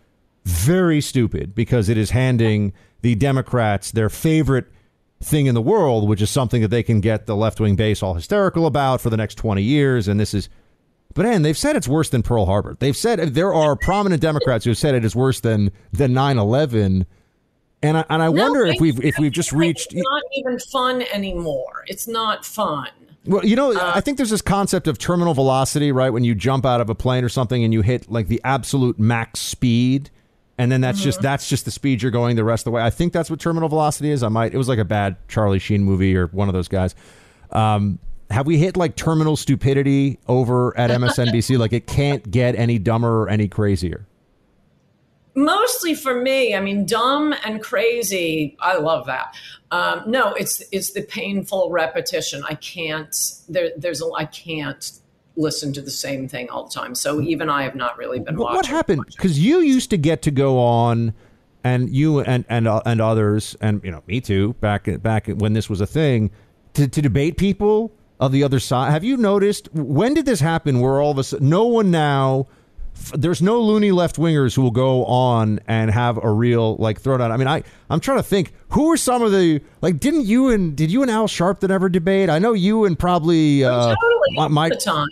very 0.44 1.00
stupid 1.00 1.54
because 1.54 1.88
it 1.88 1.96
is 1.96 2.11
handing 2.11 2.72
the 3.02 3.14
Democrats 3.14 3.92
their 3.92 4.09
favorite 4.09 4.66
thing 5.22 5.46
in 5.46 5.54
the 5.54 5.62
world, 5.62 6.09
which 6.09 6.22
is 6.22 6.30
something 6.30 6.62
that 6.62 6.68
they 6.68 6.83
can 6.83 7.00
get 7.00 7.26
the 7.26 7.37
left 7.37 7.61
wing 7.61 7.76
base 7.76 8.02
all 8.02 8.14
hysterical 8.14 8.66
about 8.66 9.00
for 9.00 9.11
the 9.11 9.16
next 9.16 9.35
20 9.37 9.62
years. 9.62 10.09
And 10.09 10.18
this 10.18 10.33
is, 10.33 10.48
but 11.14 11.26
and 11.26 11.44
they've 11.44 11.59
said 11.59 11.76
it's 11.76 11.88
worse 11.88 12.09
than 12.09 12.22
Pearl 12.22 12.46
Harbor. 12.46 12.76
They've 12.78 12.96
said 12.96 13.18
there 13.35 13.52
are 13.52 13.76
prominent 13.76 14.22
Democrats 14.22 14.64
who 14.64 14.70
have 14.70 14.78
said 14.78 14.94
it 14.94 15.04
is 15.04 15.14
worse 15.14 15.40
than 15.40 15.72
than 15.92 16.12
9 16.12 16.38
11. 16.38 17.06
And 17.83 17.96
I, 17.96 18.04
and 18.11 18.22
I 18.22 18.26
no, 18.26 18.33
wonder 18.33 18.66
if 18.66 18.80
we've 18.80 19.02
if 19.02 19.18
we've 19.18 19.33
just 19.33 19.52
reached. 19.52 19.92
It's 19.92 20.02
not 20.02 20.22
even 20.35 20.59
fun 20.59 21.02
anymore. 21.12 21.85
It's 21.87 22.06
not 22.06 22.44
fun. 22.44 22.88
Well, 23.26 23.44
you 23.44 23.56
know, 23.56 23.72
uh, 23.72 23.92
I 23.94 24.00
think 24.00 24.16
there's 24.16 24.30
this 24.30 24.42
concept 24.42 24.87
of 24.87 24.98
terminal 24.98 25.35
velocity, 25.35 25.92
right? 25.92 26.11
When 26.11 26.24
you 26.24 26.35
jump 26.35 26.64
out 26.64 26.80
of 26.80 26.88
a 26.88 26.94
plane 26.94 27.24
or 27.24 27.28
something 27.28 27.62
and 27.62 27.72
you 27.72 27.83
hit 27.83 28.11
like 28.11 28.28
the 28.28 28.40
absolute 28.44 28.98
max 28.98 29.40
speed, 29.40 30.11
and 30.61 30.70
then 30.70 30.83
that's 30.83 30.99
mm-hmm. 30.99 31.05
just 31.07 31.23
that's 31.23 31.49
just 31.49 31.64
the 31.64 31.70
speed 31.70 32.03
you're 32.03 32.11
going 32.11 32.37
the 32.37 32.44
rest 32.44 32.62
of 32.62 32.64
the 32.66 32.70
way. 32.73 32.83
I 32.83 32.90
think 32.90 33.14
that's 33.14 33.31
what 33.31 33.40
terminal 33.40 33.70
velocity 33.70 34.11
is. 34.11 34.23
I 34.23 34.29
might. 34.29 34.53
It 34.53 34.59
was 34.59 34.68
like 34.68 34.79
a 34.79 34.85
bad 34.85 35.16
Charlie 35.27 35.59
Sheen 35.59 35.85
movie 35.85 36.15
or 36.15 36.27
one 36.27 36.48
of 36.48 36.52
those 36.52 36.69
guys. 36.69 36.94
Um, 37.50 37.98
have 38.31 38.46
we 38.46 38.58
hit 38.58 38.77
like 38.77 38.94
terminal 38.94 39.37
stupidity 39.37 40.19
over 40.29 40.77
at 40.77 40.90
MSNBC? 41.00 41.56
like 41.58 41.73
it 41.73 41.87
can't 41.87 42.31
get 42.31 42.56
any 42.56 42.79
dumber 42.79 43.23
or 43.23 43.31
any 43.31 43.48
crazier. 43.48 44.06
mostly 45.35 45.94
for 45.94 46.21
me 46.21 46.54
i 46.54 46.61
mean 46.61 46.85
dumb 46.85 47.33
and 47.44 47.63
crazy 47.63 48.56
i 48.61 48.77
love 48.77 49.06
that 49.06 49.35
um, 49.71 50.02
no 50.06 50.35
it's 50.35 50.61
it's 50.73 50.92
the 50.92 51.02
painful 51.02 51.71
repetition 51.71 52.42
i 52.48 52.54
can't 52.56 53.17
there 53.48 53.71
there's 53.77 54.02
a 54.02 54.11
i 54.19 54.25
can't 54.27 55.00
listen 55.40 55.72
to 55.72 55.80
the 55.80 55.90
same 55.90 56.28
thing 56.28 56.48
all 56.50 56.64
the 56.64 56.70
time 56.70 56.94
so 56.94 57.20
even 57.20 57.48
i 57.48 57.62
have 57.62 57.74
not 57.74 57.96
really 57.98 58.18
been 58.18 58.36
what, 58.36 58.54
watching 58.54 58.56
what 58.56 58.66
happened 58.66 59.04
because 59.06 59.38
you 59.38 59.60
used 59.60 59.90
to 59.90 59.96
get 59.96 60.22
to 60.22 60.30
go 60.30 60.58
on 60.58 61.14
and 61.64 61.90
you 61.90 62.20
and 62.20 62.44
and 62.48 62.68
uh, 62.68 62.80
and 62.86 63.00
others 63.00 63.56
and 63.60 63.82
you 63.84 63.90
know 63.90 64.02
me 64.06 64.20
too 64.20 64.54
back 64.54 64.88
back 65.02 65.26
when 65.26 65.52
this 65.52 65.68
was 65.68 65.80
a 65.80 65.86
thing 65.86 66.30
to, 66.74 66.86
to 66.86 67.02
debate 67.02 67.36
people 67.36 67.92
of 68.18 68.32
the 68.32 68.42
other 68.42 68.60
side 68.60 68.90
have 68.90 69.04
you 69.04 69.16
noticed 69.16 69.72
when 69.74 70.14
did 70.14 70.26
this 70.26 70.40
happen 70.40 70.80
where 70.80 71.00
all 71.00 71.10
of 71.10 71.18
a 71.18 71.24
sudden 71.24 71.48
no 71.48 71.66
one 71.66 71.90
now 71.90 72.46
there's 73.14 73.40
no 73.40 73.60
loony 73.60 73.92
left 73.92 74.16
wingers 74.16 74.54
who 74.54 74.62
will 74.62 74.70
go 74.70 75.04
on 75.04 75.60
and 75.66 75.90
have 75.90 76.22
a 76.22 76.30
real 76.30 76.76
like 76.76 77.00
throwdown. 77.00 77.30
I 77.30 77.36
mean, 77.36 77.48
I 77.48 77.62
I'm 77.88 78.00
trying 78.00 78.18
to 78.18 78.22
think 78.22 78.52
who 78.70 78.90
are 78.92 78.96
some 78.96 79.22
of 79.22 79.32
the 79.32 79.60
like. 79.80 79.98
Didn't 79.98 80.26
you 80.26 80.50
and 80.50 80.76
did 80.76 80.90
you 80.90 81.02
and 81.02 81.10
Al 81.10 81.26
Sharpton 81.26 81.70
ever 81.70 81.88
debate? 81.88 82.30
I 82.30 82.38
know 82.38 82.52
you 82.52 82.84
and 82.84 82.98
probably 82.98 83.64
uh, 83.64 83.94
totally 83.94 84.48
my, 84.48 84.68
the 84.68 84.76
time. 84.76 85.08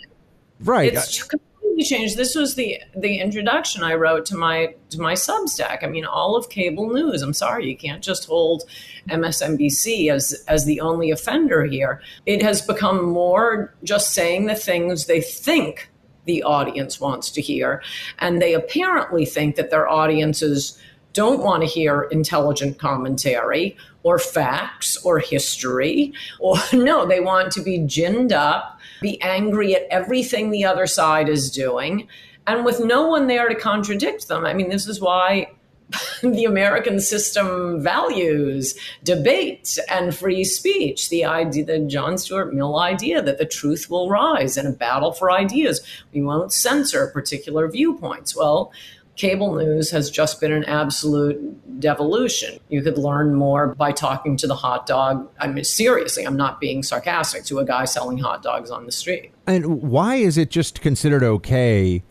Right. 0.59 0.93
It's 0.93 1.23
completely 1.23 1.83
changed. 1.83 2.17
This 2.17 2.35
was 2.35 2.55
the 2.55 2.81
the 2.95 3.19
introduction 3.19 3.83
I 3.83 3.93
wrote 3.95 4.25
to 4.27 4.35
my 4.35 4.75
to 4.89 4.99
my 4.99 5.13
Substack. 5.13 5.83
I 5.83 5.87
mean, 5.87 6.05
all 6.05 6.35
of 6.35 6.49
cable 6.49 6.89
news. 6.89 7.21
I'm 7.21 7.33
sorry, 7.33 7.67
you 7.69 7.77
can't 7.77 8.03
just 8.03 8.25
hold 8.25 8.63
MSNBC 9.09 10.11
as 10.11 10.43
as 10.47 10.65
the 10.65 10.81
only 10.81 11.11
offender 11.11 11.65
here. 11.65 12.01
It 12.25 12.41
has 12.41 12.61
become 12.61 13.05
more 13.05 13.73
just 13.83 14.13
saying 14.13 14.45
the 14.45 14.55
things 14.55 15.05
they 15.05 15.21
think 15.21 15.89
the 16.25 16.43
audience 16.43 16.99
wants 16.99 17.31
to 17.31 17.41
hear. 17.41 17.81
And 18.19 18.41
they 18.41 18.53
apparently 18.53 19.25
think 19.25 19.55
that 19.55 19.71
their 19.71 19.87
audiences 19.87 20.77
don't 21.13 21.43
want 21.43 21.63
to 21.63 21.67
hear 21.67 22.03
intelligent 22.03 22.77
commentary 22.77 23.75
or 24.03 24.19
facts 24.19 24.95
or 25.03 25.19
history. 25.19 26.13
Or 26.39 26.57
no, 26.73 27.05
they 27.05 27.19
want 27.19 27.51
to 27.53 27.61
be 27.61 27.79
ginned 27.79 28.31
up, 28.31 28.78
be 29.01 29.21
angry 29.21 29.75
at 29.75 29.87
everything 29.89 30.49
the 30.49 30.65
other 30.65 30.87
side 30.87 31.29
is 31.29 31.51
doing, 31.51 32.07
and 32.47 32.65
with 32.65 32.79
no 32.79 33.07
one 33.07 33.27
there 33.27 33.47
to 33.47 33.55
contradict 33.55 34.27
them. 34.27 34.45
I 34.45 34.53
mean, 34.53 34.69
this 34.69 34.87
is 34.87 34.99
why 34.99 35.51
the 36.21 36.45
American 36.45 36.99
system 36.99 37.81
values 37.81 38.77
debate 39.03 39.77
and 39.89 40.15
free 40.15 40.43
speech. 40.43 41.09
The 41.09 41.25
idea, 41.25 41.65
the 41.65 41.79
John 41.79 42.17
Stuart 42.17 42.53
Mill 42.53 42.79
idea 42.79 43.21
that 43.21 43.37
the 43.37 43.45
truth 43.45 43.89
will 43.89 44.09
rise 44.09 44.57
in 44.57 44.67
a 44.67 44.71
battle 44.71 45.13
for 45.13 45.31
ideas. 45.31 45.81
We 46.13 46.21
won't 46.21 46.53
censor 46.53 47.07
particular 47.07 47.69
viewpoints. 47.69 48.35
Well, 48.35 48.71
cable 49.19 49.53
news 49.53 49.91
has 49.91 50.09
just 50.09 50.39
been 50.39 50.53
an 50.53 50.63
absolute 50.63 51.79
devolution. 51.81 52.57
You 52.69 52.81
could 52.81 52.97
learn 52.97 53.35
more 53.35 53.75
by 53.75 53.91
talking 53.91 54.37
to 54.37 54.47
the 54.47 54.55
hot 54.55 54.87
dog. 54.87 55.29
I 55.37 55.47
mean, 55.47 55.65
seriously, 55.65 56.25
I'm 56.25 56.37
not 56.37 56.61
being 56.61 56.83
sarcastic 56.83 57.43
to 57.45 57.59
a 57.59 57.65
guy 57.65 57.83
selling 57.83 58.17
hot 58.17 58.41
dogs 58.41 58.71
on 58.71 58.85
the 58.85 58.93
street. 58.93 59.31
And 59.45 59.81
why 59.81 60.15
is 60.15 60.37
it 60.37 60.49
just 60.49 60.81
considered 60.81 61.23
okay? 61.23 62.03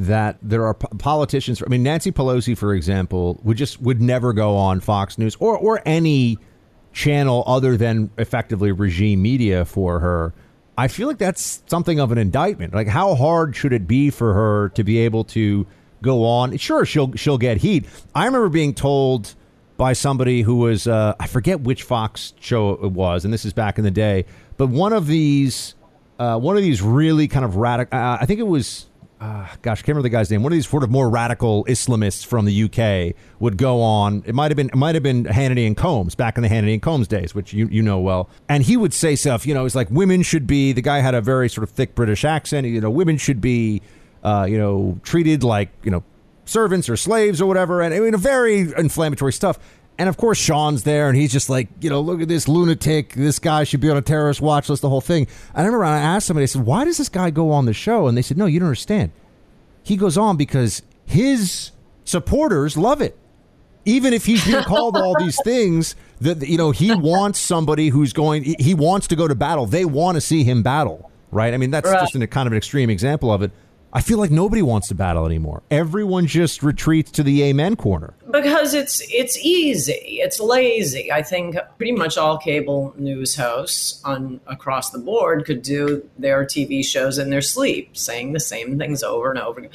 that 0.00 0.38
there 0.40 0.64
are 0.64 0.74
politicians. 0.74 1.60
I 1.60 1.68
mean, 1.68 1.82
Nancy 1.82 2.12
Pelosi, 2.12 2.56
for 2.56 2.72
example, 2.72 3.40
would 3.42 3.56
just 3.56 3.82
would 3.82 4.00
never 4.00 4.32
go 4.32 4.54
on 4.54 4.78
Fox 4.78 5.18
News 5.18 5.36
or 5.40 5.58
or 5.58 5.82
any 5.84 6.38
channel 6.92 7.42
other 7.48 7.76
than 7.76 8.08
effectively 8.16 8.70
regime 8.70 9.20
media 9.20 9.64
for 9.64 9.98
her. 9.98 10.32
I 10.76 10.86
feel 10.86 11.08
like 11.08 11.18
that's 11.18 11.64
something 11.66 11.98
of 11.98 12.12
an 12.12 12.18
indictment. 12.18 12.74
Like, 12.74 12.86
how 12.86 13.16
hard 13.16 13.56
should 13.56 13.72
it 13.72 13.88
be 13.88 14.10
for 14.10 14.34
her 14.34 14.68
to 14.76 14.84
be 14.84 14.98
able 14.98 15.24
to 15.24 15.66
go 16.02 16.24
on? 16.24 16.56
Sure, 16.56 16.84
she'll 16.84 17.12
she'll 17.14 17.38
get 17.38 17.58
heat. 17.58 17.86
I 18.14 18.26
remember 18.26 18.48
being 18.48 18.74
told 18.74 19.34
by 19.76 19.92
somebody 19.92 20.42
who 20.42 20.56
was 20.56 20.86
uh, 20.86 21.14
I 21.18 21.26
forget 21.26 21.60
which 21.60 21.82
Fox 21.82 22.34
show 22.40 22.70
it 22.70 22.92
was, 22.92 23.24
and 23.24 23.32
this 23.32 23.44
is 23.44 23.52
back 23.52 23.78
in 23.78 23.84
the 23.84 23.90
day, 23.90 24.24
but 24.56 24.68
one 24.68 24.92
of 24.92 25.06
these 25.06 25.74
uh, 26.18 26.38
one 26.38 26.56
of 26.56 26.62
these 26.62 26.82
really 26.82 27.28
kind 27.28 27.44
of 27.44 27.56
radical. 27.56 27.98
Uh, 27.98 28.18
I 28.20 28.26
think 28.26 28.40
it 28.40 28.46
was 28.46 28.86
uh, 29.20 29.46
gosh, 29.62 29.78
I 29.78 29.82
can't 29.82 29.88
remember 29.88 30.02
the 30.02 30.10
guy's 30.10 30.30
name. 30.30 30.42
One 30.42 30.52
of 30.52 30.56
these 30.56 30.68
sort 30.68 30.84
of 30.84 30.90
more 30.90 31.10
radical 31.10 31.64
Islamists 31.64 32.24
from 32.24 32.44
the 32.44 32.64
UK 32.64 33.16
would 33.40 33.56
go 33.56 33.80
on. 33.82 34.22
It 34.26 34.34
might 34.34 34.50
have 34.50 34.56
been 34.56 34.68
it 34.68 34.76
might 34.76 34.94
have 34.94 35.02
been 35.02 35.24
Hannity 35.24 35.66
and 35.66 35.76
Colmes 35.76 36.14
back 36.14 36.36
in 36.36 36.42
the 36.42 36.48
Hannity 36.48 36.72
and 36.72 36.82
Colmes 36.82 37.08
days, 37.08 37.34
which 37.34 37.52
you 37.52 37.66
you 37.68 37.82
know 37.82 37.98
well. 37.98 38.30
And 38.48 38.62
he 38.62 38.76
would 38.76 38.94
say 38.94 39.16
stuff. 39.16 39.46
You 39.46 39.54
know, 39.54 39.64
it's 39.64 39.74
like 39.74 39.90
women 39.90 40.22
should 40.22 40.46
be. 40.46 40.72
The 40.72 40.82
guy 40.82 41.00
had 41.00 41.14
a 41.14 41.20
very 41.20 41.48
sort 41.48 41.64
of 41.64 41.70
thick 41.70 41.94
British 41.94 42.24
accent. 42.24 42.66
You 42.66 42.80
know, 42.80 42.90
women 42.90 43.16
should 43.16 43.40
be, 43.40 43.82
uh, 44.22 44.46
you 44.48 44.58
know, 44.58 44.98
treated 45.02 45.42
like 45.42 45.70
you 45.82 45.90
know 45.90 46.02
servants 46.44 46.88
or 46.88 46.96
slaves 46.96 47.40
or 47.40 47.46
whatever. 47.46 47.82
And 47.82 47.94
I 47.94 48.00
mean, 48.00 48.16
very 48.16 48.60
inflammatory 48.60 49.32
stuff. 49.32 49.58
And 49.98 50.08
of 50.08 50.16
course, 50.16 50.38
Sean's 50.38 50.84
there, 50.84 51.08
and 51.08 51.16
he's 51.16 51.32
just 51.32 51.50
like, 51.50 51.68
you 51.80 51.90
know, 51.90 52.00
look 52.00 52.22
at 52.22 52.28
this 52.28 52.46
lunatic. 52.46 53.14
This 53.14 53.40
guy 53.40 53.64
should 53.64 53.80
be 53.80 53.90
on 53.90 53.96
a 53.96 54.02
terrorist 54.02 54.40
watch 54.40 54.68
list, 54.68 54.80
the 54.80 54.88
whole 54.88 55.00
thing. 55.00 55.26
And 55.54 55.62
I 55.62 55.66
remember 55.66 55.84
I 55.84 55.98
asked 55.98 56.28
somebody, 56.28 56.44
I 56.44 56.46
said, 56.46 56.64
why 56.64 56.84
does 56.84 56.98
this 56.98 57.08
guy 57.08 57.30
go 57.30 57.50
on 57.50 57.66
the 57.66 57.72
show? 57.72 58.06
And 58.06 58.16
they 58.16 58.22
said, 58.22 58.38
no, 58.38 58.46
you 58.46 58.60
don't 58.60 58.68
understand. 58.68 59.10
He 59.82 59.96
goes 59.96 60.16
on 60.16 60.36
because 60.36 60.82
his 61.04 61.72
supporters 62.04 62.76
love 62.76 63.02
it. 63.02 63.18
Even 63.84 64.12
if 64.12 64.24
he's 64.24 64.44
being 64.44 64.62
called 64.62 64.96
all 64.96 65.16
these 65.18 65.40
things, 65.42 65.96
that 66.20 66.46
you 66.46 66.58
know, 66.58 66.70
he 66.70 66.94
wants 66.94 67.40
somebody 67.40 67.88
who's 67.88 68.12
going. 68.12 68.44
He 68.44 68.74
wants 68.74 69.08
to 69.08 69.16
go 69.16 69.26
to 69.26 69.34
battle. 69.34 69.66
They 69.66 69.84
want 69.84 70.16
to 70.16 70.20
see 70.20 70.44
him 70.44 70.62
battle, 70.62 71.10
right? 71.32 71.54
I 71.54 71.56
mean, 71.56 71.70
that's 71.70 71.90
right. 71.90 72.00
just 72.00 72.14
a 72.14 72.26
kind 72.26 72.46
of 72.46 72.52
an 72.52 72.58
extreme 72.58 72.90
example 72.90 73.32
of 73.32 73.42
it. 73.42 73.50
I 73.98 74.00
feel 74.00 74.18
like 74.18 74.30
nobody 74.30 74.62
wants 74.62 74.86
to 74.88 74.94
battle 74.94 75.26
anymore. 75.26 75.64
Everyone 75.72 76.28
just 76.28 76.62
retreats 76.62 77.10
to 77.10 77.24
the 77.24 77.42
amen 77.42 77.74
corner. 77.74 78.14
Because 78.30 78.72
it's 78.72 79.02
it's 79.12 79.36
easy. 79.38 80.20
It's 80.22 80.38
lazy. 80.38 81.10
I 81.10 81.24
think 81.24 81.56
pretty 81.78 81.90
much 81.90 82.16
all 82.16 82.38
cable 82.38 82.94
news 82.96 83.34
hosts 83.34 84.00
on 84.04 84.38
across 84.46 84.90
the 84.90 85.00
board 85.00 85.44
could 85.46 85.62
do 85.62 86.08
their 86.16 86.44
TV 86.44 86.84
shows 86.84 87.18
in 87.18 87.30
their 87.30 87.42
sleep, 87.42 87.96
saying 87.96 88.34
the 88.34 88.38
same 88.38 88.78
things 88.78 89.02
over 89.02 89.30
and 89.30 89.40
over. 89.40 89.66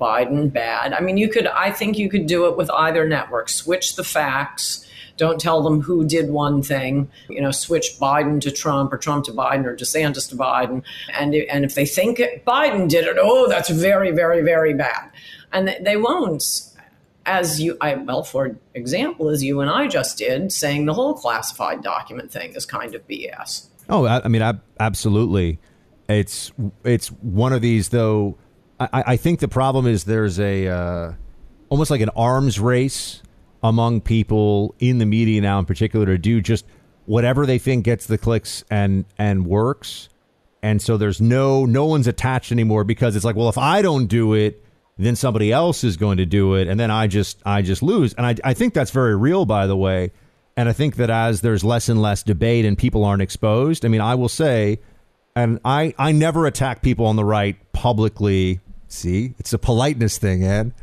Biden 0.00 0.52
bad. 0.52 0.92
I 0.92 1.00
mean, 1.00 1.16
you 1.16 1.28
could 1.28 1.48
I 1.48 1.72
think 1.72 1.98
you 1.98 2.08
could 2.08 2.28
do 2.28 2.46
it 2.46 2.56
with 2.56 2.70
either 2.70 3.08
network. 3.08 3.48
Switch 3.48 3.96
the 3.96 4.04
facts 4.04 4.86
don't 5.22 5.40
tell 5.40 5.62
them 5.62 5.80
who 5.80 6.04
did 6.04 6.30
one 6.30 6.64
thing. 6.64 7.08
You 7.28 7.40
know, 7.40 7.52
switch 7.52 7.92
Biden 8.00 8.40
to 8.40 8.50
Trump 8.50 8.92
or 8.92 8.98
Trump 8.98 9.24
to 9.26 9.32
Biden 9.32 9.64
or 9.64 9.76
DeSantis 9.76 10.28
to 10.30 10.34
Biden. 10.34 10.82
And, 11.16 11.32
and 11.32 11.64
if 11.64 11.76
they 11.76 11.86
think 11.86 12.18
Biden 12.44 12.88
did 12.88 13.04
it, 13.04 13.16
oh, 13.20 13.48
that's 13.48 13.70
very, 13.70 14.10
very, 14.10 14.42
very 14.42 14.74
bad. 14.74 15.12
And 15.52 15.76
they 15.80 15.96
won't 15.96 16.42
as 17.24 17.60
you 17.60 17.76
I 17.80 17.94
well 17.94 18.24
for 18.24 18.56
example 18.74 19.28
as 19.28 19.44
you 19.44 19.60
and 19.60 19.70
I 19.70 19.86
just 19.86 20.18
did 20.18 20.50
saying 20.50 20.86
the 20.86 20.92
whole 20.92 21.14
classified 21.14 21.80
document 21.80 22.32
thing 22.32 22.52
is 22.56 22.66
kind 22.66 22.96
of 22.96 23.06
BS. 23.06 23.68
Oh, 23.88 24.06
I, 24.06 24.24
I 24.24 24.28
mean, 24.28 24.42
I, 24.42 24.54
absolutely. 24.80 25.60
It's 26.08 26.50
it's 26.82 27.12
one 27.12 27.52
of 27.52 27.62
these 27.62 27.90
though. 27.90 28.38
I, 28.80 29.04
I 29.06 29.16
think 29.16 29.38
the 29.38 29.46
problem 29.46 29.86
is 29.86 30.02
there's 30.02 30.40
a 30.40 30.66
uh, 30.66 31.12
almost 31.68 31.92
like 31.92 32.00
an 32.00 32.10
arms 32.16 32.58
race 32.58 33.22
among 33.62 34.00
people 34.00 34.74
in 34.78 34.98
the 34.98 35.06
media 35.06 35.40
now, 35.40 35.58
in 35.58 35.64
particular, 35.64 36.06
to 36.06 36.18
do 36.18 36.40
just 36.40 36.64
whatever 37.06 37.46
they 37.46 37.58
think 37.58 37.84
gets 37.84 38.06
the 38.06 38.18
clicks 38.18 38.64
and 38.70 39.04
and 39.18 39.46
works. 39.46 40.08
And 40.62 40.80
so 40.80 40.96
there's 40.96 41.20
no 41.20 41.64
no 41.64 41.86
one's 41.86 42.06
attached 42.06 42.52
anymore 42.52 42.84
because 42.84 43.16
it's 43.16 43.24
like, 43.24 43.36
well, 43.36 43.48
if 43.48 43.58
I 43.58 43.82
don't 43.82 44.06
do 44.06 44.34
it, 44.34 44.64
then 44.98 45.16
somebody 45.16 45.52
else 45.52 45.84
is 45.84 45.96
going 45.96 46.18
to 46.18 46.26
do 46.26 46.54
it, 46.54 46.68
and 46.68 46.78
then 46.78 46.90
I 46.90 47.06
just 47.06 47.40
I 47.44 47.62
just 47.62 47.82
lose. 47.82 48.14
And 48.14 48.26
I 48.26 48.36
I 48.44 48.54
think 48.54 48.74
that's 48.74 48.90
very 48.90 49.16
real, 49.16 49.44
by 49.44 49.66
the 49.66 49.76
way. 49.76 50.12
And 50.56 50.68
I 50.68 50.72
think 50.72 50.96
that 50.96 51.08
as 51.08 51.40
there's 51.40 51.64
less 51.64 51.88
and 51.88 52.02
less 52.02 52.22
debate 52.22 52.66
and 52.66 52.76
people 52.76 53.04
aren't 53.04 53.22
exposed, 53.22 53.86
I 53.86 53.88
mean, 53.88 54.02
I 54.02 54.14
will 54.14 54.28
say, 54.28 54.80
and 55.34 55.58
I 55.64 55.94
I 55.98 56.12
never 56.12 56.46
attack 56.46 56.82
people 56.82 57.06
on 57.06 57.16
the 57.16 57.24
right 57.24 57.56
publicly. 57.72 58.60
See, 58.88 59.34
it's 59.38 59.54
a 59.54 59.58
politeness 59.58 60.18
thing, 60.18 60.44
Ed. 60.44 60.74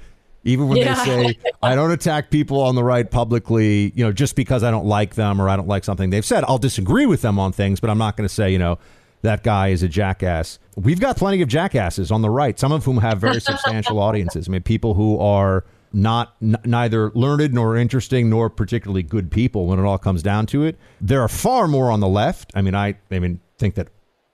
Even 0.43 0.69
when 0.69 0.77
yeah. 0.77 0.95
they 1.03 1.33
say, 1.33 1.39
I 1.61 1.75
don't 1.75 1.91
attack 1.91 2.31
people 2.31 2.61
on 2.61 2.75
the 2.75 2.83
right 2.83 3.09
publicly, 3.09 3.91
you 3.95 4.05
know, 4.05 4.11
just 4.11 4.35
because 4.35 4.63
I 4.63 4.71
don't 4.71 4.85
like 4.85 5.15
them 5.15 5.41
or 5.41 5.49
I 5.49 5.55
don't 5.55 5.67
like 5.67 5.83
something 5.83 6.09
they've 6.09 6.25
said. 6.25 6.45
I'll 6.47 6.57
disagree 6.57 7.05
with 7.05 7.21
them 7.21 7.37
on 7.37 7.51
things, 7.51 7.79
but 7.79 7.89
I'm 7.89 7.97
not 7.97 8.15
going 8.15 8.27
to 8.27 8.33
say, 8.33 8.51
you 8.51 8.57
know, 8.57 8.79
that 9.21 9.43
guy 9.43 9.67
is 9.67 9.83
a 9.83 9.89
jackass. 9.89 10.59
We've 10.77 10.99
got 10.99 11.17
plenty 11.17 11.41
of 11.41 11.49
jackasses 11.49 12.09
on 12.09 12.21
the 12.21 12.29
right, 12.29 12.57
some 12.57 12.71
of 12.71 12.85
whom 12.85 12.97
have 12.97 13.19
very 13.19 13.41
substantial 13.41 13.99
audiences. 13.99 14.47
I 14.47 14.51
mean, 14.51 14.63
people 14.63 14.93
who 14.93 15.19
are 15.19 15.65
not 15.91 16.35
n- 16.41 16.55
neither 16.63 17.11
learned 17.15 17.53
nor 17.53 17.75
interesting 17.75 18.29
nor 18.29 18.49
particularly 18.49 19.03
good 19.03 19.31
people 19.31 19.65
when 19.65 19.77
it 19.77 19.83
all 19.83 19.97
comes 19.97 20.23
down 20.23 20.45
to 20.47 20.63
it. 20.63 20.77
There 21.01 21.21
are 21.21 21.27
far 21.27 21.67
more 21.67 21.91
on 21.91 21.99
the 21.99 22.07
left. 22.07 22.51
I 22.55 22.61
mean, 22.61 22.75
I, 22.75 22.95
I 23.11 23.19
mean, 23.19 23.41
think 23.57 23.75
that 23.75 23.89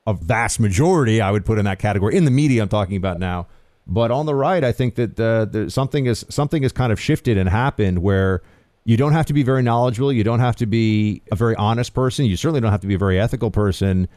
a 0.06 0.14
vast 0.14 0.60
majority 0.60 1.20
I 1.20 1.32
would 1.32 1.46
put 1.46 1.58
in 1.58 1.66
that 1.66 1.80
category 1.80 2.16
in 2.16 2.26
the 2.26 2.32
media 2.32 2.62
I'm 2.62 2.70
talking 2.70 2.96
about 2.96 3.18
now 3.18 3.48
but 3.88 4.12
on 4.12 4.26
the 4.26 4.36
right, 4.36 4.64
I 4.64 4.72
think 4.72 4.96
that 4.96 5.20
uh, 5.20 5.70
something 5.70 6.06
is 6.06 6.26
something 6.30 6.64
has 6.64 6.72
kind 6.72 6.92
of 6.92 7.00
shifted 7.00 7.38
and 7.38 7.50
happened 7.50 8.00
where 8.00 8.42
you 8.84 8.98
don't 8.98 9.14
have 9.14 9.26
to 9.28 9.34
be 9.34 9.44
very 9.44 9.62
knowledgeable. 9.62 10.12
You 10.14 10.24
don't 10.24 10.40
have 10.40 10.56
to 10.58 10.66
be 10.66 11.22
a 11.32 11.36
very 11.36 11.56
honest 11.56 11.94
person. 11.94 12.26
You 12.26 12.38
certainly 12.38 12.62
don't 12.62 12.72
have 12.72 12.82
to 12.82 12.88
be 12.88 12.96
a 12.96 13.00
very 13.00 13.20
ethical 13.20 13.52
person. 13.52 14.08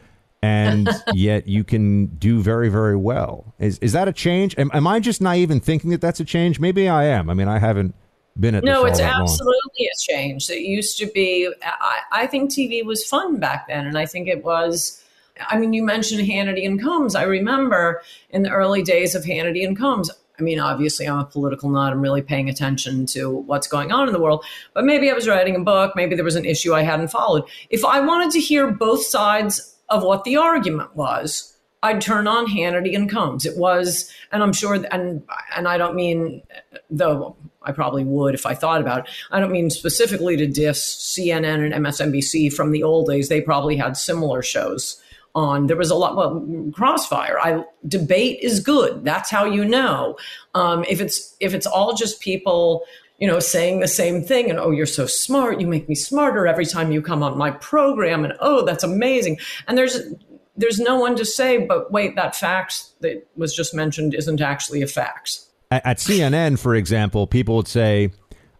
and 0.41 0.89
yet 1.13 1.47
you 1.47 1.63
can 1.63 2.07
do 2.07 2.41
very, 2.41 2.69
very 2.69 2.95
well. 2.95 3.53
Is 3.59 3.77
is 3.79 3.93
that 3.93 4.07
a 4.07 4.13
change? 4.13 4.55
Am, 4.57 4.71
am 4.73 4.87
I 4.87 4.99
just 4.99 5.21
naive 5.21 5.51
in 5.51 5.59
thinking 5.59 5.89
that 5.91 6.01
that's 6.01 6.19
a 6.19 6.25
change? 6.25 6.59
Maybe 6.59 6.87
I 6.87 7.05
am. 7.05 7.29
I 7.29 7.33
mean, 7.33 7.47
I 7.47 7.59
haven't 7.59 7.93
been 8.39 8.55
at 8.55 8.63
no, 8.63 8.85
it's 8.85 8.99
that 8.99 9.11
long. 9.11 9.23
absolutely 9.23 9.85
a 9.85 9.97
change. 9.99 10.49
It 10.49 10.61
used 10.61 10.97
to 10.99 11.07
be. 11.07 11.51
I, 11.63 11.99
I 12.11 12.27
think 12.27 12.51
TV 12.51 12.85
was 12.85 13.05
fun 13.05 13.39
back 13.39 13.67
then, 13.67 13.85
and 13.85 13.97
I 13.97 14.05
think 14.05 14.27
it 14.27 14.43
was. 14.43 15.03
I 15.47 15.57
mean, 15.57 15.73
you 15.73 15.83
mentioned 15.83 16.27
Hannity 16.27 16.65
and 16.65 16.81
Colmes. 16.81 17.15
I 17.15 17.23
remember 17.23 18.01
in 18.29 18.43
the 18.43 18.49
early 18.49 18.83
days 18.83 19.15
of 19.15 19.23
Hannity 19.23 19.65
and 19.65 19.77
Colmes. 19.77 20.09
I 20.37 20.41
mean, 20.41 20.59
obviously, 20.59 21.07
I'm 21.07 21.19
a 21.19 21.25
political 21.25 21.69
nut. 21.69 21.91
I'm 21.91 22.01
really 22.01 22.21
paying 22.21 22.49
attention 22.49 23.05
to 23.07 23.29
what's 23.29 23.67
going 23.67 23.91
on 23.91 24.07
in 24.07 24.13
the 24.13 24.21
world. 24.21 24.45
But 24.73 24.85
maybe 24.85 25.09
I 25.09 25.13
was 25.13 25.27
writing 25.27 25.55
a 25.55 25.59
book. 25.59 25.93
Maybe 25.95 26.15
there 26.15 26.23
was 26.23 26.37
an 26.37 26.45
issue 26.45 26.73
I 26.73 26.81
hadn't 26.81 27.09
followed. 27.09 27.43
If 27.69 27.83
I 27.83 27.99
wanted 27.99 28.31
to 28.31 28.39
hear 28.39 28.71
both 28.71 29.03
sides 29.03 29.75
of 29.89 30.03
what 30.03 30.23
the 30.23 30.37
argument 30.37 30.95
was, 30.95 31.57
I'd 31.83 32.01
turn 32.01 32.27
on 32.27 32.47
Hannity 32.47 32.95
and 32.95 33.09
Colmes. 33.09 33.45
It 33.45 33.57
was, 33.57 34.13
and 34.31 34.43
I'm 34.43 34.53
sure, 34.53 34.73
and 34.73 35.23
and 35.55 35.67
I 35.67 35.77
don't 35.77 35.95
mean, 35.95 36.41
though 36.89 37.35
I 37.61 37.71
probably 37.71 38.03
would 38.03 38.33
if 38.33 38.45
I 38.45 38.53
thought 38.53 38.81
about 38.81 38.99
it. 38.99 39.13
I 39.31 39.39
don't 39.39 39.51
mean 39.51 39.69
specifically 39.69 40.37
to 40.37 40.47
diss 40.47 40.83
CNN 41.17 41.65
and 41.65 41.85
MSNBC 41.85 42.53
from 42.53 42.71
the 42.71 42.83
old 42.83 43.07
days. 43.07 43.29
They 43.29 43.41
probably 43.41 43.75
had 43.75 43.97
similar 43.97 44.41
shows 44.41 45.01
on. 45.35 45.67
There 45.67 45.77
was 45.77 45.91
a 45.91 45.95
lot. 45.95 46.15
Well, 46.15 46.71
Crossfire. 46.73 47.37
I 47.39 47.63
debate 47.87 48.39
is 48.41 48.59
good. 48.59 49.03
That's 49.03 49.29
how 49.29 49.45
you 49.45 49.65
know. 49.65 50.17
Um, 50.55 50.83
if 50.89 51.01
it's 51.01 51.35
if 51.39 51.53
it's 51.53 51.65
all 51.65 51.93
just 51.93 52.19
people 52.19 52.83
you 53.19 53.27
know, 53.27 53.39
saying 53.39 53.81
the 53.81 53.87
same 53.87 54.23
thing 54.23 54.49
and, 54.49 54.59
oh, 54.59 54.71
you're 54.71 54.85
so 54.85 55.05
smart. 55.05 55.59
You 55.59 55.67
make 55.67 55.89
me 55.89 55.95
smarter 55.95 56.47
every 56.47 56.65
time 56.65 56.91
you 56.91 57.01
come 57.01 57.21
on 57.21 57.37
my 57.37 57.51
program. 57.51 58.23
And, 58.23 58.33
oh, 58.39 58.65
that's 58.65 58.83
amazing. 58.83 59.39
And 59.67 59.77
there's, 59.77 59.99
there's 60.55 60.79
no 60.79 60.97
one 60.97 61.15
to 61.17 61.25
say, 61.25 61.57
but 61.57 61.91
wait, 61.91 62.15
that 62.15 62.35
fact 62.35 62.85
that 63.01 63.27
was 63.35 63.53
just 63.53 63.73
mentioned 63.73 64.13
isn't 64.13 64.39
actually 64.39 64.81
a 64.81 64.87
fact. 64.87 65.41
At, 65.69 65.85
at 65.85 65.97
CNN, 65.97 66.57
for 66.57 66.75
example, 66.75 67.27
people 67.27 67.57
would 67.57 67.67
say, 67.67 68.11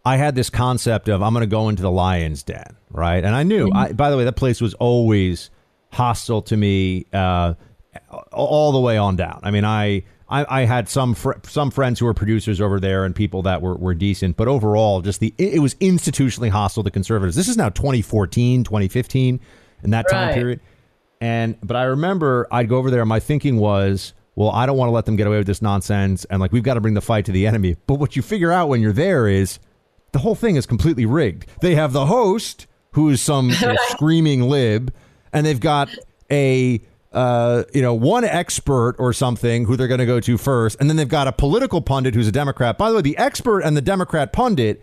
I 0.04 0.16
had 0.16 0.34
this 0.34 0.50
concept 0.50 1.08
of 1.08 1.22
I'm 1.22 1.32
going 1.32 1.42
to 1.42 1.46
go 1.46 1.68
into 1.68 1.82
the 1.82 1.90
lion's 1.90 2.42
den, 2.42 2.76
right? 2.90 3.22
And 3.24 3.34
I 3.34 3.42
knew, 3.42 3.66
mm-hmm. 3.66 3.76
I, 3.76 3.92
by 3.92 4.10
the 4.10 4.16
way, 4.16 4.24
that 4.24 4.36
place 4.36 4.60
was 4.60 4.74
always 4.74 5.50
hostile 5.92 6.42
to 6.42 6.56
me 6.56 7.06
uh, 7.12 7.54
all 8.32 8.72
the 8.72 8.80
way 8.80 8.96
on 8.96 9.16
down. 9.16 9.40
I 9.42 9.50
mean, 9.50 9.64
I 9.64 10.04
I, 10.30 10.62
I 10.62 10.64
had 10.64 10.88
some 10.88 11.14
fr- 11.14 11.32
some 11.42 11.70
friends 11.70 11.98
who 11.98 12.06
were 12.06 12.14
producers 12.14 12.60
over 12.60 12.78
there 12.78 13.04
and 13.04 13.14
people 13.14 13.42
that 13.42 13.60
were, 13.60 13.74
were 13.74 13.94
decent, 13.94 14.36
but 14.36 14.46
overall, 14.46 15.02
just 15.02 15.20
the 15.20 15.34
it, 15.38 15.54
it 15.54 15.58
was 15.58 15.74
institutionally 15.76 16.50
hostile 16.50 16.84
to 16.84 16.90
conservatives. 16.90 17.36
This 17.36 17.48
is 17.48 17.56
now 17.56 17.68
2014, 17.68 18.62
2015, 18.62 19.40
in 19.82 19.90
that 19.90 20.08
time 20.08 20.28
right. 20.28 20.34
period. 20.34 20.60
And 21.20 21.58
but 21.62 21.76
I 21.76 21.84
remember 21.84 22.46
I'd 22.50 22.68
go 22.68 22.76
over 22.76 22.90
there. 22.90 23.02
and 23.02 23.08
My 23.08 23.20
thinking 23.20 23.56
was, 23.56 24.14
well, 24.36 24.50
I 24.50 24.66
don't 24.66 24.76
want 24.76 24.88
to 24.88 24.92
let 24.92 25.04
them 25.04 25.16
get 25.16 25.26
away 25.26 25.38
with 25.38 25.48
this 25.48 25.60
nonsense, 25.60 26.24
and 26.26 26.40
like 26.40 26.52
we've 26.52 26.62
got 26.62 26.74
to 26.74 26.80
bring 26.80 26.94
the 26.94 27.00
fight 27.00 27.24
to 27.26 27.32
the 27.32 27.46
enemy. 27.46 27.76
But 27.86 27.94
what 27.94 28.14
you 28.14 28.22
figure 28.22 28.52
out 28.52 28.68
when 28.68 28.80
you're 28.80 28.92
there 28.92 29.26
is 29.26 29.58
the 30.12 30.20
whole 30.20 30.36
thing 30.36 30.54
is 30.54 30.64
completely 30.64 31.06
rigged. 31.06 31.46
They 31.60 31.74
have 31.74 31.92
the 31.92 32.06
host 32.06 32.68
who 32.92 33.08
is 33.08 33.20
some 33.20 33.50
you 33.60 33.66
know, 33.66 33.76
screaming 33.88 34.42
lib, 34.42 34.94
and 35.32 35.44
they've 35.46 35.60
got 35.60 35.88
a 36.30 36.80
uh, 37.12 37.64
you 37.74 37.82
know, 37.82 37.94
one 37.94 38.24
expert 38.24 38.94
or 38.98 39.12
something 39.12 39.64
who 39.64 39.76
they're 39.76 39.88
going 39.88 39.98
to 39.98 40.06
go 40.06 40.20
to 40.20 40.38
first, 40.38 40.80
and 40.80 40.88
then 40.88 40.96
they've 40.96 41.08
got 41.08 41.26
a 41.26 41.32
political 41.32 41.80
pundit 41.80 42.14
who's 42.14 42.28
a 42.28 42.32
Democrat. 42.32 42.78
By 42.78 42.90
the 42.90 42.96
way, 42.96 43.02
the 43.02 43.16
expert 43.16 43.60
and 43.60 43.76
the 43.76 43.82
Democrat 43.82 44.32
pundit 44.32 44.82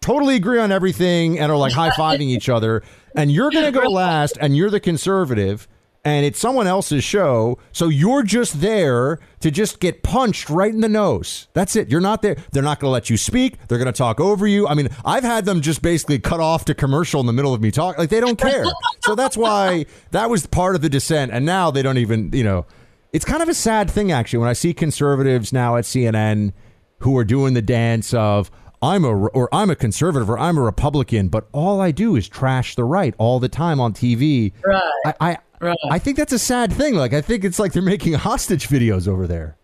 totally 0.00 0.36
agree 0.36 0.58
on 0.58 0.70
everything 0.70 1.38
and 1.38 1.50
are 1.50 1.56
like 1.56 1.72
high 1.72 1.90
fiving 1.90 2.22
each 2.22 2.48
other, 2.48 2.82
and 3.16 3.32
you're 3.32 3.50
going 3.50 3.72
to 3.72 3.80
go 3.80 3.88
last, 3.90 4.36
and 4.40 4.56
you're 4.56 4.70
the 4.70 4.80
conservative, 4.80 5.66
and 6.04 6.26
it's 6.26 6.38
someone 6.38 6.66
else's 6.66 7.04
show. 7.04 7.58
So 7.70 7.88
you're 7.88 8.22
just 8.22 8.60
there 8.60 9.20
to 9.40 9.50
just 9.50 9.78
get 9.78 10.02
punched 10.02 10.50
right 10.50 10.72
in 10.72 10.80
the 10.80 10.88
nose. 10.88 11.48
That's 11.52 11.76
it. 11.76 11.90
You're 11.90 12.00
not 12.00 12.22
there. 12.22 12.36
They're 12.50 12.62
not 12.62 12.80
going 12.80 12.88
to 12.88 12.92
let 12.92 13.08
you 13.08 13.16
speak. 13.16 13.56
They're 13.68 13.78
going 13.78 13.86
to 13.86 13.96
talk 13.96 14.20
over 14.20 14.46
you. 14.46 14.66
I 14.66 14.74
mean, 14.74 14.88
I've 15.04 15.22
had 15.22 15.44
them 15.44 15.60
just 15.60 15.80
basically 15.80 16.18
cut 16.18 16.40
off 16.40 16.64
to 16.66 16.74
commercial 16.74 17.20
in 17.20 17.26
the 17.26 17.32
middle 17.32 17.54
of 17.54 17.60
me 17.60 17.70
talking. 17.70 18.00
Like 18.00 18.10
they 18.10 18.20
don't 18.20 18.38
care. 18.38 18.64
so 19.04 19.14
that's 19.14 19.36
why 19.36 19.86
that 20.10 20.28
was 20.28 20.46
part 20.46 20.74
of 20.74 20.82
the 20.82 20.88
dissent. 20.88 21.30
And 21.32 21.46
now 21.46 21.70
they 21.70 21.82
don't 21.82 21.98
even, 21.98 22.30
you 22.32 22.42
know, 22.42 22.66
it's 23.12 23.24
kind 23.24 23.42
of 23.42 23.48
a 23.48 23.54
sad 23.54 23.90
thing 23.90 24.10
actually 24.10 24.40
when 24.40 24.48
I 24.48 24.54
see 24.54 24.74
conservatives 24.74 25.52
now 25.52 25.76
at 25.76 25.84
CNN 25.84 26.52
who 26.98 27.16
are 27.18 27.24
doing 27.24 27.54
the 27.54 27.62
dance 27.62 28.12
of, 28.14 28.50
I'm 28.80 29.04
a 29.04 29.14
or 29.14 29.48
I'm 29.54 29.70
a 29.70 29.76
conservative 29.76 30.28
or 30.28 30.36
I'm 30.36 30.58
a 30.58 30.60
Republican, 30.60 31.28
but 31.28 31.46
all 31.52 31.80
I 31.80 31.92
do 31.92 32.16
is 32.16 32.28
trash 32.28 32.74
the 32.74 32.82
right 32.82 33.14
all 33.16 33.38
the 33.38 33.48
time 33.48 33.78
on 33.78 33.92
TV. 33.92 34.52
Right. 34.64 34.82
I, 35.06 35.14
I 35.20 35.38
Right. 35.62 35.78
I 35.90 35.98
think 36.00 36.16
that's 36.16 36.32
a 36.32 36.40
sad 36.40 36.72
thing. 36.72 36.96
Like, 36.96 37.12
I 37.12 37.20
think 37.20 37.44
it's 37.44 37.60
like 37.60 37.72
they're 37.72 37.82
making 37.82 38.14
hostage 38.14 38.68
videos 38.68 39.06
over 39.06 39.28
there. 39.28 39.56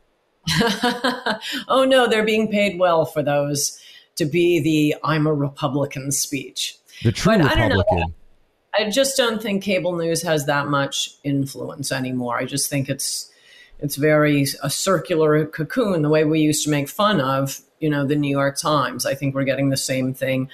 oh, 1.69 1.85
no, 1.85 2.09
they're 2.09 2.25
being 2.25 2.49
paid 2.49 2.79
well 2.79 3.05
for 3.05 3.23
those 3.23 3.79
to 4.15 4.25
be 4.25 4.61
the 4.61 4.95
I'm 5.03 5.27
a 5.27 5.35
Republican 5.35 6.13
speech. 6.13 6.79
The 7.03 7.11
true 7.11 7.37
but 7.37 7.57
Republican. 7.57 8.15
I, 8.79 8.85
I 8.85 8.91
just 8.91 9.17
don't 9.17 9.43
think 9.43 9.65
cable 9.65 9.97
news 9.97 10.23
has 10.23 10.47
that 10.47 10.69
much 10.69 11.17
influence 11.25 11.91
anymore. 11.91 12.39
I 12.39 12.45
just 12.45 12.71
think 12.71 12.89
it's 12.89 13.29
it's 13.81 13.97
very 13.97 14.47
a 14.63 14.71
circular 14.71 15.47
cocoon 15.47 16.03
the 16.03 16.09
way 16.09 16.25
we 16.25 16.41
used 16.41 16.65
to 16.65 16.71
make 16.71 16.89
fun 16.89 17.21
of 17.21 17.61
you 17.81 17.89
know 17.89 18.05
the 18.05 18.17
new 18.17 18.31
york 18.31 18.57
times 18.57 19.07
i 19.07 19.15
think 19.15 19.35
we're 19.35 19.45
getting 19.45 19.71
the 19.71 19.77
same 19.77 20.13
thing 20.13 20.49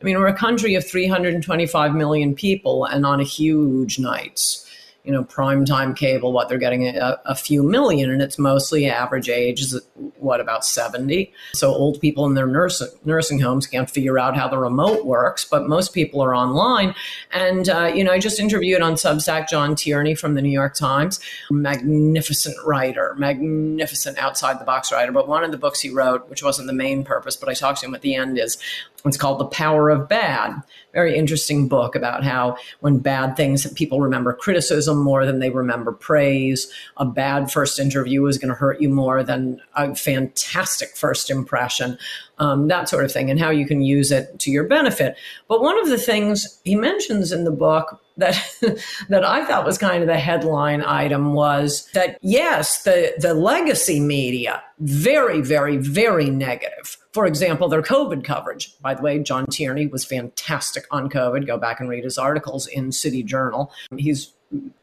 i 0.00 0.04
mean 0.04 0.16
we're 0.16 0.28
a 0.28 0.36
country 0.36 0.74
of 0.74 0.86
325 0.86 1.94
million 1.94 2.34
people 2.34 2.84
and 2.84 3.04
on 3.04 3.20
a 3.20 3.24
huge 3.24 3.98
night 3.98 4.64
you 5.08 5.14
know, 5.14 5.24
primetime 5.24 5.96
cable, 5.96 6.34
what 6.34 6.50
they're 6.50 6.58
getting 6.58 6.86
a, 6.86 7.18
a, 7.24 7.34
few 7.34 7.62
million, 7.62 8.10
and 8.10 8.20
it's 8.20 8.38
mostly 8.38 8.84
average 8.90 9.30
age 9.30 9.62
is 9.62 9.80
what 10.18 10.38
about 10.38 10.66
70. 10.66 11.32
So 11.54 11.70
old 11.70 11.98
people 11.98 12.26
in 12.26 12.34
their 12.34 12.46
nursing 12.46 12.88
nursing 13.06 13.40
homes 13.40 13.66
can't 13.66 13.88
figure 13.88 14.18
out 14.18 14.36
how 14.36 14.48
the 14.48 14.58
remote 14.58 15.06
works, 15.06 15.46
but 15.46 15.66
most 15.66 15.94
people 15.94 16.20
are 16.20 16.34
online. 16.34 16.94
And 17.32 17.70
uh, 17.70 17.90
you 17.94 18.04
know, 18.04 18.12
I 18.12 18.18
just 18.18 18.38
interviewed 18.38 18.82
on 18.82 18.96
Substack 18.96 19.48
John 19.48 19.74
Tierney 19.74 20.14
from 20.14 20.34
the 20.34 20.42
New 20.42 20.50
York 20.50 20.74
Times, 20.74 21.20
magnificent 21.50 22.56
writer, 22.66 23.14
magnificent 23.16 24.18
outside 24.18 24.60
the 24.60 24.66
box 24.66 24.92
writer. 24.92 25.10
But 25.10 25.26
one 25.26 25.42
of 25.42 25.52
the 25.52 25.56
books 25.56 25.80
he 25.80 25.88
wrote, 25.88 26.28
which 26.28 26.42
wasn't 26.42 26.66
the 26.66 26.74
main 26.74 27.02
purpose, 27.02 27.34
but 27.34 27.48
I 27.48 27.54
talked 27.54 27.80
to 27.80 27.86
him 27.86 27.94
at 27.94 28.02
the 28.02 28.14
end, 28.14 28.38
is 28.38 28.58
it's 29.04 29.16
called 29.16 29.38
The 29.38 29.46
Power 29.46 29.90
of 29.90 30.08
Bad. 30.08 30.60
Very 30.92 31.16
interesting 31.16 31.68
book 31.68 31.94
about 31.94 32.24
how 32.24 32.56
when 32.80 32.98
bad 32.98 33.36
things, 33.36 33.70
people 33.74 34.00
remember 34.00 34.32
criticism 34.32 34.97
more 34.98 35.26
than 35.26 35.38
they 35.38 35.50
remember 35.50 35.92
praise. 35.92 36.70
A 36.96 37.04
bad 37.04 37.50
first 37.50 37.78
interview 37.78 38.26
is 38.26 38.38
going 38.38 38.48
to 38.48 38.54
hurt 38.54 38.80
you 38.80 38.88
more 38.88 39.22
than 39.22 39.60
a 39.76 39.94
fantastic 39.94 40.96
first 40.96 41.30
impression, 41.30 41.98
um, 42.38 42.68
that 42.68 42.88
sort 42.88 43.04
of 43.04 43.12
thing, 43.12 43.30
and 43.30 43.40
how 43.40 43.50
you 43.50 43.66
can 43.66 43.82
use 43.82 44.10
it 44.12 44.38
to 44.40 44.50
your 44.50 44.64
benefit. 44.64 45.16
But 45.48 45.62
one 45.62 45.78
of 45.78 45.88
the 45.88 45.98
things 45.98 46.60
he 46.64 46.74
mentions 46.74 47.32
in 47.32 47.44
the 47.44 47.50
book 47.50 48.00
that 48.18 48.36
that 49.08 49.24
I 49.24 49.44
thought 49.44 49.64
was 49.64 49.78
kind 49.78 50.02
of 50.02 50.08
the 50.08 50.18
headline 50.18 50.82
item 50.82 51.32
was 51.32 51.88
that 51.94 52.18
yes, 52.20 52.82
the 52.82 53.14
the 53.18 53.34
legacy 53.34 54.00
media 54.00 54.62
very, 54.80 55.40
very, 55.40 55.76
very 55.76 56.30
negative. 56.30 56.96
For 57.12 57.26
example, 57.26 57.68
their 57.68 57.82
COVID 57.82 58.24
coverage. 58.24 58.78
By 58.80 58.94
the 58.94 59.02
way, 59.02 59.18
John 59.18 59.46
Tierney 59.46 59.86
was 59.86 60.04
fantastic 60.04 60.84
on 60.90 61.10
COVID. 61.10 61.46
Go 61.46 61.58
back 61.58 61.80
and 61.80 61.88
read 61.88 62.04
his 62.04 62.18
articles 62.18 62.66
in 62.66 62.92
City 62.92 63.22
Journal. 63.22 63.72
He's 63.96 64.32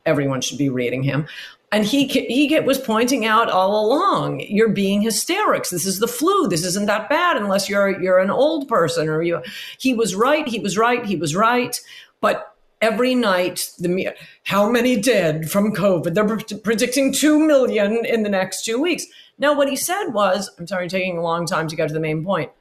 everyone 0.05 0.41
should 0.41 0.57
be 0.57 0.69
reading 0.69 1.03
him. 1.03 1.27
And 1.71 1.83
he 1.83 2.07
he 2.07 2.59
was 2.61 2.77
pointing 2.77 3.25
out 3.25 3.49
all 3.49 3.85
along, 3.85 4.41
you're 4.41 4.69
being 4.69 5.01
hysterics. 5.01 5.71
This 5.71 5.85
is 5.85 5.99
the 5.99 6.07
flu. 6.07 6.47
This 6.47 6.63
isn't 6.63 6.85
that 6.85 7.09
bad 7.09 7.37
unless 7.37 7.67
you're 7.67 8.01
you're 8.01 8.19
an 8.19 8.29
old 8.29 8.67
person 8.67 9.09
or 9.09 9.21
you. 9.21 9.41
He 9.77 9.93
was 9.93 10.15
right. 10.15 10.47
He 10.47 10.59
was 10.59 10.77
right. 10.77 11.05
He 11.05 11.15
was 11.15 11.35
right. 11.35 11.79
But 12.21 12.55
every 12.81 13.15
night 13.15 13.71
the 13.79 14.13
how 14.43 14.69
many 14.69 14.99
dead 14.99 15.49
from 15.49 15.73
covid 15.73 16.13
they're 16.13 16.59
predicting 16.59 17.11
2 17.13 17.39
million 17.39 18.05
in 18.05 18.23
the 18.23 18.29
next 18.29 18.65
2 18.65 18.79
weeks 18.79 19.05
now 19.39 19.55
what 19.55 19.69
he 19.69 19.75
said 19.75 20.09
was 20.09 20.51
i'm 20.59 20.67
sorry 20.67 20.89
taking 20.89 21.17
a 21.17 21.21
long 21.21 21.45
time 21.45 21.67
to 21.67 21.75
get 21.75 21.87
to 21.87 21.93
the 21.93 21.99
main 21.99 22.23
point 22.23 22.51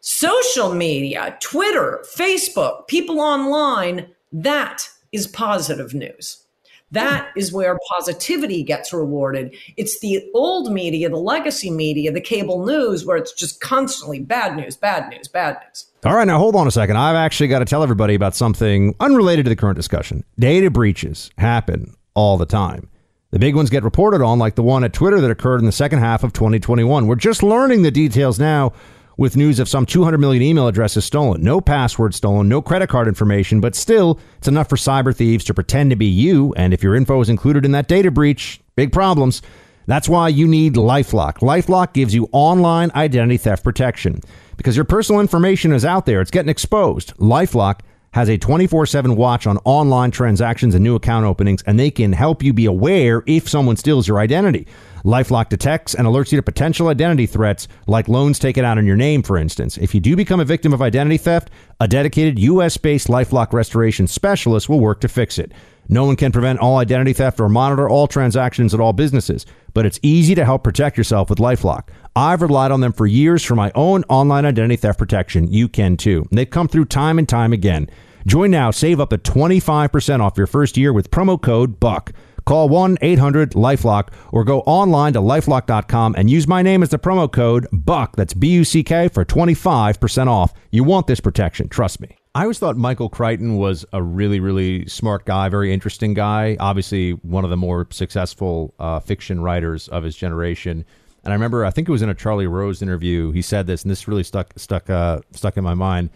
social 0.00 0.74
media 0.74 1.36
twitter 1.40 2.02
facebook 2.16 2.88
people 2.88 3.20
online 3.20 4.08
that 4.32 4.88
is 5.12 5.26
positive 5.26 5.94
news 5.94 6.44
that 6.92 7.30
hmm. 7.32 7.38
is 7.38 7.52
where 7.52 7.78
positivity 7.96 8.62
gets 8.62 8.92
rewarded. 8.92 9.54
It's 9.76 10.00
the 10.00 10.28
old 10.34 10.72
media, 10.72 11.08
the 11.08 11.16
legacy 11.16 11.70
media, 11.70 12.12
the 12.12 12.20
cable 12.20 12.64
news, 12.64 13.04
where 13.04 13.16
it's 13.16 13.32
just 13.32 13.60
constantly 13.60 14.20
bad 14.20 14.56
news, 14.56 14.76
bad 14.76 15.08
news, 15.08 15.28
bad 15.28 15.58
news. 15.64 15.86
All 16.04 16.14
right, 16.14 16.26
now 16.26 16.38
hold 16.38 16.56
on 16.56 16.66
a 16.66 16.70
second. 16.70 16.96
I've 16.96 17.16
actually 17.16 17.48
got 17.48 17.58
to 17.60 17.64
tell 17.64 17.82
everybody 17.82 18.14
about 18.14 18.34
something 18.34 18.94
unrelated 19.00 19.44
to 19.44 19.48
the 19.50 19.56
current 19.56 19.76
discussion. 19.76 20.24
Data 20.38 20.70
breaches 20.70 21.30
happen 21.38 21.94
all 22.14 22.38
the 22.38 22.46
time. 22.46 22.88
The 23.32 23.38
big 23.38 23.54
ones 23.54 23.70
get 23.70 23.84
reported 23.84 24.22
on, 24.22 24.40
like 24.40 24.56
the 24.56 24.62
one 24.62 24.82
at 24.82 24.92
Twitter 24.92 25.20
that 25.20 25.30
occurred 25.30 25.60
in 25.60 25.66
the 25.66 25.72
second 25.72 26.00
half 26.00 26.24
of 26.24 26.32
2021. 26.32 27.06
We're 27.06 27.14
just 27.14 27.42
learning 27.44 27.82
the 27.82 27.92
details 27.92 28.40
now 28.40 28.72
with 29.16 29.36
news 29.36 29.58
of 29.58 29.68
some 29.68 29.86
200 29.86 30.18
million 30.18 30.42
email 30.42 30.66
addresses 30.66 31.04
stolen. 31.04 31.42
No 31.42 31.60
password 31.60 32.14
stolen, 32.14 32.48
no 32.48 32.62
credit 32.62 32.88
card 32.88 33.08
information, 33.08 33.60
but 33.60 33.74
still, 33.74 34.18
it's 34.38 34.48
enough 34.48 34.68
for 34.68 34.76
cyber 34.76 35.14
thieves 35.14 35.44
to 35.44 35.54
pretend 35.54 35.90
to 35.90 35.96
be 35.96 36.06
you. 36.06 36.54
And 36.56 36.72
if 36.72 36.82
your 36.82 36.94
info 36.94 37.20
is 37.20 37.28
included 37.28 37.64
in 37.64 37.72
that 37.72 37.88
data 37.88 38.10
breach, 38.10 38.60
big 38.76 38.92
problems. 38.92 39.42
That's 39.86 40.08
why 40.08 40.28
you 40.28 40.46
need 40.46 40.74
Lifelock. 40.74 41.38
Lifelock 41.38 41.92
gives 41.92 42.14
you 42.14 42.28
online 42.32 42.92
identity 42.94 43.38
theft 43.38 43.64
protection 43.64 44.20
because 44.56 44.76
your 44.76 44.84
personal 44.84 45.20
information 45.20 45.72
is 45.72 45.84
out 45.84 46.06
there, 46.06 46.20
it's 46.20 46.30
getting 46.30 46.50
exposed. 46.50 47.16
Lifelock 47.16 47.80
has 48.12 48.28
a 48.28 48.38
24 48.38 48.86
7 48.86 49.16
watch 49.16 49.46
on 49.46 49.58
online 49.64 50.10
transactions 50.10 50.74
and 50.74 50.82
new 50.82 50.94
account 50.94 51.26
openings, 51.26 51.62
and 51.62 51.78
they 51.78 51.90
can 51.90 52.12
help 52.12 52.42
you 52.42 52.52
be 52.52 52.66
aware 52.66 53.22
if 53.26 53.48
someone 53.48 53.76
steals 53.76 54.08
your 54.08 54.18
identity. 54.18 54.66
Lifelock 55.04 55.48
detects 55.48 55.94
and 55.94 56.06
alerts 56.06 56.32
you 56.32 56.38
to 56.38 56.42
potential 56.42 56.88
identity 56.88 57.26
threats 57.26 57.68
like 57.86 58.08
loans 58.08 58.38
taken 58.38 58.64
out 58.64 58.78
in 58.78 58.86
your 58.86 58.96
name, 58.96 59.22
for 59.22 59.38
instance. 59.38 59.78
If 59.78 59.94
you 59.94 60.00
do 60.00 60.16
become 60.16 60.40
a 60.40 60.44
victim 60.44 60.72
of 60.72 60.82
identity 60.82 61.16
theft, 61.16 61.50
a 61.80 61.88
dedicated 61.88 62.38
U.S. 62.38 62.76
based 62.76 63.08
Lifelock 63.08 63.52
restoration 63.52 64.06
specialist 64.06 64.68
will 64.68 64.80
work 64.80 65.00
to 65.00 65.08
fix 65.08 65.38
it. 65.38 65.52
No 65.88 66.04
one 66.04 66.14
can 66.16 66.30
prevent 66.30 66.60
all 66.60 66.78
identity 66.78 67.12
theft 67.12 67.40
or 67.40 67.48
monitor 67.48 67.88
all 67.88 68.06
transactions 68.06 68.72
at 68.72 68.80
all 68.80 68.92
businesses, 68.92 69.44
but 69.74 69.84
it's 69.84 69.98
easy 70.02 70.36
to 70.36 70.44
help 70.44 70.62
protect 70.62 70.96
yourself 70.96 71.28
with 71.28 71.40
Lifelock. 71.40 71.88
I've 72.14 72.42
relied 72.42 72.70
on 72.70 72.80
them 72.80 72.92
for 72.92 73.06
years 73.06 73.42
for 73.44 73.56
my 73.56 73.72
own 73.74 74.04
online 74.04 74.44
identity 74.44 74.76
theft 74.76 74.98
protection. 74.98 75.52
You 75.52 75.68
can 75.68 75.96
too. 75.96 76.28
They've 76.30 76.48
come 76.48 76.68
through 76.68 76.84
time 76.84 77.18
and 77.18 77.28
time 77.28 77.52
again. 77.52 77.90
Join 78.26 78.50
now, 78.50 78.70
save 78.70 79.00
up 79.00 79.10
to 79.10 79.18
25% 79.18 80.20
off 80.20 80.36
your 80.36 80.46
first 80.46 80.76
year 80.76 80.92
with 80.92 81.10
promo 81.10 81.40
code 81.40 81.80
BUCK. 81.80 82.12
Call 82.50 82.68
1 82.68 82.98
800 83.00 83.52
Lifelock 83.52 84.08
or 84.32 84.42
go 84.42 84.62
online 84.62 85.12
to 85.12 85.20
lifelock.com 85.20 86.16
and 86.18 86.28
use 86.28 86.48
my 86.48 86.62
name 86.62 86.82
as 86.82 86.88
the 86.88 86.98
promo 86.98 87.30
code 87.30 87.68
BUCK. 87.70 88.16
That's 88.16 88.34
B 88.34 88.48
U 88.48 88.64
C 88.64 88.82
K 88.82 89.06
for 89.06 89.24
25% 89.24 90.26
off. 90.26 90.52
You 90.72 90.82
want 90.82 91.06
this 91.06 91.20
protection. 91.20 91.68
Trust 91.68 92.00
me. 92.00 92.16
I 92.34 92.42
always 92.42 92.58
thought 92.58 92.76
Michael 92.76 93.08
Crichton 93.08 93.56
was 93.56 93.86
a 93.92 94.02
really, 94.02 94.40
really 94.40 94.84
smart 94.86 95.26
guy, 95.26 95.48
very 95.48 95.72
interesting 95.72 96.12
guy. 96.12 96.56
Obviously, 96.58 97.12
one 97.12 97.44
of 97.44 97.50
the 97.50 97.56
more 97.56 97.86
successful 97.92 98.74
uh, 98.80 98.98
fiction 98.98 99.40
writers 99.42 99.86
of 99.86 100.02
his 100.02 100.16
generation. 100.16 100.84
And 101.22 101.32
I 101.32 101.36
remember, 101.36 101.64
I 101.64 101.70
think 101.70 101.88
it 101.88 101.92
was 101.92 102.02
in 102.02 102.08
a 102.08 102.14
Charlie 102.16 102.48
Rose 102.48 102.82
interview. 102.82 103.30
He 103.30 103.42
said 103.42 103.68
this, 103.68 103.82
and 103.82 103.92
this 103.92 104.08
really 104.08 104.24
stuck 104.24 104.54
stuck 104.56 104.90
uh, 104.90 105.20
stuck 105.30 105.56
in 105.56 105.62
my 105.62 105.74
mind. 105.74 106.10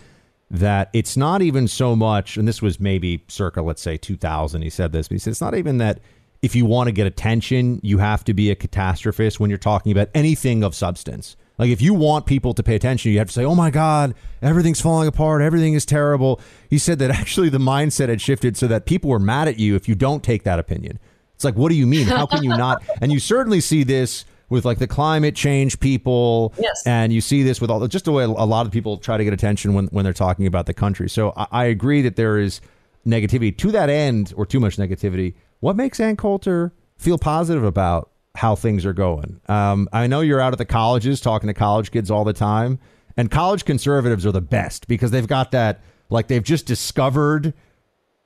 That 0.50 0.90
it's 0.92 1.16
not 1.16 1.42
even 1.42 1.68
so 1.68 1.94
much, 1.94 2.36
and 2.36 2.48
this 2.48 2.60
was 2.60 2.80
maybe 2.80 3.24
circa, 3.28 3.62
let's 3.62 3.82
say, 3.82 3.96
2000. 3.96 4.62
He 4.62 4.70
said 4.70 4.90
this, 4.90 5.06
but 5.06 5.14
he 5.14 5.18
said 5.20 5.30
it's 5.30 5.40
not 5.40 5.54
even 5.54 5.78
that 5.78 6.00
if 6.44 6.54
you 6.54 6.66
want 6.66 6.88
to 6.88 6.92
get 6.92 7.06
attention, 7.06 7.80
you 7.82 7.96
have 7.98 8.22
to 8.24 8.34
be 8.34 8.50
a 8.50 8.54
catastrophist 8.54 9.40
when 9.40 9.48
you're 9.48 9.58
talking 9.58 9.90
about 9.90 10.10
anything 10.14 10.62
of 10.62 10.74
substance. 10.74 11.36
Like 11.56 11.70
if 11.70 11.80
you 11.80 11.94
want 11.94 12.26
people 12.26 12.52
to 12.52 12.62
pay 12.62 12.74
attention, 12.74 13.12
you 13.12 13.18
have 13.18 13.28
to 13.28 13.32
say, 13.32 13.44
"Oh 13.46 13.54
my 13.54 13.70
God, 13.70 14.14
everything's 14.42 14.80
falling 14.80 15.08
apart. 15.08 15.40
Everything 15.40 15.72
is 15.72 15.86
terrible." 15.86 16.38
He 16.68 16.76
said 16.76 16.98
that 16.98 17.10
actually 17.20 17.48
the 17.48 17.58
mindset 17.58 18.10
had 18.10 18.20
shifted 18.20 18.58
so 18.58 18.66
that 18.66 18.84
people 18.84 19.08
were 19.08 19.18
mad 19.18 19.48
at 19.48 19.58
you 19.58 19.74
if 19.74 19.88
you 19.88 19.94
don't 19.94 20.22
take 20.22 20.42
that 20.42 20.58
opinion. 20.58 20.98
It's 21.34 21.44
like, 21.44 21.56
what 21.56 21.70
do 21.70 21.76
you 21.76 21.86
mean? 21.86 22.06
How 22.06 22.26
can 22.26 22.42
you 22.42 22.50
not? 22.50 22.82
and 23.00 23.10
you 23.10 23.20
certainly 23.20 23.60
see 23.60 23.82
this 23.82 24.26
with 24.50 24.66
like 24.66 24.78
the 24.78 24.86
climate 24.86 25.34
change 25.34 25.80
people, 25.80 26.52
yes. 26.58 26.82
and 26.84 27.10
you 27.10 27.22
see 27.22 27.42
this 27.42 27.58
with 27.58 27.70
all 27.70 27.86
just 27.88 28.04
the 28.04 28.12
way 28.12 28.24
a 28.24 28.28
lot 28.28 28.66
of 28.66 28.72
people 28.72 28.98
try 28.98 29.16
to 29.16 29.24
get 29.24 29.32
attention 29.32 29.72
when 29.72 29.86
when 29.86 30.04
they're 30.04 30.12
talking 30.12 30.46
about 30.46 30.66
the 30.66 30.74
country. 30.74 31.08
So 31.08 31.32
I, 31.36 31.46
I 31.50 31.64
agree 31.64 32.02
that 32.02 32.16
there 32.16 32.38
is 32.38 32.60
negativity 33.06 33.56
to 33.56 33.70
that 33.72 33.88
end, 33.88 34.34
or 34.36 34.44
too 34.46 34.60
much 34.60 34.76
negativity. 34.76 35.34
What 35.64 35.76
makes 35.76 35.98
Ann 35.98 36.16
Coulter 36.16 36.74
feel 36.98 37.16
positive 37.16 37.64
about 37.64 38.10
how 38.34 38.54
things 38.54 38.84
are 38.84 38.92
going? 38.92 39.40
Um, 39.48 39.88
I 39.94 40.06
know 40.06 40.20
you're 40.20 40.38
out 40.38 40.52
at 40.52 40.58
the 40.58 40.66
colleges 40.66 41.22
talking 41.22 41.46
to 41.46 41.54
college 41.54 41.90
kids 41.90 42.10
all 42.10 42.22
the 42.22 42.34
time, 42.34 42.78
and 43.16 43.30
college 43.30 43.64
conservatives 43.64 44.26
are 44.26 44.30
the 44.30 44.42
best 44.42 44.86
because 44.88 45.10
they've 45.10 45.26
got 45.26 45.52
that 45.52 45.80
like 46.10 46.28
they've 46.28 46.42
just 46.42 46.66
discovered 46.66 47.54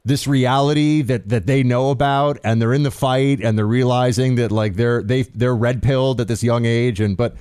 this 0.04 0.26
reality 0.26 1.00
that 1.02 1.28
that 1.28 1.46
they 1.46 1.62
know 1.62 1.90
about 1.90 2.40
and 2.42 2.60
they're 2.60 2.74
in 2.74 2.82
the 2.82 2.90
fight 2.90 3.40
and 3.40 3.56
they're 3.56 3.68
realizing 3.68 4.34
that 4.34 4.50
like 4.50 4.74
they're 4.74 5.00
they 5.04 5.22
they're 5.22 5.54
red 5.54 5.80
pilled 5.80 6.20
at 6.20 6.26
this 6.26 6.42
young 6.42 6.64
age 6.64 6.98
and 6.98 7.16
but 7.16 7.36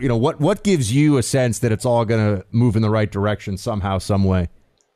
you 0.00 0.08
know 0.08 0.16
what 0.16 0.40
what 0.40 0.64
gives 0.64 0.92
you 0.92 1.18
a 1.18 1.22
sense 1.22 1.60
that 1.60 1.70
it's 1.70 1.84
all 1.86 2.04
going 2.04 2.36
to 2.36 2.44
move 2.50 2.74
in 2.74 2.82
the 2.82 2.90
right 2.90 3.12
direction 3.12 3.56
somehow 3.56 3.96
some 3.96 4.24
way 4.24 4.48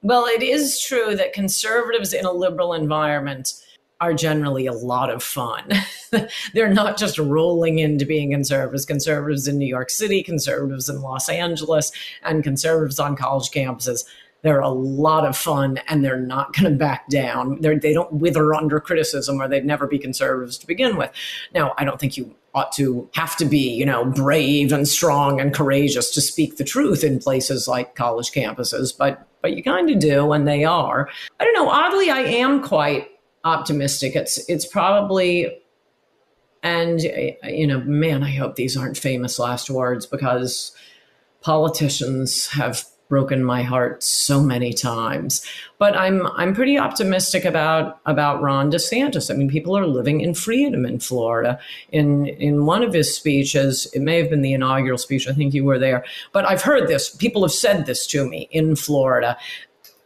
well 0.03 0.25
it 0.25 0.43
is 0.43 0.81
true 0.81 1.15
that 1.15 1.33
conservatives 1.33 2.13
in 2.13 2.25
a 2.25 2.33
liberal 2.33 2.73
environment 2.73 3.53
are 4.01 4.15
generally 4.15 4.67
a 4.67 4.73
lot 4.73 5.11
of 5.11 5.23
fun. 5.23 5.71
They're 6.55 6.73
not 6.73 6.97
just 6.97 7.19
rolling 7.19 7.79
into 7.79 8.07
being 8.07 8.31
conservatives. 8.31 8.87
Conservatives 8.87 9.47
in 9.47 9.59
New 9.59 9.67
York 9.67 9.91
City, 9.91 10.23
conservatives 10.23 10.89
in 10.89 11.03
Los 11.03 11.29
Angeles, 11.29 11.93
and 12.23 12.43
conservatives 12.43 12.99
on 12.99 13.15
college 13.15 13.51
campuses. 13.51 14.05
They're 14.43 14.61
a 14.61 14.71
lot 14.71 15.27
of 15.27 15.37
fun 15.37 15.81
and 15.89 16.03
they're 16.03 16.19
not 16.19 16.55
going 16.57 16.73
to 16.73 16.79
back 16.79 17.09
down. 17.11 17.61
They're, 17.61 17.79
they 17.79 17.93
don't 17.93 18.13
wither 18.15 18.55
under 18.55 18.81
criticism 18.81 19.41
or 19.41 19.49
they'd 19.49 19.67
never 19.67 19.87
be 19.87 19.99
conservatives 19.99 20.57
to 20.59 20.67
begin 20.67 20.97
with. 20.97 21.11
Now, 21.55 21.75
I 21.77 21.85
don't 21.85 22.01
think 22.01 22.17
you 22.17 22.35
ought 22.55 22.73
to 22.73 23.09
have 23.15 23.37
to 23.37 23.45
be, 23.45 23.71
you 23.71 23.85
know, 23.85 24.05
brave 24.07 24.73
and 24.73 24.89
strong 24.89 25.41
and 25.41 25.55
courageous 25.55 26.11
to 26.13 26.21
speak 26.21 26.57
the 26.57 26.65
truth 26.65 27.05
in 27.05 27.19
places 27.19 27.69
like 27.69 27.95
college 27.95 28.33
campuses, 28.33 28.97
but 28.97 29.27
but 29.43 29.57
you 29.57 29.63
kind 29.63 29.89
of 29.89 29.99
do, 29.99 30.33
and 30.33 30.47
they 30.47 30.65
are. 30.65 31.09
I 31.39 31.45
don't 31.45 31.55
know. 31.55 31.71
Oddly, 31.71 32.11
I 32.11 32.21
am 32.21 32.63
quite 32.63 33.10
optimistic. 33.45 34.17
It's 34.17 34.39
it's 34.49 34.67
probably, 34.67 35.63
and 36.63 37.01
you 37.01 37.67
know, 37.67 37.81
man, 37.81 38.23
I 38.23 38.31
hope 38.31 38.57
these 38.57 38.77
aren't 38.77 38.99
famous 38.99 39.39
last 39.39 39.71
words 39.71 40.07
because 40.07 40.73
politicians 41.41 42.49
have 42.49 42.85
broken 43.11 43.43
my 43.43 43.63
heart 43.63 44.03
so 44.03 44.41
many 44.41 44.73
times. 44.73 45.45
But 45.79 45.97
I'm 45.97 46.27
I'm 46.29 46.55
pretty 46.55 46.79
optimistic 46.79 47.45
about 47.45 48.01
about 48.07 48.41
Ron 48.41 48.71
DeSantis. 48.71 49.31
I 49.31 49.35
mean, 49.37 49.51
people 49.51 49.77
are 49.77 49.87
living 49.87 50.23
in 50.23 50.33
freedom 50.33 50.87
in 50.87 51.01
Florida. 51.01 51.59
In 51.91 52.27
in 52.27 52.65
one 52.65 52.83
of 52.83 52.95
his 52.95 53.15
speeches, 53.15 53.87
it 53.93 54.01
may 54.01 54.19
have 54.19 54.31
been 54.31 54.43
the 54.43 54.55
inaugural 54.55 54.97
speech. 54.97 55.29
I 55.29 55.33
think 55.33 55.53
you 55.53 55.65
were 55.65 55.79
there, 55.79 56.05
but 56.33 56.47
I've 56.47 56.63
heard 56.63 56.89
this. 56.89 57.15
People 57.15 57.43
have 57.43 57.53
said 57.53 57.85
this 57.85 58.07
to 58.09 58.27
me 58.27 58.49
in 58.51 58.77
Florida 58.77 59.37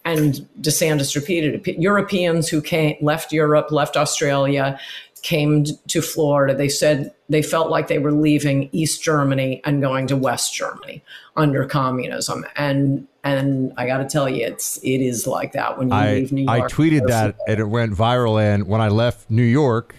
and 0.04 0.46
DeSantis 0.60 1.14
repeated 1.16 1.66
it. 1.66 1.78
Europeans 1.78 2.48
who 2.48 2.60
came, 2.60 2.96
left 3.00 3.32
Europe, 3.32 3.70
left 3.70 3.96
Australia, 3.96 4.78
came 5.22 5.64
to 5.88 6.02
Florida. 6.02 6.54
They 6.54 6.68
said 6.68 7.12
they 7.30 7.42
felt 7.42 7.70
like 7.70 7.88
they 7.88 7.98
were 7.98 8.12
leaving 8.12 8.68
East 8.72 9.02
Germany 9.02 9.62
and 9.64 9.80
going 9.80 10.06
to 10.08 10.16
West 10.16 10.54
Germany 10.54 11.02
under 11.36 11.64
communism. 11.64 12.44
And 12.56 13.08
and 13.24 13.72
I 13.78 13.86
got 13.86 13.98
to 13.98 14.04
tell 14.04 14.28
you, 14.28 14.46
it's 14.46 14.76
it 14.82 15.00
is 15.00 15.26
like 15.26 15.52
that 15.52 15.78
when 15.78 15.88
you 15.88 15.94
I, 15.94 16.14
leave 16.14 16.32
New 16.32 16.42
York. 16.42 16.62
I 16.62 16.66
tweeted 16.66 17.08
that 17.08 17.36
and 17.48 17.58
it 17.58 17.64
went 17.64 17.94
viral. 17.94 18.40
And 18.40 18.68
when 18.68 18.82
I 18.82 18.88
left 18.88 19.30
New 19.30 19.42
York 19.42 19.94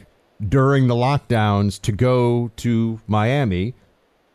during 0.48 0.88
the 0.88 0.94
lockdowns 0.94 1.82
to 1.82 1.92
go 1.92 2.52
to 2.58 3.02
Miami, 3.08 3.74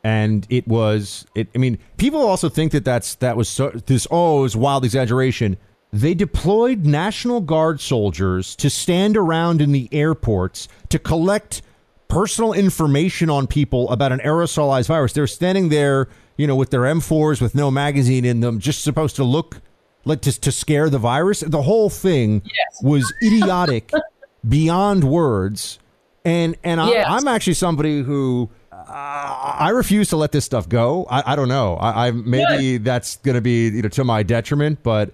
and 0.03 0.47
it 0.49 0.67
was 0.67 1.27
it 1.35 1.49
i 1.55 1.59
mean 1.59 1.79
people 1.97 2.21
also 2.21 2.49
think 2.49 2.73
that 2.73 2.85
that's 2.85 3.17
that 3.17 3.37
was 3.37 3.49
so 3.49 3.71
this 3.87 4.07
oh 4.11 4.43
was 4.43 4.57
wild 4.57 4.85
exaggeration 4.85 5.57
they 5.93 6.15
deployed 6.15 6.87
national 6.87 7.41
guard 7.41 7.81
soldiers 7.81 8.55
to 8.57 8.71
stand 8.71 9.17
around 9.17 9.61
in 9.61 9.73
the 9.73 9.89
airports 9.93 10.69
to 10.89 10.99
collect 10.99 11.63
personal 12.09 12.53
information 12.53 13.29
on 13.29 13.47
people 13.47 13.89
about 13.91 14.13
an 14.13 14.21
aerosolized 14.21 14.87
virus 14.87 15.13
they're 15.13 15.27
standing 15.27 15.69
there 15.69 16.09
you 16.37 16.47
know 16.47 16.57
with 16.57 16.71
their 16.71 16.83
m4s 16.83 17.41
with 17.41 17.55
no 17.55 17.71
magazine 17.71 18.25
in 18.25 18.41
them 18.41 18.59
just 18.59 18.83
supposed 18.83 19.17
to 19.17 19.25
look 19.25 19.61
like 20.05 20.23
to, 20.23 20.33
to 20.41 20.51
scare 20.51 20.89
the 20.89 20.99
virus 20.99 21.41
the 21.41 21.63
whole 21.63 21.91
thing 21.91 22.43
yes. 22.45 22.83
was 22.83 23.13
idiotic 23.23 23.91
beyond 24.49 25.05
words 25.05 25.79
and 26.25 26.57
and 26.65 26.81
yes. 26.81 27.07
I, 27.07 27.17
i'm 27.17 27.29
actually 27.29 27.55
somebody 27.55 28.03
who 28.03 28.49
I 28.89 29.70
refuse 29.70 30.09
to 30.11 30.16
let 30.16 30.33
this 30.33 30.45
stuff 30.45 30.68
go. 30.68 31.07
I, 31.11 31.33
I 31.33 31.37
don't 31.37 31.49
know. 31.49 31.76
I, 31.76 32.09
I 32.09 32.11
maybe 32.11 32.78
Good. 32.78 32.85
that's 32.85 33.16
going 33.18 33.35
to 33.35 33.41
be 33.41 33.68
you 33.68 33.83
know 33.83 33.89
to 33.89 34.05
my 34.05 34.22
detriment, 34.22 34.83
but 34.83 35.12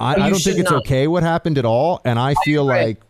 I, 0.00 0.14
I 0.14 0.30
don't 0.30 0.38
think 0.38 0.58
it's 0.58 0.70
not. 0.70 0.80
okay 0.80 1.06
what 1.06 1.22
happened 1.22 1.58
at 1.58 1.64
all. 1.64 2.00
And 2.04 2.18
I 2.18 2.34
feel 2.44 2.64
like 2.64 3.00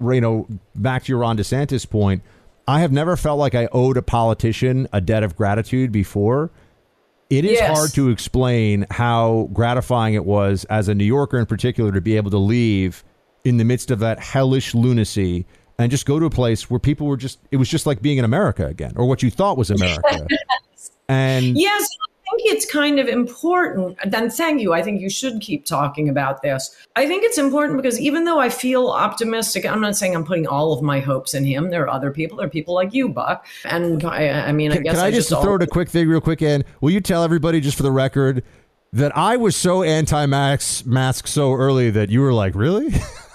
you 0.00 0.20
know 0.20 0.46
back 0.74 1.04
to 1.04 1.12
your 1.12 1.18
Ron 1.18 1.36
DeSantis 1.36 1.88
point. 1.88 2.22
I 2.66 2.80
have 2.80 2.92
never 2.92 3.16
felt 3.16 3.38
like 3.38 3.54
I 3.54 3.68
owed 3.72 3.96
a 3.96 4.02
politician 4.02 4.88
a 4.92 5.00
debt 5.00 5.22
of 5.22 5.36
gratitude 5.36 5.90
before. 5.90 6.50
It 7.28 7.44
is 7.44 7.52
yes. 7.52 7.76
hard 7.76 7.92
to 7.94 8.10
explain 8.10 8.86
how 8.90 9.48
gratifying 9.52 10.14
it 10.14 10.24
was 10.24 10.64
as 10.64 10.88
a 10.88 10.94
New 10.94 11.04
Yorker 11.04 11.38
in 11.38 11.46
particular 11.46 11.92
to 11.92 12.00
be 12.00 12.16
able 12.16 12.30
to 12.32 12.38
leave 12.38 13.04
in 13.44 13.56
the 13.56 13.64
midst 13.64 13.90
of 13.90 14.00
that 14.00 14.18
hellish 14.18 14.74
lunacy 14.74 15.46
and 15.80 15.90
just 15.90 16.04
go 16.04 16.18
to 16.18 16.26
a 16.26 16.30
place 16.30 16.68
where 16.68 16.78
people 16.78 17.06
were 17.06 17.16
just 17.16 17.38
it 17.50 17.56
was 17.56 17.68
just 17.68 17.86
like 17.86 18.02
being 18.02 18.18
in 18.18 18.24
America 18.24 18.66
again 18.66 18.92
or 18.96 19.06
what 19.06 19.22
you 19.22 19.30
thought 19.30 19.56
was 19.56 19.70
America. 19.70 20.26
yes. 20.30 20.90
And 21.08 21.56
yes, 21.58 21.88
I 22.02 22.36
think 22.36 22.54
it's 22.54 22.70
kind 22.70 23.00
of 23.00 23.08
important. 23.08 23.98
Then 24.04 24.28
thank 24.28 24.60
you. 24.60 24.74
I 24.74 24.82
think 24.82 25.00
you 25.00 25.08
should 25.08 25.40
keep 25.40 25.64
talking 25.64 26.10
about 26.10 26.42
this. 26.42 26.76
I 26.96 27.06
think 27.06 27.24
it's 27.24 27.38
important 27.38 27.82
because 27.82 27.98
even 27.98 28.24
though 28.24 28.38
I 28.38 28.50
feel 28.50 28.88
optimistic, 28.88 29.64
I'm 29.64 29.80
not 29.80 29.96
saying 29.96 30.14
I'm 30.14 30.24
putting 30.24 30.46
all 30.46 30.74
of 30.74 30.82
my 30.82 31.00
hopes 31.00 31.32
in 31.32 31.46
him. 31.46 31.70
There 31.70 31.82
are 31.84 31.88
other 31.88 32.10
people. 32.10 32.36
There 32.36 32.46
are 32.46 32.50
people 32.50 32.74
like 32.74 32.92
you, 32.92 33.08
Buck. 33.08 33.46
And 33.64 34.04
I, 34.04 34.28
I 34.28 34.52
mean, 34.52 34.72
I 34.72 34.74
Can, 34.74 34.82
guess 34.84 34.96
can 34.96 35.04
I, 35.04 35.10
just, 35.10 35.30
throw 35.30 35.54
it 35.54 35.62
a 35.62 35.66
quick 35.66 35.88
thing 35.88 36.08
real 36.08 36.20
quick 36.20 36.42
in? 36.42 36.62
Will 36.82 36.90
you 36.90 37.00
tell 37.00 37.24
everybody 37.24 37.60
just 37.60 37.76
for 37.76 37.82
the 37.82 37.90
record 37.90 38.44
that 38.92 39.16
I 39.16 39.38
was 39.38 39.56
so 39.56 39.82
anti-mask 39.82 40.84
mask 40.84 41.26
so 41.26 41.54
early 41.54 41.90
that 41.90 42.10
you 42.10 42.20
were 42.20 42.34
like, 42.34 42.54
really? 42.54 42.92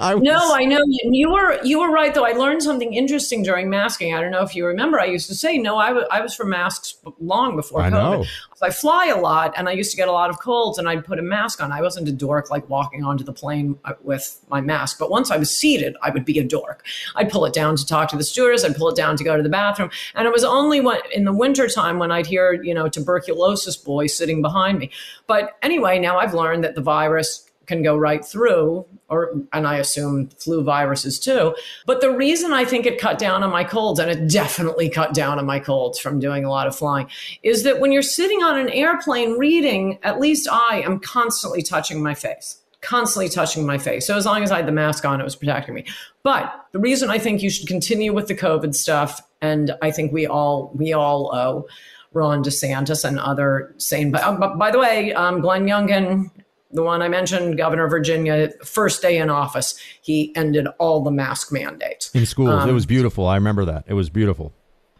I 0.00 0.14
was, 0.14 0.22
No, 0.22 0.54
I 0.54 0.64
know 0.64 0.80
you, 0.86 1.30
were 1.30 1.58
you 1.62 1.80
were 1.80 1.90
right 1.90 2.14
though. 2.14 2.24
I 2.24 2.32
learned 2.32 2.62
something 2.62 2.94
interesting 2.94 3.42
during 3.42 3.68
masking. 3.68 4.14
I 4.14 4.20
don't 4.20 4.30
know 4.30 4.42
if 4.42 4.54
you 4.54 4.66
remember. 4.66 4.98
I 5.00 5.06
used 5.06 5.28
to 5.28 5.34
say 5.34 5.58
no. 5.58 5.76
I 5.76 5.92
wa- 5.92 6.06
I 6.10 6.20
was 6.20 6.34
for 6.34 6.44
masks 6.44 6.96
long 7.20 7.56
before 7.56 7.82
I 7.82 7.88
COVID. 7.88 7.92
know. 7.92 8.24
I 8.62 8.70
fly 8.70 9.12
a 9.14 9.20
lot, 9.20 9.52
and 9.58 9.68
I 9.68 9.72
used 9.72 9.90
to 9.90 9.98
get 9.98 10.08
a 10.08 10.12
lot 10.12 10.30
of 10.30 10.40
colds, 10.40 10.78
and 10.78 10.88
I'd 10.88 11.04
put 11.04 11.18
a 11.18 11.22
mask 11.22 11.62
on. 11.62 11.72
I 11.72 11.82
wasn't 11.82 12.08
a 12.08 12.12
dork 12.12 12.50
like 12.50 12.66
walking 12.70 13.04
onto 13.04 13.22
the 13.22 13.32
plane 13.34 13.78
uh, 13.84 13.92
with 14.02 14.42
my 14.48 14.62
mask, 14.62 14.98
but 14.98 15.10
once 15.10 15.30
I 15.30 15.36
was 15.36 15.54
seated, 15.54 15.94
I 16.02 16.08
would 16.08 16.24
be 16.24 16.38
a 16.38 16.44
dork. 16.44 16.82
I'd 17.16 17.28
pull 17.30 17.44
it 17.44 17.52
down 17.52 17.76
to 17.76 17.84
talk 17.84 18.08
to 18.10 18.16
the 18.16 18.24
stewardess. 18.24 18.64
I'd 18.64 18.74
pull 18.76 18.88
it 18.88 18.96
down 18.96 19.18
to 19.18 19.24
go 19.24 19.36
to 19.36 19.42
the 19.42 19.50
bathroom, 19.50 19.90
and 20.14 20.26
it 20.26 20.32
was 20.32 20.42
only 20.42 20.80
when 20.80 20.98
in 21.12 21.24
the 21.24 21.34
wintertime 21.34 21.98
when 21.98 22.10
I'd 22.10 22.26
hear 22.26 22.54
you 22.54 22.72
know 22.72 22.88
tuberculosis 22.88 23.76
boy 23.76 24.06
sitting 24.06 24.40
behind 24.40 24.78
me. 24.78 24.90
But 25.26 25.58
anyway, 25.60 25.98
now 25.98 26.16
I've 26.18 26.32
learned 26.32 26.64
that 26.64 26.74
the 26.76 26.80
virus 26.80 27.45
can 27.66 27.82
go 27.82 27.96
right 27.96 28.24
through 28.24 28.86
or 29.08 29.32
and 29.52 29.66
I 29.66 29.76
assume 29.76 30.28
flu 30.30 30.62
viruses 30.62 31.18
too. 31.18 31.54
But 31.86 32.00
the 32.00 32.10
reason 32.10 32.52
I 32.52 32.64
think 32.64 32.86
it 32.86 33.00
cut 33.00 33.18
down 33.18 33.42
on 33.42 33.50
my 33.50 33.64
colds 33.64 34.00
and 34.00 34.10
it 34.10 34.28
definitely 34.30 34.88
cut 34.88 35.14
down 35.14 35.38
on 35.38 35.46
my 35.46 35.60
colds 35.60 35.98
from 35.98 36.18
doing 36.18 36.44
a 36.44 36.50
lot 36.50 36.66
of 36.66 36.74
flying 36.74 37.08
is 37.42 37.62
that 37.62 37.80
when 37.80 37.92
you're 37.92 38.02
sitting 38.02 38.42
on 38.42 38.58
an 38.58 38.68
airplane 38.70 39.32
reading, 39.32 39.98
at 40.02 40.18
least 40.18 40.48
I 40.50 40.82
am 40.84 40.98
constantly 40.98 41.62
touching 41.62 42.02
my 42.02 42.14
face. 42.14 42.60
Constantly 42.82 43.28
touching 43.28 43.66
my 43.66 43.78
face. 43.78 44.06
So 44.06 44.16
as 44.16 44.26
long 44.26 44.42
as 44.42 44.52
I 44.52 44.56
had 44.56 44.66
the 44.66 44.72
mask 44.72 45.04
on, 45.04 45.20
it 45.20 45.24
was 45.24 45.34
protecting 45.34 45.74
me. 45.74 45.84
But 46.22 46.52
the 46.72 46.78
reason 46.78 47.10
I 47.10 47.18
think 47.18 47.42
you 47.42 47.50
should 47.50 47.66
continue 47.66 48.12
with 48.12 48.28
the 48.28 48.34
COVID 48.34 48.74
stuff, 48.74 49.20
and 49.40 49.74
I 49.82 49.90
think 49.90 50.12
we 50.12 50.26
all 50.26 50.72
we 50.74 50.92
all 50.92 51.34
owe 51.34 51.66
Ron 52.12 52.42
DeSantis 52.42 53.04
and 53.04 53.18
other 53.18 53.74
sane. 53.78 54.14
Uh, 54.14 54.54
by 54.56 54.70
the 54.70 54.78
way, 54.78 55.12
um, 55.14 55.40
Glenn 55.40 55.66
Youngkin, 55.66 56.30
the 56.76 56.82
one 56.82 57.02
I 57.02 57.08
mentioned, 57.08 57.56
governor 57.56 57.84
of 57.84 57.90
Virginia, 57.90 58.50
first 58.64 59.02
day 59.02 59.18
in 59.18 59.30
office, 59.30 59.78
he 60.02 60.34
ended 60.36 60.68
all 60.78 61.02
the 61.02 61.10
mask 61.10 61.50
mandates. 61.50 62.10
in 62.14 62.26
schools. 62.26 62.62
Um, 62.62 62.68
it 62.68 62.72
was 62.72 62.86
beautiful. 62.86 63.26
I 63.26 63.34
remember 63.34 63.64
that. 63.64 63.84
It 63.88 63.94
was 63.94 64.10
beautiful. 64.10 64.52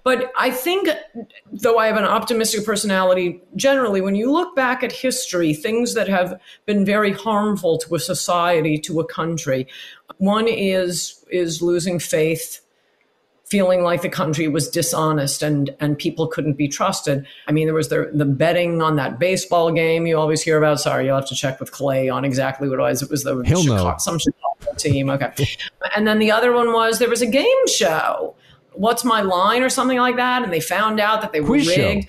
But 0.02 0.30
I 0.38 0.52
think, 0.52 0.88
though 1.52 1.78
I 1.78 1.88
have 1.88 1.96
an 1.96 2.04
optimistic 2.04 2.64
personality, 2.64 3.42
generally, 3.56 4.00
when 4.00 4.14
you 4.14 4.30
look 4.30 4.54
back 4.54 4.84
at 4.84 4.92
history, 4.92 5.52
things 5.52 5.94
that 5.94 6.08
have 6.08 6.40
been 6.64 6.84
very 6.84 7.10
harmful 7.10 7.76
to 7.78 7.96
a 7.96 7.98
society, 7.98 8.78
to 8.78 9.00
a 9.00 9.04
country, 9.04 9.66
one 10.18 10.46
is 10.46 11.24
is 11.28 11.60
losing 11.60 11.98
faith, 11.98 12.60
feeling 13.46 13.82
like 13.82 14.02
the 14.02 14.08
country 14.08 14.48
was 14.48 14.68
dishonest 14.68 15.42
and 15.42 15.74
and 15.80 15.96
people 15.96 16.26
couldn't 16.26 16.54
be 16.54 16.66
trusted. 16.68 17.24
I 17.46 17.52
mean, 17.52 17.66
there 17.66 17.74
was 17.74 17.88
the 17.88 18.10
the 18.12 18.24
betting 18.24 18.82
on 18.82 18.96
that 18.96 19.18
baseball 19.18 19.70
game 19.72 20.06
you 20.06 20.18
always 20.18 20.42
hear 20.42 20.58
about. 20.58 20.80
Sorry, 20.80 21.06
you'll 21.06 21.16
have 21.16 21.28
to 21.28 21.34
check 21.34 21.60
with 21.60 21.70
Clay 21.72 22.08
on 22.08 22.24
exactly 22.24 22.68
what 22.68 22.78
it 22.78 22.82
was. 22.82 23.02
It 23.02 23.10
was 23.10 23.22
the 23.24 23.40
He'll 23.42 23.64
know. 23.64 23.76
Chicago, 23.76 23.98
some 23.98 24.18
Chicago 24.18 24.74
team. 24.76 25.10
Okay, 25.10 25.32
and 25.94 26.06
then 26.06 26.18
the 26.18 26.30
other 26.30 26.52
one 26.52 26.72
was 26.72 26.98
there 26.98 27.08
was 27.08 27.22
a 27.22 27.26
game 27.26 27.66
show. 27.68 28.34
What's 28.72 29.04
my 29.04 29.22
line 29.22 29.62
or 29.62 29.70
something 29.70 29.98
like 29.98 30.16
that? 30.16 30.42
And 30.42 30.52
they 30.52 30.60
found 30.60 31.00
out 31.00 31.22
that 31.22 31.32
they 31.32 31.40
were 31.40 31.46
Quiz 31.46 31.72
show. 31.72 31.86
rigged. 31.88 32.08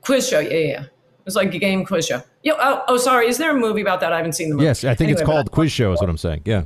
Quiz 0.00 0.28
show, 0.28 0.38
yeah, 0.38 0.56
yeah. 0.56 0.82
It 0.84 0.90
was 1.26 1.36
like 1.36 1.52
a 1.52 1.58
game 1.58 1.84
quiz 1.84 2.06
show. 2.06 2.22
Yo, 2.42 2.54
oh, 2.58 2.82
oh, 2.88 2.96
sorry. 2.96 3.28
Is 3.28 3.36
there 3.36 3.50
a 3.54 3.60
movie 3.60 3.82
about 3.82 4.00
that? 4.00 4.14
I 4.14 4.16
haven't 4.16 4.32
seen 4.32 4.48
the 4.48 4.54
movie. 4.54 4.64
Yes, 4.64 4.84
I 4.84 4.94
think 4.94 5.10
it's 5.10 5.20
Anyway, 5.20 5.26
but- 5.26 5.32
called 5.32 5.50
Quiz 5.50 5.70
Show. 5.70 5.92
Is 5.92 6.00
what 6.00 6.08
I'm 6.08 6.16
saying. 6.16 6.42
Yeah. 6.46 6.64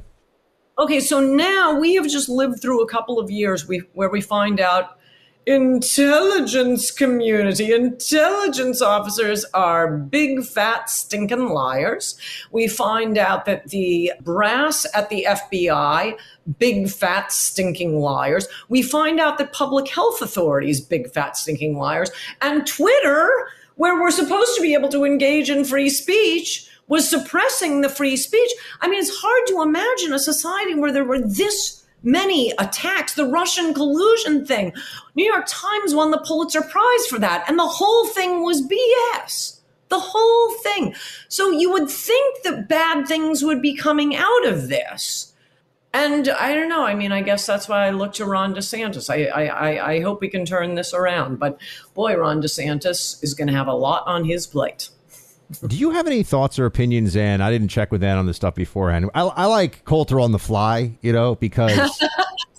Okay, 0.79 1.01
so 1.01 1.21
now 1.21 1.79
we 1.79 1.95
have 1.95 2.09
just 2.09 2.29
lived 2.29 2.63
through 2.63 2.83
a 2.83 2.89
couple 2.89 3.19
of 3.19 3.31
years 3.31 3.69
we, 3.69 3.83
where 3.93 4.09
we 4.09 4.23
find 4.23 4.59
out 4.59 4.99
intelligence 5.45 6.93
community 6.93 7.73
intelligence 7.73 8.81
officers 8.81 9.45
are 9.55 9.99
big 9.99 10.45
fat 10.45 10.89
stinking 10.89 11.49
liars. 11.49 12.17
We 12.53 12.69
find 12.69 13.19
out 13.19 13.45
that 13.47 13.69
the 13.69 14.13
brass 14.21 14.87
at 14.95 15.09
the 15.09 15.27
fbi 15.29 16.17
big 16.61 16.89
fat 16.89 17.33
stinking 17.33 17.99
liars. 17.99 18.47
We 18.69 18.83
find 18.83 19.19
out 19.19 19.37
that 19.39 19.53
public 19.53 19.89
health 19.89 20.23
authorities 20.23 20.81
big 20.81 21.11
fat 21.13 21.37
stinking 21.37 21.77
liars. 21.77 22.13
And 22.41 22.65
twitter 22.65 23.49
where 23.75 24.01
we're 24.01 24.13
supposed 24.13 24.55
to 24.55 24.63
be 24.63 24.75
able 24.75 24.91
to 24.91 25.05
engage 25.05 25.51
in 25.51 25.65
free 25.65 25.91
speech 25.91 26.69
was 26.93 27.09
suppressing 27.09 27.81
the 27.81 27.89
free 27.89 28.19
speech. 28.19 28.51
I 28.83 28.87
mean, 28.87 29.01
it's 29.01 29.17
hard 29.17 29.47
to 29.47 29.63
imagine 29.63 30.13
a 30.13 30.19
society 30.19 30.75
where 30.75 30.93
there 30.93 31.07
were 31.07 31.21
this 31.21 31.83
many 32.03 32.53
attacks, 32.59 33.15
the 33.15 33.25
Russian 33.25 33.73
collusion 33.73 34.45
thing. 34.45 34.75
New 35.15 35.25
York 35.25 35.47
Times 35.49 35.95
won 35.95 36.11
the 36.11 36.19
Pulitzer 36.19 36.61
Prize 36.61 37.07
for 37.09 37.19
that, 37.19 37.47
and 37.49 37.59
the 37.59 37.67
whole 37.67 38.09
thing 38.09 38.43
was 38.43 38.61
BS. 38.61 39.61
The 39.89 40.01
whole 40.01 40.51
thing. 40.59 40.95
So 41.29 41.51
you 41.51 41.73
would 41.73 41.89
think 41.89 42.43
that 42.43 42.69
bad 42.69 43.09
things 43.09 43.43
would 43.43 43.63
be 43.63 43.75
coming 43.75 44.15
out 44.15 44.47
of 44.47 44.69
this. 44.69 45.33
And 45.95 46.29
I 46.29 46.53
don't 46.53 46.69
know. 46.69 46.85
I 46.85 46.95
mean, 46.95 47.11
I 47.11 47.23
guess 47.23 47.47
that's 47.47 47.71
why 47.71 47.87
I 47.87 47.91
look 47.91 48.13
to 48.15 48.27
Ron 48.27 48.55
DeSantis. 48.55 49.09
I, 49.09 49.29
I, 49.29 49.93
I, 49.93 50.01
hope 50.01 50.21
we 50.21 50.29
can 50.29 50.45
turn 50.45 50.75
this 50.75 50.93
around. 50.93 51.39
But 51.39 51.59
boy, 51.95 52.17
Ron 52.17 52.43
DeSantis 52.43 53.23
is 53.23 53.35
going 53.35 53.49
to 53.49 53.55
have 53.55 53.67
a 53.67 53.75
lot 53.75 54.07
on 54.07 54.25
his 54.25 54.47
plate. 54.47 54.89
Do 55.67 55.77
you 55.77 55.91
have 55.91 56.07
any 56.07 56.23
thoughts 56.23 56.59
or 56.59 56.67
opinions, 56.67 57.17
Ann? 57.17 57.41
I 57.41 57.51
didn't 57.51 57.69
check 57.69 57.93
with 57.93 58.03
Ann 58.03 58.19
on 58.19 58.27
this 58.27 58.37
stuff 58.37 58.55
beforehand. 58.55 59.11
I, 59.15 59.23
I 59.23 59.45
like 59.47 59.85
Coulter 59.85 60.21
on 60.21 60.33
the 60.33 60.39
fly, 60.39 60.99
you 61.03 61.13
know, 61.13 61.35
because 61.35 62.03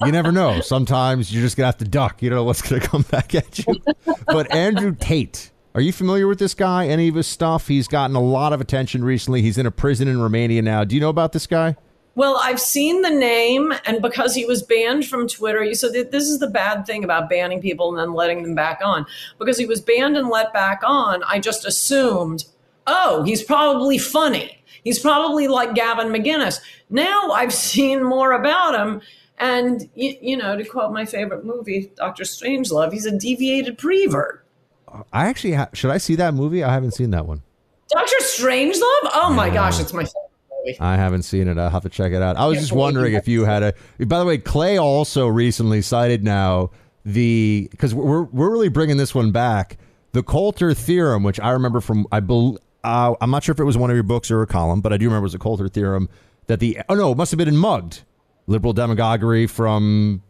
you 0.01 0.11
never 0.11 0.31
know. 0.31 0.61
Sometimes 0.61 1.33
you're 1.33 1.43
just 1.43 1.57
gonna 1.57 1.67
have 1.67 1.77
to 1.77 1.85
duck. 1.85 2.21
You 2.21 2.29
don't 2.29 2.37
know 2.37 2.43
what's 2.43 2.61
gonna 2.61 2.81
come 2.81 3.03
back 3.03 3.35
at 3.35 3.59
you. 3.59 3.81
But 4.27 4.53
Andrew 4.53 4.95
Tate, 4.97 5.51
are 5.75 5.81
you 5.81 5.91
familiar 5.91 6.27
with 6.27 6.39
this 6.39 6.53
guy? 6.53 6.87
Any 6.87 7.07
of 7.07 7.15
his 7.15 7.27
stuff? 7.27 7.67
He's 7.67 7.87
gotten 7.87 8.15
a 8.15 8.21
lot 8.21 8.53
of 8.53 8.61
attention 8.61 9.03
recently. 9.03 9.41
He's 9.41 9.57
in 9.57 9.65
a 9.65 9.71
prison 9.71 10.07
in 10.07 10.21
Romania 10.21 10.61
now. 10.61 10.83
Do 10.83 10.95
you 10.95 11.01
know 11.01 11.09
about 11.09 11.33
this 11.33 11.47
guy? 11.47 11.75
Well, 12.15 12.39
I've 12.39 12.59
seen 12.59 13.01
the 13.01 13.09
name, 13.09 13.73
and 13.85 13.99
because 13.99 14.35
he 14.35 14.45
was 14.45 14.61
banned 14.61 15.07
from 15.07 15.27
Twitter, 15.27 15.63
you 15.63 15.73
so 15.73 15.89
this 15.89 16.25
is 16.25 16.37
the 16.37 16.47
bad 16.47 16.85
thing 16.85 17.03
about 17.03 17.27
banning 17.27 17.59
people 17.59 17.89
and 17.89 17.97
then 17.97 18.13
letting 18.13 18.43
them 18.43 18.53
back 18.53 18.81
on. 18.83 19.07
Because 19.39 19.57
he 19.57 19.65
was 19.65 19.81
banned 19.81 20.15
and 20.15 20.29
let 20.29 20.53
back 20.53 20.81
on, 20.85 21.23
I 21.23 21.39
just 21.39 21.65
assumed, 21.65 22.45
oh, 22.87 23.23
he's 23.23 23.43
probably 23.43 23.97
funny. 23.97 24.57
He's 24.83 24.99
probably 24.99 25.47
like 25.47 25.75
Gavin 25.75 26.07
McInnes. 26.07 26.59
Now 26.89 27.31
I've 27.31 27.53
seen 27.71 28.03
more 28.03 28.31
about 28.33 28.75
him, 28.75 29.01
and 29.37 29.89
you, 29.95 30.15
you 30.21 30.37
know, 30.37 30.57
to 30.57 30.65
quote 30.65 30.91
my 30.91 31.05
favorite 31.05 31.45
movie, 31.45 31.91
Doctor 31.95 32.23
Strangelove, 32.23 32.93
he's 32.93 33.05
a 33.05 33.17
deviated 33.17 33.77
prevert. 33.77 34.45
Uh, 34.87 35.03
I 35.11 35.27
actually 35.27 35.53
ha- 35.53 35.69
should 35.73 35.91
I 35.91 35.97
see 35.97 36.15
that 36.15 36.33
movie? 36.33 36.63
I 36.63 36.73
haven't 36.73 36.91
seen 36.91 37.11
that 37.11 37.25
one. 37.25 37.41
Doctor 37.89 38.15
Strangelove? 38.21 39.09
Oh 39.13 39.33
my 39.35 39.49
gosh, 39.49 39.79
it's 39.79 39.93
my 39.93 40.03
favorite 40.03 40.31
movie. 40.65 40.79
I 40.79 40.95
haven't 40.95 41.23
seen 41.23 41.47
it. 41.47 41.57
I'll 41.57 41.69
have 41.69 41.83
to 41.83 41.89
check 41.89 42.11
it 42.11 42.21
out. 42.21 42.37
I 42.37 42.45
was 42.45 42.59
just 42.59 42.71
wondering 42.71 43.13
if 43.13 43.27
you 43.27 43.45
had 43.45 43.63
a. 43.63 43.73
By 44.05 44.19
the 44.19 44.25
way, 44.25 44.37
Clay 44.37 44.79
also 44.79 45.27
recently 45.27 45.81
cited 45.81 46.23
now 46.23 46.71
the 47.05 47.67
because 47.71 47.93
we're 47.93 48.23
we're 48.23 48.51
really 48.51 48.69
bringing 48.69 48.97
this 48.97 49.13
one 49.13 49.31
back. 49.31 49.77
The 50.13 50.23
Coulter 50.23 50.73
theorem, 50.73 51.23
which 51.23 51.39
I 51.39 51.51
remember 51.51 51.81
from 51.81 52.07
I 52.11 52.19
bel 52.19 52.57
uh, 52.83 53.15
I'm 53.21 53.31
not 53.31 53.43
sure 53.43 53.53
if 53.53 53.59
it 53.59 53.63
was 53.63 53.77
one 53.77 53.89
of 53.89 53.95
your 53.95 54.03
books 54.03 54.29
or 54.31 54.41
a 54.41 54.47
column, 54.47 54.81
but 54.81 54.91
I 54.93 54.97
do 54.97 55.05
remember 55.05 55.23
it 55.23 55.27
was 55.27 55.35
a 55.35 55.39
Coulter 55.39 55.67
theorem 55.67 56.09
that 56.47 56.59
the 56.59 56.79
oh 56.89 56.95
no, 56.95 57.11
it 57.11 57.17
must 57.17 57.31
have 57.31 57.37
been 57.37 57.47
in 57.47 57.57
Mugged 57.57 58.01
liberal 58.47 58.73
demagoguery 58.73 59.47
from 59.47 60.21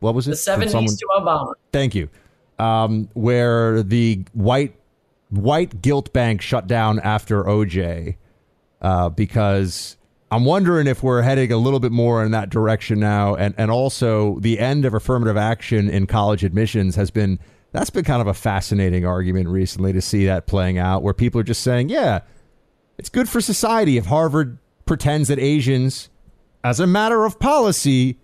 what 0.00 0.14
was 0.14 0.26
it? 0.26 0.32
The 0.32 0.36
70s 0.36 0.70
someone- 0.70 0.96
to 0.96 1.06
Obama. 1.16 1.52
Thank 1.72 1.94
you. 1.94 2.08
Um, 2.58 3.08
where 3.14 3.82
the 3.82 4.24
white 4.32 4.74
white 5.30 5.80
guilt 5.80 6.12
bank 6.12 6.42
shut 6.42 6.66
down 6.66 7.00
after 7.00 7.44
OJ, 7.44 8.16
uh, 8.82 9.08
because 9.08 9.96
I'm 10.30 10.44
wondering 10.44 10.86
if 10.86 11.02
we're 11.02 11.22
heading 11.22 11.50
a 11.50 11.56
little 11.56 11.80
bit 11.80 11.92
more 11.92 12.24
in 12.24 12.30
that 12.32 12.50
direction 12.50 13.00
now, 13.00 13.34
and 13.34 13.54
and 13.58 13.70
also 13.70 14.38
the 14.40 14.58
end 14.58 14.84
of 14.84 14.94
affirmative 14.94 15.36
action 15.36 15.88
in 15.88 16.06
college 16.06 16.44
admissions 16.44 16.96
has 16.96 17.10
been 17.10 17.38
that's 17.72 17.90
been 17.90 18.04
kind 18.04 18.20
of 18.20 18.26
a 18.28 18.34
fascinating 18.34 19.04
argument 19.06 19.48
recently 19.48 19.92
to 19.92 20.00
see 20.00 20.26
that 20.26 20.46
playing 20.46 20.78
out, 20.78 21.02
where 21.02 21.14
people 21.14 21.40
are 21.40 21.44
just 21.44 21.62
saying, 21.62 21.88
yeah, 21.88 22.20
it's 22.98 23.08
good 23.08 23.28
for 23.28 23.40
society 23.40 23.96
if 23.96 24.06
Harvard 24.06 24.58
pretends 24.84 25.28
that 25.28 25.38
Asians, 25.38 26.08
as 26.62 26.80
a 26.80 26.86
matter 26.86 27.24
of 27.24 27.38
policy, 27.38 28.18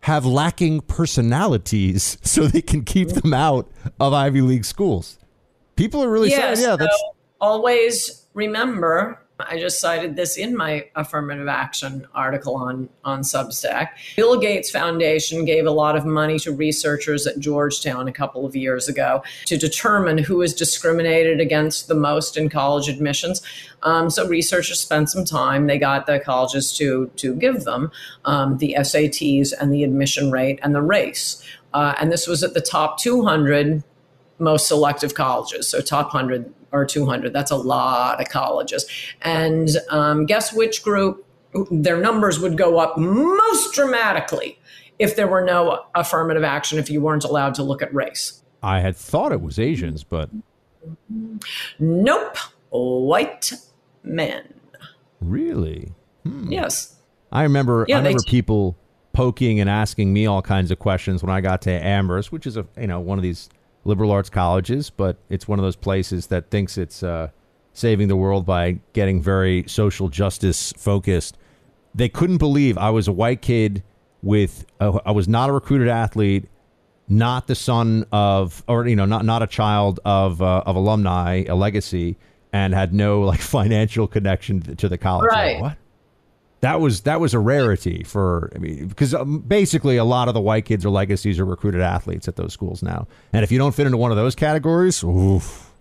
have 0.00 0.24
lacking 0.24 0.80
personalities 0.82 2.18
so 2.22 2.46
they 2.46 2.62
can 2.62 2.84
keep 2.84 3.08
them 3.08 3.34
out 3.34 3.70
of 4.00 4.12
Ivy 4.12 4.40
League 4.40 4.64
schools. 4.64 5.18
People 5.76 6.02
are 6.02 6.10
really 6.10 6.30
Yes, 6.30 6.58
saying, 6.58 6.70
yeah, 6.70 6.76
that's 6.76 7.02
always 7.40 8.26
remember 8.34 9.21
I 9.40 9.58
just 9.58 9.80
cited 9.80 10.16
this 10.16 10.36
in 10.36 10.56
my 10.56 10.86
affirmative 10.94 11.48
action 11.48 12.06
article 12.14 12.56
on, 12.56 12.88
on 13.04 13.20
Substack. 13.20 13.88
Bill 14.16 14.38
Gates 14.38 14.70
Foundation 14.70 15.44
gave 15.44 15.66
a 15.66 15.70
lot 15.70 15.96
of 15.96 16.04
money 16.04 16.38
to 16.40 16.52
researchers 16.52 17.26
at 17.26 17.38
Georgetown 17.38 18.08
a 18.08 18.12
couple 18.12 18.46
of 18.46 18.54
years 18.54 18.88
ago 18.88 19.22
to 19.46 19.56
determine 19.56 20.18
who 20.18 20.42
is 20.42 20.54
discriminated 20.54 21.40
against 21.40 21.88
the 21.88 21.94
most 21.94 22.36
in 22.36 22.48
college 22.48 22.88
admissions. 22.88 23.42
Um, 23.82 24.10
so 24.10 24.26
researchers 24.28 24.80
spent 24.80 25.10
some 25.10 25.24
time. 25.24 25.66
They 25.66 25.78
got 25.78 26.06
the 26.06 26.20
colleges 26.20 26.72
to 26.76 27.10
to 27.16 27.34
give 27.34 27.64
them 27.64 27.90
um, 28.24 28.58
the 28.58 28.76
SATs 28.78 29.52
and 29.58 29.72
the 29.72 29.82
admission 29.82 30.30
rate 30.30 30.60
and 30.62 30.74
the 30.74 30.82
race. 30.82 31.42
Uh, 31.74 31.94
and 31.98 32.12
this 32.12 32.26
was 32.26 32.42
at 32.42 32.54
the 32.54 32.60
top 32.60 32.98
200 32.98 33.82
most 34.42 34.66
selective 34.66 35.14
colleges. 35.14 35.68
So 35.68 35.80
top 35.80 36.12
100 36.12 36.52
or 36.72 36.84
200. 36.84 37.32
That's 37.32 37.50
a 37.50 37.56
lot 37.56 38.20
of 38.20 38.28
colleges. 38.28 38.86
And 39.22 39.70
um, 39.88 40.26
guess 40.26 40.52
which 40.52 40.82
group? 40.82 41.26
Their 41.70 41.98
numbers 41.98 42.40
would 42.40 42.56
go 42.56 42.78
up 42.78 42.96
most 42.96 43.74
dramatically 43.74 44.58
if 44.98 45.16
there 45.16 45.28
were 45.28 45.44
no 45.44 45.84
affirmative 45.94 46.44
action, 46.44 46.78
if 46.78 46.88
you 46.88 47.02
weren't 47.02 47.24
allowed 47.24 47.54
to 47.56 47.62
look 47.62 47.82
at 47.82 47.92
race. 47.92 48.42
I 48.62 48.80
had 48.80 48.96
thought 48.96 49.32
it 49.32 49.42
was 49.42 49.58
Asians, 49.58 50.02
but. 50.02 50.30
Nope. 51.78 52.36
White 52.70 53.52
men. 54.02 54.54
Really? 55.20 55.92
Hmm. 56.24 56.50
Yes. 56.50 56.96
I 57.30 57.42
remember 57.42 57.84
yeah, 57.88 57.96
I 57.96 57.98
remember 57.98 58.22
people 58.26 58.76
poking 59.12 59.60
and 59.60 59.68
asking 59.68 60.12
me 60.12 60.26
all 60.26 60.42
kinds 60.42 60.70
of 60.70 60.78
questions 60.78 61.22
when 61.22 61.30
I 61.30 61.40
got 61.40 61.62
to 61.62 61.70
Amherst, 61.70 62.32
which 62.32 62.46
is 62.46 62.56
a 62.56 62.66
you 62.78 62.86
know 62.86 63.00
one 63.00 63.18
of 63.18 63.22
these 63.22 63.48
liberal 63.84 64.10
arts 64.10 64.30
colleges, 64.30 64.90
but 64.90 65.16
it's 65.28 65.48
one 65.48 65.58
of 65.58 65.64
those 65.64 65.76
places 65.76 66.28
that 66.28 66.50
thinks 66.50 66.78
it's 66.78 67.02
uh, 67.02 67.28
saving 67.72 68.08
the 68.08 68.16
world 68.16 68.46
by 68.46 68.78
getting 68.92 69.20
very 69.20 69.64
social 69.66 70.08
justice 70.08 70.72
focused. 70.76 71.36
They 71.94 72.08
couldn't 72.08 72.38
believe 72.38 72.78
I 72.78 72.90
was 72.90 73.08
a 73.08 73.12
white 73.12 73.42
kid 73.42 73.82
with 74.22 74.66
a, 74.80 75.00
I 75.04 75.10
was 75.10 75.28
not 75.28 75.50
a 75.50 75.52
recruited 75.52 75.88
athlete, 75.88 76.48
not 77.08 77.46
the 77.46 77.54
son 77.54 78.06
of 78.12 78.62
or 78.68 78.86
you 78.86 78.96
know 78.96 79.04
not 79.04 79.24
not 79.24 79.42
a 79.42 79.46
child 79.46 80.00
of 80.04 80.40
uh, 80.40 80.62
of 80.64 80.76
alumni, 80.76 81.44
a 81.48 81.54
legacy, 81.54 82.16
and 82.52 82.72
had 82.72 82.94
no 82.94 83.22
like 83.22 83.40
financial 83.40 84.06
connection 84.06 84.60
to 84.60 84.88
the 84.88 84.98
college. 84.98 85.28
Right. 85.30 85.54
Like, 85.54 85.62
what? 85.62 85.76
That 86.62 86.80
was 86.80 87.02
that 87.02 87.20
was 87.20 87.34
a 87.34 87.38
rarity 87.38 88.02
for 88.04 88.50
I 88.54 88.58
mean 88.58 88.86
because 88.88 89.14
um, 89.14 89.40
basically 89.40 89.96
a 89.96 90.04
lot 90.04 90.28
of 90.28 90.34
the 90.34 90.40
white 90.40 90.64
kids 90.64 90.86
or 90.86 90.90
legacies 90.90 91.38
are 91.38 91.44
recruited 91.44 91.80
athletes 91.82 92.28
at 92.28 92.36
those 92.36 92.52
schools 92.52 92.82
now, 92.82 93.06
and 93.32 93.44
if 93.44 93.52
you 93.52 93.58
don't 93.58 93.74
fit 93.74 93.86
into 93.86 93.98
one 93.98 94.10
of 94.10 94.16
those 94.16 94.34
categories, 94.34 95.02
oof, 95.04 95.71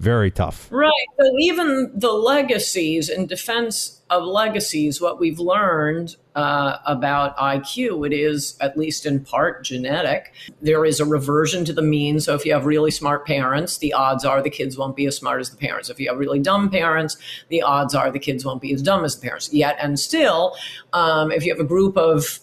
very 0.00 0.30
tough. 0.30 0.66
Right. 0.72 0.90
So 1.20 1.30
even 1.38 1.92
the 1.94 2.10
legacies, 2.10 3.10
in 3.10 3.26
defense 3.26 4.00
of 4.08 4.24
legacies, 4.24 4.98
what 4.98 5.20
we've 5.20 5.38
learned 5.38 6.16
uh, 6.34 6.78
about 6.86 7.36
IQ, 7.36 8.06
it 8.06 8.14
is 8.14 8.56
at 8.62 8.78
least 8.78 9.04
in 9.04 9.22
part 9.22 9.62
genetic. 9.62 10.32
There 10.62 10.86
is 10.86 11.00
a 11.00 11.04
reversion 11.04 11.66
to 11.66 11.74
the 11.74 11.82
mean. 11.82 12.18
So 12.18 12.34
if 12.34 12.46
you 12.46 12.54
have 12.54 12.64
really 12.64 12.90
smart 12.90 13.26
parents, 13.26 13.76
the 13.76 13.92
odds 13.92 14.24
are 14.24 14.42
the 14.42 14.48
kids 14.48 14.78
won't 14.78 14.96
be 14.96 15.04
as 15.04 15.18
smart 15.18 15.38
as 15.38 15.50
the 15.50 15.58
parents. 15.58 15.90
If 15.90 16.00
you 16.00 16.08
have 16.08 16.18
really 16.18 16.38
dumb 16.38 16.70
parents, 16.70 17.18
the 17.50 17.60
odds 17.60 17.94
are 17.94 18.10
the 18.10 18.18
kids 18.18 18.42
won't 18.42 18.62
be 18.62 18.72
as 18.72 18.80
dumb 18.80 19.04
as 19.04 19.16
the 19.16 19.20
parents. 19.20 19.52
Yet 19.52 19.76
and 19.82 20.00
still, 20.00 20.56
um, 20.94 21.30
if 21.30 21.44
you 21.44 21.52
have 21.52 21.60
a 21.60 21.68
group 21.68 21.98
of 21.98 22.40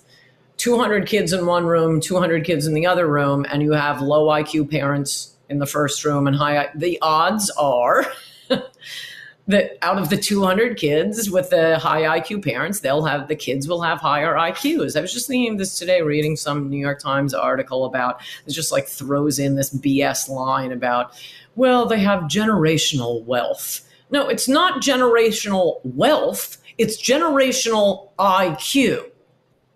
200 0.57 1.07
kids 1.07 1.33
in 1.33 1.47
one 1.47 1.65
room, 1.65 2.01
200 2.01 2.45
kids 2.45 2.67
in 2.67 2.75
the 2.75 2.85
other 2.85 3.07
room, 3.07 3.47
and 3.49 3.63
you 3.63 3.71
have 3.71 3.99
low 3.99 4.27
IQ 4.27 4.69
parents 4.69 5.33
in 5.49 5.59
the 5.59 5.65
first 5.65 6.03
room 6.03 6.27
and 6.27 6.35
high. 6.35 6.69
The 6.75 6.97
odds 7.01 7.49
are 7.51 8.05
that 9.47 9.77
out 9.81 9.97
of 9.97 10.09
the 10.09 10.17
200 10.17 10.77
kids 10.77 11.29
with 11.29 11.49
the 11.49 11.79
high 11.79 12.19
IQ 12.19 12.43
parents, 12.43 12.81
they'll 12.81 13.05
have 13.05 13.27
the 13.27 13.35
kids 13.35 13.67
will 13.67 13.81
have 13.81 13.99
higher 13.99 14.35
IQs. 14.35 14.97
I 14.97 15.01
was 15.01 15.13
just 15.13 15.27
thinking 15.27 15.53
of 15.53 15.57
this 15.57 15.77
today, 15.77 16.01
reading 16.01 16.35
some 16.35 16.69
New 16.69 16.77
York 16.77 16.99
Times 16.99 17.33
article 17.33 17.85
about 17.85 18.21
it 18.45 18.51
just 18.51 18.71
like 18.71 18.87
throws 18.87 19.39
in 19.39 19.55
this 19.55 19.73
BS 19.73 20.29
line 20.29 20.71
about, 20.71 21.13
well, 21.55 21.85
they 21.85 21.99
have 21.99 22.23
generational 22.23 23.23
wealth. 23.23 23.81
No, 24.09 24.27
it's 24.27 24.47
not 24.47 24.81
generational 24.81 25.79
wealth. 25.83 26.57
It's 26.77 27.01
generational 27.01 28.09
IQ. 28.19 29.11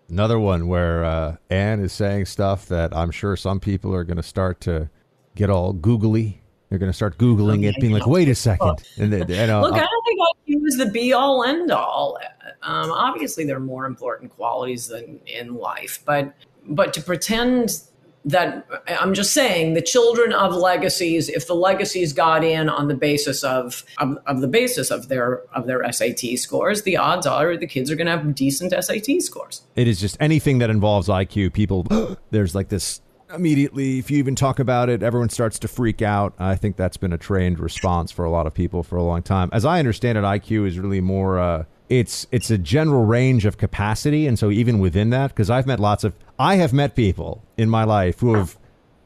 Another 0.08 0.38
one 0.38 0.68
where 0.68 1.04
uh, 1.04 1.36
Ann 1.48 1.80
is 1.80 1.92
saying 1.92 2.26
stuff 2.26 2.66
that 2.66 2.94
I'm 2.94 3.10
sure 3.10 3.36
some 3.36 3.60
people 3.60 3.94
are 3.94 4.04
going 4.04 4.18
to 4.18 4.22
start 4.22 4.60
to 4.62 4.90
get 5.34 5.50
all 5.50 5.72
googly. 5.72 6.40
They're 6.68 6.78
going 6.78 6.90
to 6.90 6.96
start 6.96 7.18
googling 7.18 7.68
it, 7.68 7.74
being 7.80 7.92
like, 7.92 8.06
"Wait 8.06 8.28
a 8.28 8.34
second. 8.34 8.82
And 8.98 9.12
they, 9.12 9.22
they, 9.22 9.46
Look, 9.46 9.74
I 9.74 9.78
don't 9.78 10.04
think 10.06 10.20
IQ 10.48 10.66
is 10.66 10.76
the 10.78 10.86
be 10.86 11.12
all 11.12 11.44
end 11.44 11.70
all. 11.70 12.18
Um, 12.62 12.90
obviously, 12.90 13.44
there 13.44 13.56
are 13.56 13.60
more 13.60 13.84
important 13.84 14.30
qualities 14.30 14.88
than 14.88 15.20
in 15.26 15.54
life, 15.54 16.02
but 16.06 16.32
but 16.64 16.94
to 16.94 17.02
pretend 17.02 17.82
that 18.24 18.66
I'm 18.86 19.14
just 19.14 19.32
saying 19.32 19.74
the 19.74 19.82
children 19.82 20.32
of 20.32 20.54
legacies, 20.54 21.28
if 21.28 21.46
the 21.46 21.54
legacies 21.54 22.12
got 22.12 22.44
in 22.44 22.68
on 22.68 22.88
the 22.88 22.94
basis 22.94 23.42
of, 23.42 23.84
of, 23.98 24.16
of 24.26 24.40
the 24.40 24.48
basis 24.48 24.90
of 24.90 25.08
their 25.08 25.42
of 25.54 25.66
their 25.66 25.90
SAT 25.92 26.38
scores, 26.38 26.82
the 26.82 26.96
odds 26.96 27.26
are 27.26 27.56
the 27.56 27.66
kids 27.66 27.90
are 27.90 27.96
going 27.96 28.06
to 28.06 28.12
have 28.12 28.34
decent 28.34 28.72
SAT 28.72 29.22
scores. 29.22 29.62
It 29.74 29.88
is 29.88 30.00
just 30.00 30.16
anything 30.20 30.58
that 30.58 30.70
involves 30.70 31.08
IQ. 31.08 31.52
People, 31.52 31.86
there's 32.30 32.54
like 32.54 32.68
this 32.68 33.00
immediately 33.34 33.98
if 33.98 34.10
you 34.10 34.18
even 34.18 34.34
talk 34.34 34.58
about 34.58 34.88
it 34.88 35.02
everyone 35.02 35.28
starts 35.28 35.58
to 35.60 35.68
freak 35.68 36.02
out. 36.02 36.34
I 36.38 36.56
think 36.56 36.76
that's 36.76 36.96
been 36.96 37.12
a 37.12 37.18
trained 37.18 37.58
response 37.58 38.10
for 38.10 38.24
a 38.24 38.30
lot 38.30 38.46
of 38.46 38.54
people 38.54 38.82
for 38.82 38.96
a 38.96 39.02
long 39.02 39.22
time. 39.22 39.50
As 39.52 39.64
i 39.64 39.78
understand 39.78 40.18
it 40.18 40.22
iq 40.22 40.66
is 40.66 40.78
really 40.78 41.00
more 41.00 41.38
uh, 41.38 41.64
it's 41.88 42.26
it's 42.30 42.50
a 42.50 42.58
general 42.58 43.04
range 43.04 43.44
of 43.44 43.58
capacity. 43.58 44.26
And 44.26 44.38
so 44.38 44.50
even 44.50 44.78
within 44.78 45.10
that 45.10 45.28
because 45.28 45.50
i've 45.50 45.66
met 45.66 45.80
lots 45.80 46.04
of 46.04 46.14
i 46.38 46.56
have 46.56 46.72
met 46.72 46.94
people 46.94 47.42
in 47.56 47.68
my 47.68 47.84
life 47.84 48.20
who 48.20 48.34
have 48.34 48.58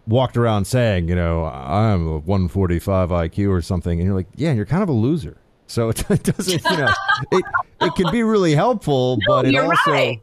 walked 0.07 0.37
around 0.37 0.67
saying 0.67 1.09
you 1.09 1.17
know 1.17 1.45
i'm 1.45 2.07
a 2.07 2.19
145 2.19 3.11
iq 3.11 3.51
or 3.51 3.63
something. 3.63 3.99
And 3.99 4.07
you're 4.07 4.17
like 4.17 4.29
yeah 4.37 4.53
you're 4.53 4.67
kind 4.67 4.83
of 4.83 4.89
a 4.89 4.93
loser. 4.93 5.39
So 5.69 5.89
it, 5.89 6.11
it 6.11 6.23
doesn't 6.23 6.65
you 6.65 6.77
know 6.77 6.93
it 7.33 7.45
it 7.81 7.95
can 7.95 8.11
be 8.11 8.23
really 8.23 8.55
helpful 8.55 9.19
no, 9.29 9.37
but 9.37 9.47
it 9.47 9.57
also 9.57 9.91
right. 9.91 10.21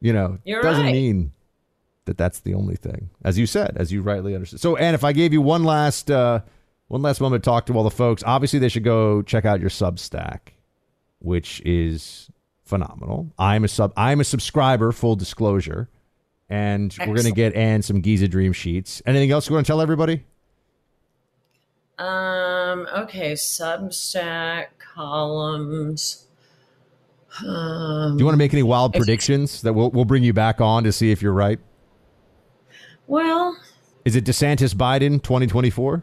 you 0.00 0.12
know 0.12 0.38
you're 0.44 0.62
doesn't 0.62 0.84
right. 0.84 0.92
mean 0.92 1.32
that 2.04 2.18
that's 2.18 2.40
the 2.40 2.54
only 2.54 2.76
thing, 2.76 3.10
as 3.24 3.38
you 3.38 3.46
said, 3.46 3.76
as 3.76 3.92
you 3.92 4.02
rightly 4.02 4.34
understood. 4.34 4.60
So, 4.60 4.76
and 4.76 4.94
if 4.94 5.04
I 5.04 5.12
gave 5.12 5.32
you 5.32 5.40
one 5.40 5.64
last 5.64 6.10
uh, 6.10 6.40
one 6.88 7.02
last 7.02 7.20
moment 7.20 7.44
to 7.44 7.48
talk 7.50 7.66
to 7.66 7.74
all 7.74 7.84
the 7.84 7.90
folks, 7.90 8.22
obviously 8.26 8.58
they 8.58 8.68
should 8.68 8.84
go 8.84 9.22
check 9.22 9.44
out 9.44 9.60
your 9.60 9.70
Substack, 9.70 10.38
which 11.20 11.60
is 11.64 12.28
phenomenal. 12.64 13.32
I'm 13.38 13.64
a 13.64 13.68
sub 13.68 13.92
I'm 13.96 14.20
a 14.20 14.24
subscriber, 14.24 14.92
full 14.92 15.16
disclosure, 15.16 15.88
and 16.48 16.86
Excellent. 16.90 17.10
we're 17.10 17.16
gonna 17.16 17.30
get 17.34 17.54
Ann 17.54 17.82
some 17.82 18.00
Giza 18.00 18.28
Dream 18.28 18.52
sheets. 18.52 19.00
Anything 19.06 19.30
else 19.30 19.48
you 19.48 19.54
want 19.54 19.66
to 19.66 19.70
tell 19.70 19.80
everybody? 19.80 20.24
Um. 21.98 22.86
Okay. 22.96 23.32
Substack 23.32 24.66
columns. 24.94 26.26
Um, 27.46 28.16
Do 28.16 28.22
you 28.22 28.26
want 28.26 28.34
to 28.34 28.38
make 28.38 28.52
any 28.52 28.62
wild 28.62 28.92
predictions 28.92 29.62
that 29.62 29.72
we'll 29.72 29.90
we'll 29.90 30.04
bring 30.04 30.22
you 30.22 30.32
back 30.32 30.60
on 30.60 30.84
to 30.84 30.92
see 30.92 31.10
if 31.12 31.22
you're 31.22 31.32
right? 31.32 31.58
Well, 33.12 33.58
is 34.06 34.16
it 34.16 34.24
DeSantis 34.24 34.74
Biden 34.74 35.22
2024? 35.22 36.02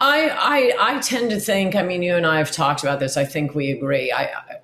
I, 0.00 0.28
I 0.28 0.96
I 0.96 0.98
tend 0.98 1.30
to 1.30 1.38
think. 1.38 1.76
I 1.76 1.84
mean, 1.84 2.02
you 2.02 2.16
and 2.16 2.26
I 2.26 2.38
have 2.38 2.50
talked 2.50 2.82
about 2.82 2.98
this. 2.98 3.16
I 3.16 3.24
think 3.24 3.54
we 3.54 3.70
agree. 3.70 4.10
I, 4.10 4.24
I 4.24 4.56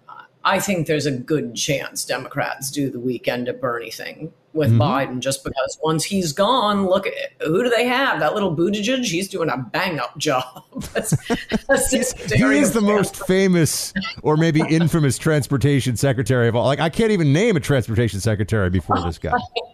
I 0.45 0.59
think 0.59 0.89
there's 0.89 1.07
a 1.07 1.13
good 1.13 1.55
chance 1.55 2.05
Democrats 2.05 2.69
do 2.73 2.91
the 2.91 2.99
weekend 2.99 3.49
at 3.49 3.61
Bernie 3.61 3.93
thing 3.93 4.33
with 4.53 4.71
mm-hmm. 4.71 4.83
Biden, 4.83 5.21
just 5.21 5.45
because 5.45 5.79
once 5.85 6.03
he's 6.03 6.33
gone, 6.33 6.89
look 6.89 7.07
at 7.07 7.15
who 7.47 7.63
do 7.63 7.71
they 7.71 7.87
have? 7.87 8.19
That 8.19 8.35
little 8.35 8.55
Buttigieg, 8.57 9.05
he's 9.05 9.29
doing 9.29 9.49
a 9.49 9.57
bang 9.57 10.01
up 10.01 10.19
job. 10.19 10.65
he 10.73 10.81
is 10.99 12.73
the 12.73 12.83
most 12.83 13.25
famous 13.25 13.95
or 14.25 14.37
maybe 14.37 14.63
infamous 14.69 15.17
transportation 15.17 15.97
secretary 15.97 16.49
of 16.49 16.57
all. 16.57 16.65
Like 16.65 16.81
I 16.81 16.89
can't 16.89 17.13
even 17.13 17.33
name 17.33 17.57
a 17.57 17.61
transportation 17.61 18.19
secretary 18.19 18.69
before 18.69 19.01
this 19.01 19.19
guy. 19.19 19.39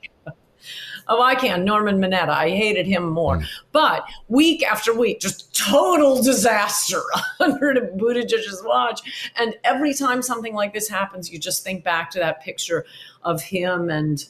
Oh, 1.08 1.22
I 1.22 1.34
can. 1.34 1.64
Norman 1.64 1.98
Mineta. 1.98 2.28
I 2.28 2.50
hated 2.50 2.86
him 2.86 3.08
more. 3.08 3.38
Mm. 3.38 3.46
But 3.72 4.04
week 4.28 4.62
after 4.62 4.96
week, 4.96 5.20
just 5.20 5.56
total 5.56 6.22
disaster 6.22 7.00
under 7.40 7.74
Buttigieg's 7.96 8.62
watch. 8.64 9.00
And 9.36 9.54
every 9.64 9.94
time 9.94 10.20
something 10.22 10.54
like 10.54 10.74
this 10.74 10.88
happens, 10.88 11.32
you 11.32 11.38
just 11.38 11.64
think 11.64 11.82
back 11.82 12.10
to 12.10 12.18
that 12.18 12.42
picture 12.42 12.84
of 13.22 13.42
him 13.42 13.90
and 13.90 14.24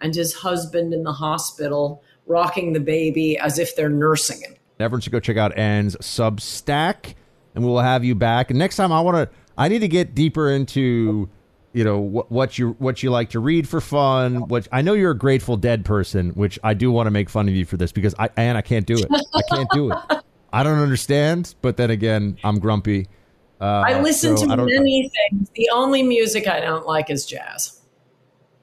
and 0.00 0.14
his 0.14 0.34
husband 0.34 0.92
in 0.92 1.04
the 1.04 1.12
hospital 1.12 2.02
rocking 2.26 2.72
the 2.72 2.80
baby 2.80 3.38
as 3.38 3.58
if 3.58 3.76
they're 3.76 3.88
nursing 3.88 4.40
him. 4.40 4.54
Everyone 4.80 5.00
should 5.00 5.12
go 5.12 5.20
check 5.20 5.36
out 5.36 5.56
Ann's 5.56 5.96
Substack, 5.96 7.14
and 7.54 7.64
we 7.64 7.70
will 7.70 7.80
have 7.80 8.04
you 8.04 8.14
back. 8.14 8.50
And 8.50 8.58
next 8.58 8.76
time, 8.76 8.90
I 8.92 9.00
want 9.00 9.16
to. 9.16 9.36
I 9.56 9.68
need 9.68 9.78
to 9.80 9.88
get 9.88 10.16
deeper 10.16 10.50
into 10.50 11.28
you 11.74 11.82
know 11.84 11.98
what, 11.98 12.30
what 12.30 12.56
you 12.56 12.76
what 12.78 13.02
you 13.02 13.10
like 13.10 13.30
to 13.30 13.40
read 13.40 13.68
for 13.68 13.80
fun. 13.80 14.48
What 14.48 14.68
I 14.72 14.80
know 14.80 14.94
you're 14.94 15.10
a 15.10 15.18
Grateful 15.18 15.56
Dead 15.56 15.84
person, 15.84 16.30
which 16.30 16.58
I 16.62 16.72
do 16.72 16.90
want 16.90 17.08
to 17.08 17.10
make 17.10 17.28
fun 17.28 17.48
of 17.48 17.54
you 17.54 17.64
for 17.64 17.76
this 17.76 17.92
because 17.92 18.14
I 18.18 18.30
and 18.36 18.56
I 18.56 18.62
can't 18.62 18.86
do 18.86 18.94
it. 18.94 19.08
I 19.10 19.42
can't 19.50 19.68
do 19.72 19.92
it. 19.92 19.98
I 20.52 20.62
don't 20.62 20.78
understand, 20.78 21.54
but 21.62 21.76
then 21.76 21.90
again, 21.90 22.38
I'm 22.44 22.60
grumpy. 22.60 23.08
Uh, 23.60 23.84
I 23.86 24.00
listen 24.00 24.36
so 24.36 24.46
to 24.46 24.52
I 24.52 24.56
many 24.56 25.10
things. 25.10 25.50
The 25.56 25.68
only 25.72 26.04
music 26.04 26.46
I 26.46 26.60
don't 26.60 26.86
like 26.86 27.10
is 27.10 27.26
jazz. 27.26 27.80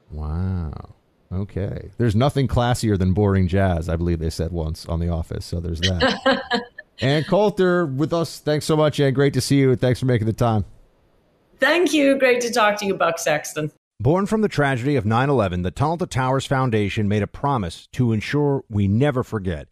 Wow. 0.09 0.95
Okay. 1.34 1.91
There's 1.97 2.16
nothing 2.16 2.47
classier 2.47 2.97
than 2.97 3.14
boring 3.14 3.47
jazz, 3.47 3.89
I 3.89 3.97
believe 3.97 4.20
they 4.20 4.30
said 4.30 4.51
once 4.51 4.86
on 4.86 4.99
The 4.99 5.09
Office. 5.09 5.45
So 5.45 5.59
there's 5.59 5.80
that. 5.82 6.64
and 7.01 7.26
Coulter 7.26 7.86
with 7.86 8.14
us. 8.14 8.39
Thanks 8.39 8.66
so 8.66 8.78
much, 8.78 8.99
and 8.99 9.14
great 9.14 9.34
to 9.34 9.41
see 9.41 9.57
you. 9.57 9.76
Thanks 9.76 9.99
for 9.99 10.05
making 10.05 10.28
the 10.28 10.34
time. 10.34 10.66
Thank 11.62 11.93
you. 11.93 12.18
Great 12.18 12.41
to 12.41 12.51
talk 12.51 12.80
to 12.80 12.88
you, 12.88 12.95
Buck 12.95 13.20
Sexton. 13.20 13.72
Born 13.99 14.26
from 14.26 14.41
the 14.41 14.49
tragedy 14.49 14.95
of 14.95 15.05
9 15.05 15.30
11, 15.30 15.62
the 15.62 15.70
Tunnel 15.70 15.99
to 15.99 16.07
Towers 16.07 16.47
Foundation 16.47 17.07
made 17.07 17.22
a 17.22 17.28
promise 17.28 17.88
to 17.91 18.12
ensure 18.12 18.64
we 18.68 18.88
never 18.88 19.24
forget. 19.24 19.68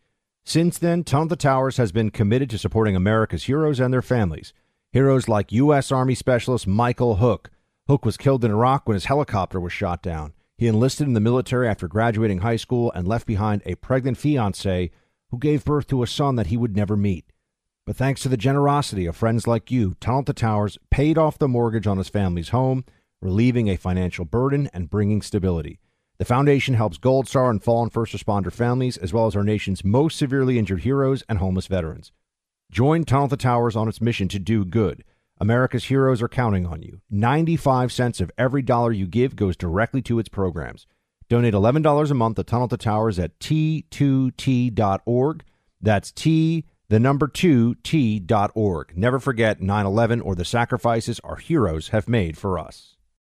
Since 0.46 0.78
then, 0.78 1.04
Tunnel 1.04 1.30
to 1.30 1.36
Towers 1.36 1.78
has 1.78 1.92
been 1.92 2.12
committed 2.12 2.48
to 2.52 2.60
supporting 2.60 2.96
America's 2.96 3.46
heroes 3.46 3.80
and 3.80 3.92
their 3.92 4.04
families. 4.04 4.54
Heroes 4.92 5.28
like 5.28 5.52
U.S. 5.52 5.92
Army 5.92 6.14
Specialist 6.14 6.68
Michael 6.68 7.16
Hook. 7.16 7.50
Hook 7.88 8.06
was 8.06 8.18
killed 8.18 8.46
in 8.46 8.52
Iraq 8.52 8.88
when 8.88 8.94
his 8.94 9.06
helicopter 9.06 9.60
was 9.60 9.74
shot 9.74 10.04
down. 10.04 10.34
He 10.60 10.68
enlisted 10.68 11.08
in 11.08 11.14
the 11.14 11.20
military 11.20 11.68
after 11.68 11.88
graduating 11.88 12.40
high 12.40 12.58
school 12.58 12.92
and 12.94 13.08
left 13.08 13.26
behind 13.26 13.64
a 13.66 13.74
pregnant 13.76 14.20
fiancee 14.20 14.92
who 15.32 15.40
gave 15.40 15.66
birth 15.66 15.88
to 15.88 16.04
a 16.04 16.08
son 16.08 16.36
that 16.36 16.48
he 16.48 16.58
would 16.58 16.76
never 16.76 16.96
meet. 16.96 17.26
But 17.90 17.98
thanks 17.98 18.22
to 18.22 18.30
the 18.30 18.38
generosity 18.38 19.08
of 19.08 19.16
friends 19.16 19.48
like 19.48 19.72
you, 19.72 19.96
Tunnel 20.00 20.24
to 20.26 20.34
Towers 20.34 20.78
paid 20.92 21.18
off 21.18 21.40
the 21.40 21.48
mortgage 21.48 21.88
on 21.88 21.98
his 21.98 22.08
family's 22.08 22.50
home, 22.50 22.86
relieving 23.20 23.68
a 23.68 23.78
financial 23.78 24.26
burden 24.26 24.70
and 24.72 24.92
bringing 24.92 25.24
stability. 25.24 25.80
The 26.20 26.26
foundation 26.26 26.76
helps 26.76 27.00
Gold 27.00 27.28
Star 27.28 27.50
and 27.50 27.64
fallen 27.64 27.90
first 27.90 28.14
responder 28.14 28.54
families, 28.54 28.96
as 28.96 29.12
well 29.12 29.26
as 29.26 29.36
our 29.36 29.44
nation's 29.44 29.84
most 29.84 30.20
severely 30.20 30.60
injured 30.60 30.82
heroes 30.82 31.24
and 31.28 31.40
homeless 31.40 31.66
veterans. 31.66 32.12
Join 32.70 33.06
Tunnel 33.06 33.30
to 33.30 33.38
Towers 33.38 33.76
on 33.76 33.88
its 33.88 34.02
mission 34.02 34.28
to 34.28 34.38
do 34.38 34.66
good. 34.66 35.04
America's 35.42 35.86
heroes 35.86 36.22
are 36.22 36.30
counting 36.30 36.68
on 36.68 36.84
you. 36.84 37.02
95 37.10 37.92
cents 37.92 38.22
of 38.22 38.30
every 38.38 38.62
dollar 38.62 38.92
you 38.92 39.08
give 39.08 39.36
goes 39.36 39.58
directly 39.58 40.04
to 40.04 40.20
its 40.20 40.30
programs. 40.30 40.86
Donate 41.28 41.56
$11 41.56 42.12
a 42.12 42.14
month 42.14 42.36
to 42.36 42.44
Tunnel 42.44 42.68
to 42.68 42.78
Towers 42.78 43.18
at 43.18 43.40
t2t.org. 43.40 45.44
That's 45.82 46.12
T, 46.12 46.66
the 46.90 47.00
number 47.00 47.28
2, 47.28 47.76
t.org. 47.76 48.98
Never 48.98 49.20
forget 49.20 49.62
9 49.62 49.86
11 49.86 50.22
or 50.22 50.36
the 50.36 50.46
sacrifices 50.46 51.20
our 51.24 51.38
heroes 51.38 51.90
have 51.90 52.10
made 52.10 52.38
for 52.38 52.60
us. 52.60 52.98